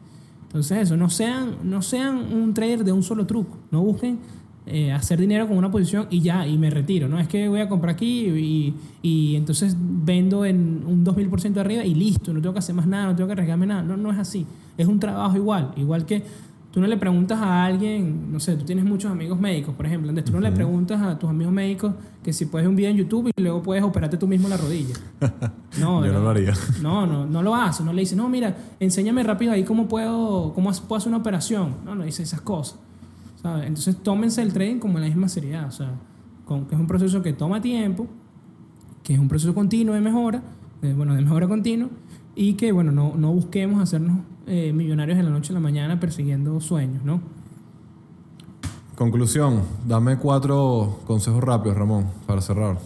Entonces, 0.47 0.79
eso, 0.83 0.97
no 0.97 1.11
sean, 1.11 1.57
no 1.65 1.83
sean 1.83 2.33
un 2.33 2.55
trader 2.55 2.85
de 2.85 2.93
un 2.93 3.03
solo 3.03 3.27
truco. 3.27 3.57
No 3.71 3.83
busquen 3.83 4.19
eh, 4.67 4.93
hacer 4.93 5.21
dinero 5.21 5.47
con 5.47 5.59
una 5.59 5.71
posición 5.71 6.07
y 6.11 6.21
ya, 6.21 6.47
y 6.47 6.57
me 6.57 6.71
retiro. 6.71 7.09
No 7.09 7.19
es 7.19 7.29
que 7.29 7.49
voy 7.49 7.61
a 7.61 7.69
comprar 7.69 7.95
aquí 7.95 8.27
y, 8.29 8.75
y 9.03 9.37
entonces 9.37 9.77
vendo 9.79 10.45
en 10.45 10.83
un 10.87 11.05
2000% 11.05 11.57
arriba 11.59 11.85
y 11.85 11.95
listo, 11.95 12.33
no 12.33 12.41
tengo 12.41 12.55
que 12.55 12.61
hacer 12.61 12.75
más 12.75 12.87
nada, 12.87 13.07
no 13.07 13.17
tengo 13.17 13.29
que 13.29 13.33
arriesgarme 13.33 13.67
nada. 13.67 13.83
No, 13.83 13.97
no 13.97 14.11
es 14.11 14.19
así. 14.19 14.47
Es 14.79 14.87
un 14.87 14.99
trabajo 14.99 15.37
igual. 15.37 15.73
Igual 15.77 16.07
que 16.07 16.23
tú 16.75 16.81
no 16.81 16.89
le 16.89 16.97
preguntas 16.97 17.39
a 17.41 17.65
alguien, 17.65 18.33
no 18.33 18.41
sé, 18.41 18.57
tú 18.57 18.65
tienes 18.65 18.85
muchos 18.85 19.09
amigos 19.09 19.39
médicos, 19.39 19.77
por 19.77 19.87
ejemplo, 19.87 20.11
entonces 20.11 20.29
tú 20.29 20.37
no 20.37 20.43
le 20.43 20.51
preguntas 20.51 21.01
a 21.01 21.17
tus 21.17 21.31
amigos 21.31 21.53
médicos 21.53 21.95
que 22.21 22.33
si 22.33 22.47
puedes 22.47 22.67
un 22.67 22.75
video 22.75 22.91
en 22.91 22.97
YouTube 22.97 23.31
y 23.37 23.41
luego 23.41 23.63
puedes 23.63 23.85
operarte 23.85 24.17
tú 24.17 24.27
mismo 24.27 24.49
la 24.49 24.57
rodilla. 24.57 24.95
No, 25.79 26.05
Yo 26.07 26.13
no 26.13 26.21
lo 26.21 26.31
haría. 26.31 26.53
no, 26.83 27.05
no, 27.07 27.27
no 27.27 27.43
lo 27.43 27.55
hace. 27.55 27.83
No 27.83 27.93
le 27.93 28.01
dice, 28.01 28.15
no, 28.15 28.29
mira, 28.29 28.57
enséñame 28.81 29.25
rápido 29.25 29.53
ahí 29.53 29.65
cómo 29.65 29.89
puedo, 29.89 30.53
cómo 30.55 30.71
puedo 30.71 30.97
hacer 30.97 31.09
una 31.09 31.19
operación. 31.19 31.77
No, 31.85 31.95
no 31.97 32.05
dice 32.05 32.23
esas 32.23 32.41
cosas. 32.41 32.79
¿Sabes? 33.45 33.67
Entonces 33.67 34.03
tómense 34.03 34.41
el 34.41 34.55
trading 34.55 34.79
como 34.79 34.97
en 34.97 35.03
la 35.03 35.09
misma 35.09 35.29
seriedad. 35.29 35.67
O 35.67 35.71
sea, 35.71 36.01
con, 36.47 36.65
que 36.65 36.75
es 36.75 36.81
un 36.81 36.87
proceso 36.87 37.21
que 37.21 37.35
toma 37.35 37.61
tiempo, 37.61 38.07
que 39.03 39.13
es 39.13 39.19
un 39.19 39.29
proceso 39.29 39.55
continuo 39.55 39.95
de 39.95 40.01
mejora, 40.01 40.43
de, 40.81 40.95
bueno, 40.95 41.15
de 41.15 41.21
mejora 41.21 41.47
continua, 41.47 41.91
y 42.35 42.55
que, 42.55 42.73
bueno, 42.73 42.91
no, 42.91 43.15
no 43.17 43.33
busquemos 43.33 43.83
hacernos 43.83 44.21
eh, 44.47 44.73
millonarios 44.73 45.19
de 45.19 45.25
la 45.25 45.31
noche 45.31 45.53
a 45.53 45.55
la 45.55 45.61
mañana 45.61 46.01
persiguiendo 46.01 46.59
sueños, 46.59 47.05
¿no? 47.05 47.21
Conclusión. 48.97 49.61
Dame 49.87 50.17
cuatro 50.17 51.01
consejos 51.07 51.45
rápidos, 51.45 51.77
Ramón, 51.77 52.07
para 52.27 52.41
cerrar. 52.41 52.79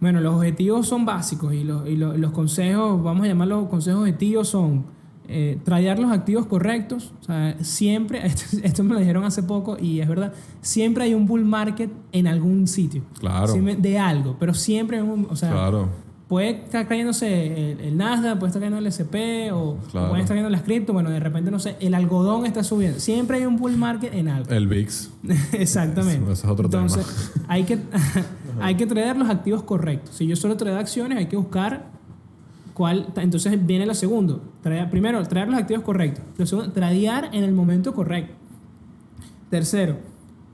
Bueno, 0.00 0.20
los 0.20 0.34
objetivos 0.34 0.88
son 0.88 1.04
básicos 1.04 1.54
y 1.54 1.62
los, 1.62 1.88
y 1.88 1.94
los, 1.94 2.18
los 2.18 2.32
consejos, 2.32 3.00
vamos 3.00 3.26
a 3.26 3.28
llamarlos 3.28 3.68
consejos 3.68 4.00
objetivos, 4.00 4.48
son 4.48 4.86
eh, 5.30 5.58
tradear 5.64 5.98
los 5.98 6.10
activos 6.12 6.46
correctos. 6.46 7.12
O 7.20 7.24
sea, 7.24 7.56
siempre, 7.62 8.26
esto, 8.26 8.58
esto 8.62 8.84
me 8.84 8.94
lo 8.94 9.00
dijeron 9.00 9.24
hace 9.24 9.42
poco 9.42 9.76
y 9.80 10.00
es 10.00 10.08
verdad, 10.08 10.32
siempre 10.60 11.04
hay 11.04 11.14
un 11.14 11.26
bull 11.26 11.44
market 11.44 11.90
en 12.12 12.26
algún 12.26 12.66
sitio. 12.66 13.02
Claro. 13.18 13.52
De 13.54 13.98
algo, 13.98 14.36
pero 14.38 14.54
siempre 14.54 14.98
hay 14.98 15.02
un, 15.02 15.26
o 15.30 15.36
sea, 15.36 15.50
Claro. 15.50 15.88
puede 16.28 16.50
estar 16.50 16.86
cayéndose 16.86 17.72
el, 17.72 17.80
el 17.80 17.96
Nasdaq, 17.96 18.38
puede 18.38 18.48
estar 18.50 18.60
cayendo 18.60 18.78
el 18.78 18.86
SP 18.86 19.50
o, 19.52 19.76
Claro. 19.90 20.06
o 20.06 20.10
puede 20.10 20.22
estar 20.22 20.34
cayendo 20.36 20.50
las 20.50 20.62
cripto, 20.62 20.92
bueno, 20.92 21.10
de 21.10 21.20
repente, 21.20 21.50
no 21.50 21.58
sé, 21.58 21.76
el 21.80 21.94
algodón 21.94 22.46
está 22.46 22.62
subiendo. 22.62 23.00
Siempre 23.00 23.38
hay 23.38 23.46
un 23.46 23.56
bull 23.56 23.76
market 23.76 24.12
en 24.14 24.28
algo. 24.28 24.50
El 24.52 24.68
VIX. 24.68 25.10
Exactamente. 25.52 26.22
Eso- 26.24 26.32
eso 26.32 26.46
es 26.46 26.52
otro 26.52 26.68
tema. 26.68 26.82
Entonces, 26.82 27.32
hay 27.48 27.64
que, 27.64 27.78
hay 28.60 28.74
que 28.76 28.86
traer 28.86 29.16
los 29.16 29.28
activos 29.28 29.62
correctos. 29.64 30.14
Si 30.16 30.26
yo 30.26 30.36
solo 30.36 30.56
traigo 30.56 30.78
acciones, 30.78 31.18
hay 31.18 31.26
que 31.26 31.36
buscar 31.36 31.98
Entonces 33.16 33.66
viene 33.66 33.86
lo 33.86 33.94
segundo. 33.94 34.42
Primero, 34.90 35.22
traer 35.24 35.48
los 35.48 35.58
activos 35.58 35.84
correctos. 35.84 36.24
Segundo, 36.48 36.72
tradear 36.72 37.30
en 37.32 37.44
el 37.44 37.52
momento 37.52 37.94
correcto. 37.94 38.34
Tercero, 39.50 39.98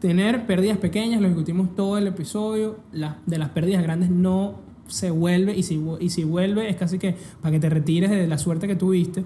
tener 0.01 0.47
pérdidas 0.47 0.79
pequeñas. 0.79 1.21
Lo 1.21 1.29
discutimos 1.29 1.75
todo 1.75 1.99
el 1.99 2.07
episodio. 2.07 2.79
De 3.27 3.39
las 3.39 3.51
pérdidas 3.51 3.83
grandes 3.83 4.11
no 4.11 4.61
se 4.87 5.11
vuelve. 5.11 5.57
Y 5.57 5.63
si, 5.63 5.81
y 6.01 6.11
si 6.11 6.25
vuelve, 6.25 6.69
es 6.69 6.77
casi 6.77 6.99
que 6.99 7.17
para 7.41 7.53
que 7.53 7.61
te 7.61 7.69
retires 7.69 8.11
de 8.11 8.27
la 8.27 8.39
suerte 8.39 8.67
que 8.67 8.77
tuviste. 8.77 9.25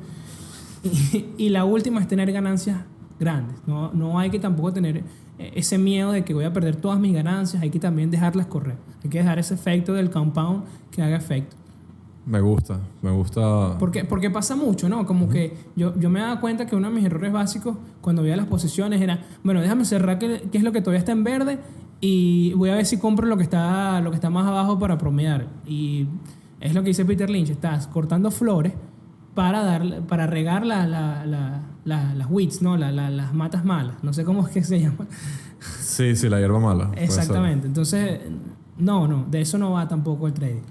Y, 0.82 1.26
y 1.36 1.48
la 1.50 1.64
última 1.64 2.00
es 2.00 2.08
tener 2.08 2.32
ganancias 2.32 2.78
grandes. 3.18 3.56
No, 3.66 3.92
no 3.92 4.18
hay 4.18 4.30
que 4.30 4.38
tampoco 4.38 4.72
tener 4.72 5.04
ese 5.38 5.78
miedo 5.78 6.12
de 6.12 6.24
que 6.24 6.34
voy 6.34 6.44
a 6.44 6.52
perder 6.52 6.76
todas 6.76 6.98
mis 6.98 7.14
ganancias. 7.14 7.62
Hay 7.62 7.70
que 7.70 7.78
también 7.78 8.10
dejarlas 8.10 8.46
correr. 8.46 8.76
Hay 9.04 9.10
que 9.10 9.18
dejar 9.18 9.38
ese 9.38 9.54
efecto 9.54 9.92
del 9.94 10.10
compound 10.10 10.64
que 10.90 11.02
haga 11.02 11.16
efecto. 11.16 11.56
Me 12.30 12.40
gusta, 12.40 12.78
me 13.02 13.10
gusta. 13.10 13.76
Porque, 13.78 14.04
porque 14.04 14.30
pasa 14.30 14.54
mucho, 14.54 14.88
¿no? 14.88 15.04
Como 15.04 15.28
que 15.28 15.52
yo, 15.74 15.98
yo 15.98 16.10
me 16.10 16.20
daba 16.20 16.38
cuenta 16.40 16.64
que 16.66 16.76
uno 16.76 16.88
de 16.88 16.94
mis 16.94 17.04
errores 17.04 17.32
básicos 17.32 17.76
cuando 18.00 18.22
veía 18.22 18.36
las 18.36 18.46
posiciones 18.46 19.00
era, 19.00 19.24
bueno, 19.42 19.60
déjame 19.60 19.84
cerrar 19.84 20.18
qué, 20.20 20.48
qué 20.52 20.58
es 20.58 20.62
lo 20.64 20.70
que 20.70 20.80
todavía 20.80 21.00
está 21.00 21.10
en 21.10 21.24
verde 21.24 21.58
y 22.00 22.52
voy 22.52 22.70
a 22.70 22.76
ver 22.76 22.86
si 22.86 22.98
compro 22.98 23.26
lo 23.26 23.36
que 23.36 23.42
está, 23.42 24.00
lo 24.00 24.10
que 24.10 24.14
está 24.14 24.30
más 24.30 24.46
abajo 24.46 24.78
para 24.78 24.96
promediar. 24.96 25.48
Y 25.66 26.06
es 26.60 26.72
lo 26.72 26.82
que 26.82 26.88
dice 26.88 27.04
Peter 27.04 27.28
Lynch, 27.28 27.50
estás 27.50 27.88
cortando 27.88 28.30
flores 28.30 28.74
para, 29.34 29.64
dar, 29.64 30.02
para 30.06 30.28
regar 30.28 30.64
la- 30.64 30.86
la- 30.86 31.26
la- 31.26 31.62
la- 31.84 32.14
las 32.14 32.30
weeds, 32.30 32.62
¿no? 32.62 32.76
La- 32.76 32.92
la- 32.92 33.10
las 33.10 33.34
matas 33.34 33.64
malas. 33.64 33.96
No 34.04 34.12
sé 34.12 34.22
cómo 34.24 34.46
es 34.46 34.52
que 34.52 34.62
se 34.62 34.78
llama. 34.80 35.06
Sí, 35.80 36.14
sí, 36.14 36.28
la 36.28 36.38
hierba 36.38 36.60
mala. 36.60 36.92
Exactamente. 36.96 37.66
Entonces, 37.66 38.20
no, 38.78 39.08
no, 39.08 39.26
de 39.28 39.40
eso 39.40 39.58
no 39.58 39.72
va 39.72 39.88
tampoco 39.88 40.28
el 40.28 40.32
trading. 40.32 40.62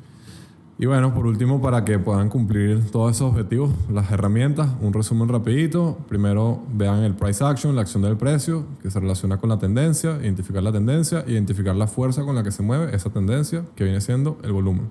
Y 0.81 0.85
bueno, 0.85 1.13
por 1.13 1.27
último, 1.27 1.61
para 1.61 1.83
que 1.83 1.99
puedan 1.99 2.29
cumplir 2.29 2.89
todos 2.89 3.13
esos 3.13 3.33
objetivos, 3.33 3.69
las 3.91 4.09
herramientas, 4.11 4.69
un 4.79 4.93
resumen 4.93 5.27
rapidito. 5.27 5.97
Primero, 6.07 6.63
vean 6.71 7.03
el 7.03 7.15
price 7.15 7.43
action, 7.43 7.75
la 7.75 7.81
acción 7.81 8.01
del 8.01 8.15
precio, 8.15 8.65
que 8.81 8.89
se 8.89 8.97
relaciona 8.97 9.35
con 9.39 9.49
la 9.49 9.59
tendencia, 9.59 10.17
identificar 10.21 10.63
la 10.63 10.71
tendencia, 10.71 11.25
identificar 11.27 11.75
la 11.75 11.85
fuerza 11.85 12.23
con 12.23 12.33
la 12.33 12.43
que 12.43 12.51
se 12.51 12.63
mueve 12.63 12.95
esa 12.95 13.09
tendencia, 13.09 13.65
que 13.75 13.83
viene 13.83 13.99
siendo 13.99 14.37
el 14.41 14.53
volumen. 14.53 14.87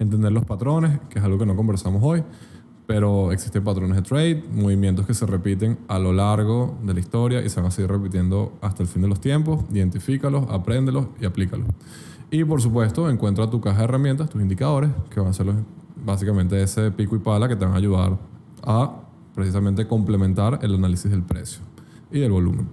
Entender 0.00 0.32
los 0.32 0.44
patrones, 0.44 0.98
que 1.08 1.20
es 1.20 1.24
algo 1.24 1.38
que 1.38 1.46
no 1.46 1.54
conversamos 1.54 2.02
hoy, 2.02 2.24
pero 2.88 3.30
existen 3.30 3.62
patrones 3.62 3.98
de 3.98 4.02
trade, 4.02 4.42
movimientos 4.52 5.06
que 5.06 5.14
se 5.14 5.26
repiten 5.26 5.78
a 5.86 6.00
lo 6.00 6.12
largo 6.12 6.76
de 6.82 6.92
la 6.92 6.98
historia 6.98 7.40
y 7.40 7.48
se 7.48 7.60
van 7.60 7.68
a 7.68 7.70
seguir 7.70 7.88
repitiendo 7.88 8.58
hasta 8.62 8.82
el 8.82 8.88
fin 8.88 9.02
de 9.02 9.06
los 9.06 9.20
tiempos. 9.20 9.60
Identifícalos, 9.70 10.46
apréndelos 10.50 11.06
y 11.20 11.24
aplícalos. 11.24 11.68
Y 12.30 12.44
por 12.44 12.62
supuesto, 12.62 13.10
encuentra 13.10 13.48
tu 13.50 13.60
caja 13.60 13.78
de 13.78 13.84
herramientas, 13.84 14.28
tus 14.30 14.40
indicadores, 14.40 14.90
que 15.10 15.20
van 15.20 15.30
a 15.30 15.32
ser 15.32 15.46
los- 15.46 15.56
básicamente 16.04 16.62
ese 16.62 16.90
pico 16.90 17.16
y 17.16 17.18
pala 17.18 17.48
que 17.48 17.56
te 17.56 17.64
van 17.64 17.74
a 17.74 17.78
ayudar 17.78 18.16
a 18.62 18.92
precisamente 19.34 19.86
complementar 19.86 20.58
el 20.62 20.74
análisis 20.74 21.10
del 21.10 21.22
precio 21.22 21.62
y 22.10 22.20
del 22.20 22.30
volumen. 22.32 22.68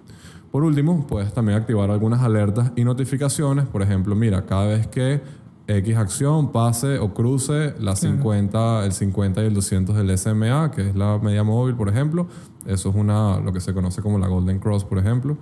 Por 0.52 0.64
último, 0.64 1.06
puedes 1.08 1.34
también 1.34 1.58
activar 1.58 1.92
algunas 1.92 2.22
alertas 2.22 2.72
y 2.76 2.84
notificaciones. 2.84 3.66
Por 3.66 3.82
ejemplo, 3.82 4.16
mira, 4.16 4.46
cada 4.46 4.68
vez 4.68 4.88
que 4.88 5.22
X 5.68 5.98
acción 5.98 6.52
pase 6.54 7.00
o 7.00 7.14
cruce 7.14 7.74
la 7.80 7.96
50, 7.98 8.86
el 8.86 8.94
50 8.94 9.44
y 9.44 9.48
el 9.48 9.54
200 9.54 9.96
del 9.98 10.10
SMA, 10.18 10.72
que 10.72 10.90
es 10.90 10.96
la 10.96 11.20
media 11.22 11.44
móvil, 11.44 11.76
por 11.76 11.90
ejemplo, 11.90 12.28
eso 12.66 12.90
es 12.90 12.96
una, 12.96 13.40
lo 13.40 13.52
que 13.52 13.60
se 13.60 13.74
conoce 13.74 14.02
como 14.02 14.18
la 14.20 14.28
Golden 14.28 14.60
Cross, 14.60 14.86
por 14.86 14.98
ejemplo. 15.00 15.38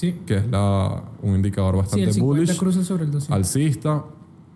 Sí. 0.00 0.14
que 0.24 0.38
es 0.38 0.50
la, 0.50 1.02
un 1.20 1.34
indicador 1.34 1.74
Sí, 1.74 1.78
bastante 1.80 2.04
el 2.06 2.12
50 2.14 2.40
bullish, 2.40 2.58
cruza 2.58 2.82
sobre 2.82 3.04
el 3.04 3.10
200. 3.10 3.36
alcista, 3.36 4.04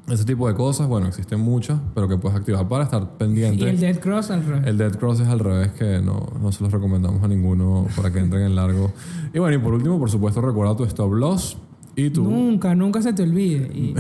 ese 0.08 0.24
tipo 0.24 0.48
de 0.48 0.54
cosas. 0.54 0.88
Bueno, 0.88 1.06
existen 1.06 1.38
muchas, 1.38 1.78
pero 1.94 2.08
que 2.08 2.16
puedes 2.16 2.38
activar 2.38 2.66
para 2.66 2.84
estar 2.84 3.18
pendiente. 3.18 3.62
y 3.62 3.68
el 3.68 3.78
Dead 3.78 3.98
Cross 4.00 4.30
al 4.30 4.42
revés. 4.44 4.66
El 4.66 4.78
Dead 4.78 4.96
Cross 4.96 5.20
es 5.20 5.28
al 5.28 5.40
revés, 5.40 5.72
que 5.72 6.00
no, 6.00 6.26
no 6.40 6.50
se 6.50 6.64
los 6.64 6.72
recomendamos 6.72 7.22
a 7.22 7.28
ninguno 7.28 7.86
para 7.94 8.10
que 8.10 8.20
entren 8.20 8.42
en 8.44 8.56
largo. 8.56 8.90
Y 9.34 9.38
bueno, 9.38 9.54
y 9.54 9.58
por 9.58 9.74
último, 9.74 9.98
por 9.98 10.10
supuesto, 10.10 10.40
recuerda 10.40 10.74
tu 10.76 10.84
stop 10.84 11.12
loss 11.12 11.58
y 11.94 12.08
tu... 12.08 12.24
Nunca, 12.24 12.74
nunca 12.74 13.02
se 13.02 13.12
te 13.12 13.22
olvide. 13.22 13.66
Y, 13.66 13.94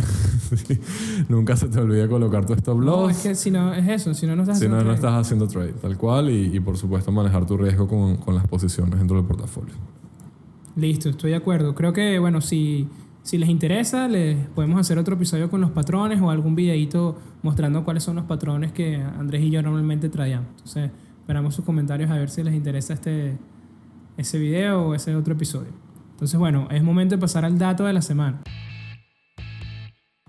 Nunca 1.28 1.56
se 1.56 1.68
te 1.68 1.78
olvide 1.78 2.08
colocar 2.08 2.46
tu 2.46 2.54
stop 2.54 2.78
no, 2.78 2.84
loss. 2.84 3.12
es 3.12 3.22
que 3.22 3.34
si 3.34 3.50
no, 3.50 3.72
es 3.74 3.86
eso, 3.86 4.14
si 4.14 4.26
no, 4.26 4.34
no 4.34 4.42
estás 4.44 4.58
si 4.58 4.66
no, 4.66 4.76
haciendo 4.76 4.92
no 4.92 4.98
trade. 4.98 5.12
estás 5.12 5.26
haciendo 5.26 5.46
trade, 5.46 5.72
tal 5.74 5.96
cual. 5.98 6.30
Y, 6.30 6.56
y 6.56 6.60
por 6.60 6.76
supuesto, 6.78 7.12
manejar 7.12 7.46
tu 7.46 7.56
riesgo 7.56 7.86
con, 7.86 8.16
con 8.16 8.34
las 8.34 8.46
posiciones 8.46 8.98
dentro 8.98 9.16
del 9.16 9.26
portafolio. 9.26 9.74
Listo, 10.76 11.08
estoy 11.08 11.30
de 11.30 11.36
acuerdo. 11.36 11.74
Creo 11.74 11.92
que, 11.92 12.18
bueno, 12.18 12.40
si, 12.40 12.88
si 13.22 13.38
les 13.38 13.48
interesa, 13.48 14.08
les 14.08 14.36
podemos 14.48 14.80
hacer 14.80 14.98
otro 14.98 15.14
episodio 15.14 15.48
con 15.48 15.60
los 15.60 15.70
patrones 15.70 16.20
o 16.20 16.30
algún 16.30 16.56
videito 16.56 17.16
mostrando 17.42 17.84
cuáles 17.84 18.02
son 18.02 18.16
los 18.16 18.24
patrones 18.24 18.72
que 18.72 18.96
Andrés 18.96 19.42
y 19.42 19.50
yo 19.50 19.62
normalmente 19.62 20.08
traíamos. 20.08 20.48
Entonces, 20.50 20.90
esperamos 21.20 21.54
sus 21.54 21.64
comentarios 21.64 22.10
a 22.10 22.14
ver 22.14 22.28
si 22.28 22.42
les 22.42 22.54
interesa 22.54 22.94
este, 22.94 23.38
ese 24.16 24.38
video 24.38 24.88
o 24.88 24.94
ese 24.94 25.14
otro 25.14 25.34
episodio. 25.34 25.70
Entonces, 26.10 26.38
bueno, 26.38 26.66
es 26.70 26.82
momento 26.82 27.14
de 27.14 27.20
pasar 27.20 27.44
al 27.44 27.56
dato 27.56 27.84
de 27.84 27.92
la 27.92 28.02
semana. 28.02 28.42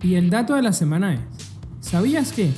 Y 0.03 0.13
el 0.15 0.29
dato 0.29 0.53
de 0.53 0.61
la 0.61 0.73
semana 0.73 1.15
es, 1.15 1.21
¿sabías 1.79 2.31
que, 2.31 2.51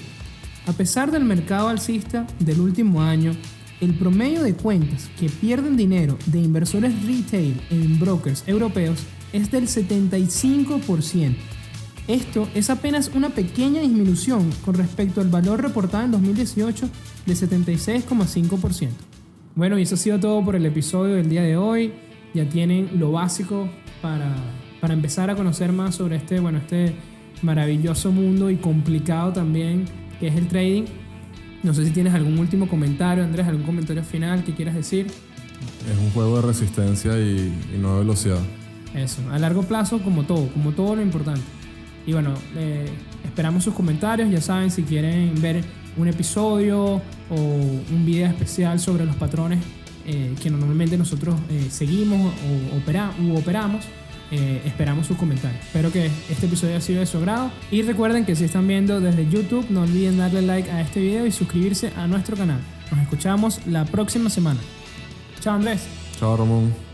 a 0.67 0.73
pesar 0.73 1.09
del 1.11 1.23
mercado 1.23 1.69
alcista 1.69 2.27
del 2.39 2.59
último 2.59 3.01
año, 3.01 3.31
el 3.81 3.93
promedio 3.93 4.43
de 4.43 4.53
cuentas 4.53 5.09
que 5.19 5.29
pierden 5.29 5.77
dinero 5.77 6.17
de 6.25 6.39
inversores 6.39 6.93
retail 7.05 7.59
en 7.69 7.99
brokers 7.99 8.43
europeos 8.47 9.03
es 9.33 9.51
del 9.51 9.67
75%? 9.67 11.35
Esto 12.07 12.47
es 12.55 12.69
apenas 12.69 13.11
una 13.13 13.29
pequeña 13.29 13.81
disminución 13.81 14.49
con 14.63 14.75
respecto 14.75 15.19
al 15.19 15.27
valor 15.27 15.61
reportado 15.61 16.05
en 16.05 16.11
2018 16.11 16.89
de 17.25 17.33
76,5%. 17.33 18.89
Bueno, 19.55 19.77
y 19.77 19.81
eso 19.81 19.95
ha 19.95 19.97
sido 19.97 20.19
todo 20.19 20.45
por 20.45 20.55
el 20.55 20.65
episodio 20.65 21.15
del 21.15 21.27
día 21.27 21.41
de 21.41 21.57
hoy. 21.57 21.93
Ya 22.33 22.47
tienen 22.47 22.91
lo 22.97 23.11
básico 23.11 23.67
para, 24.01 24.33
para 24.79 24.93
empezar 24.93 25.29
a 25.29 25.35
conocer 25.35 25.73
más 25.73 25.95
sobre 25.95 26.15
este, 26.15 26.39
bueno, 26.39 26.59
este 26.59 26.95
maravilloso 27.41 28.11
mundo 28.11 28.49
y 28.49 28.55
complicado 28.55 29.33
también 29.33 29.85
que 30.19 30.27
es 30.27 30.35
el 30.35 30.47
trading. 30.47 30.85
No 31.67 31.73
sé 31.73 31.85
si 31.85 31.91
tienes 31.91 32.13
algún 32.13 32.39
último 32.39 32.69
comentario, 32.69 33.25
Andrés, 33.25 33.45
algún 33.45 33.65
comentario 33.65 34.01
final 34.01 34.45
que 34.45 34.55
quieras 34.55 34.73
decir. 34.73 35.07
Es 35.07 35.97
un 35.97 36.11
juego 36.11 36.37
de 36.37 36.47
resistencia 36.47 37.19
y, 37.19 37.53
y 37.75 37.77
no 37.77 37.95
de 37.95 37.99
velocidad. 37.99 38.39
Eso, 38.95 39.21
a 39.29 39.37
largo 39.37 39.63
plazo 39.63 39.99
como 40.01 40.23
todo, 40.23 40.47
como 40.53 40.71
todo 40.71 40.95
lo 40.95 41.01
importante. 41.01 41.41
Y 42.05 42.13
bueno, 42.13 42.35
eh, 42.55 42.87
esperamos 43.25 43.65
sus 43.65 43.73
comentarios, 43.73 44.31
ya 44.31 44.39
saben, 44.39 44.71
si 44.71 44.83
quieren 44.83 45.41
ver 45.41 45.61
un 45.97 46.07
episodio 46.07 47.01
o 47.29 47.35
un 47.35 48.05
video 48.05 48.27
especial 48.27 48.79
sobre 48.79 49.05
los 49.05 49.17
patrones 49.17 49.59
eh, 50.05 50.35
que 50.41 50.49
normalmente 50.49 50.97
nosotros 50.97 51.35
eh, 51.49 51.67
seguimos 51.69 52.33
o 52.71 52.77
opera, 52.77 53.11
u 53.21 53.35
operamos, 53.35 53.83
eh, 54.31 54.61
esperamos 54.65 55.07
sus 55.07 55.17
comentarios. 55.17 55.63
Espero 55.63 55.91
que 55.91 56.11
este 56.29 56.45
episodio 56.45 56.75
haya 56.75 56.81
sido 56.81 56.99
de 56.99 57.05
su 57.05 57.17
agrado. 57.17 57.51
Y 57.71 57.81
recuerden 57.81 58.25
que 58.25 58.35
si 58.35 58.45
están 58.45 58.67
viendo 58.67 58.99
desde 58.99 59.29
YouTube, 59.29 59.65
no 59.69 59.81
olviden 59.81 60.17
darle 60.17 60.41
like 60.41 60.69
a 60.69 60.81
este 60.81 60.99
video 60.99 61.25
y 61.25 61.31
suscribirse 61.31 61.91
a 61.95 62.07
nuestro 62.07 62.35
canal. 62.35 62.59
Nos 62.91 63.01
escuchamos 63.01 63.65
la 63.67 63.85
próxima 63.85 64.29
semana. 64.29 64.59
Chao 65.39 65.55
Andrés. 65.55 65.87
Chao, 66.19 66.35
Ramón. 66.35 66.86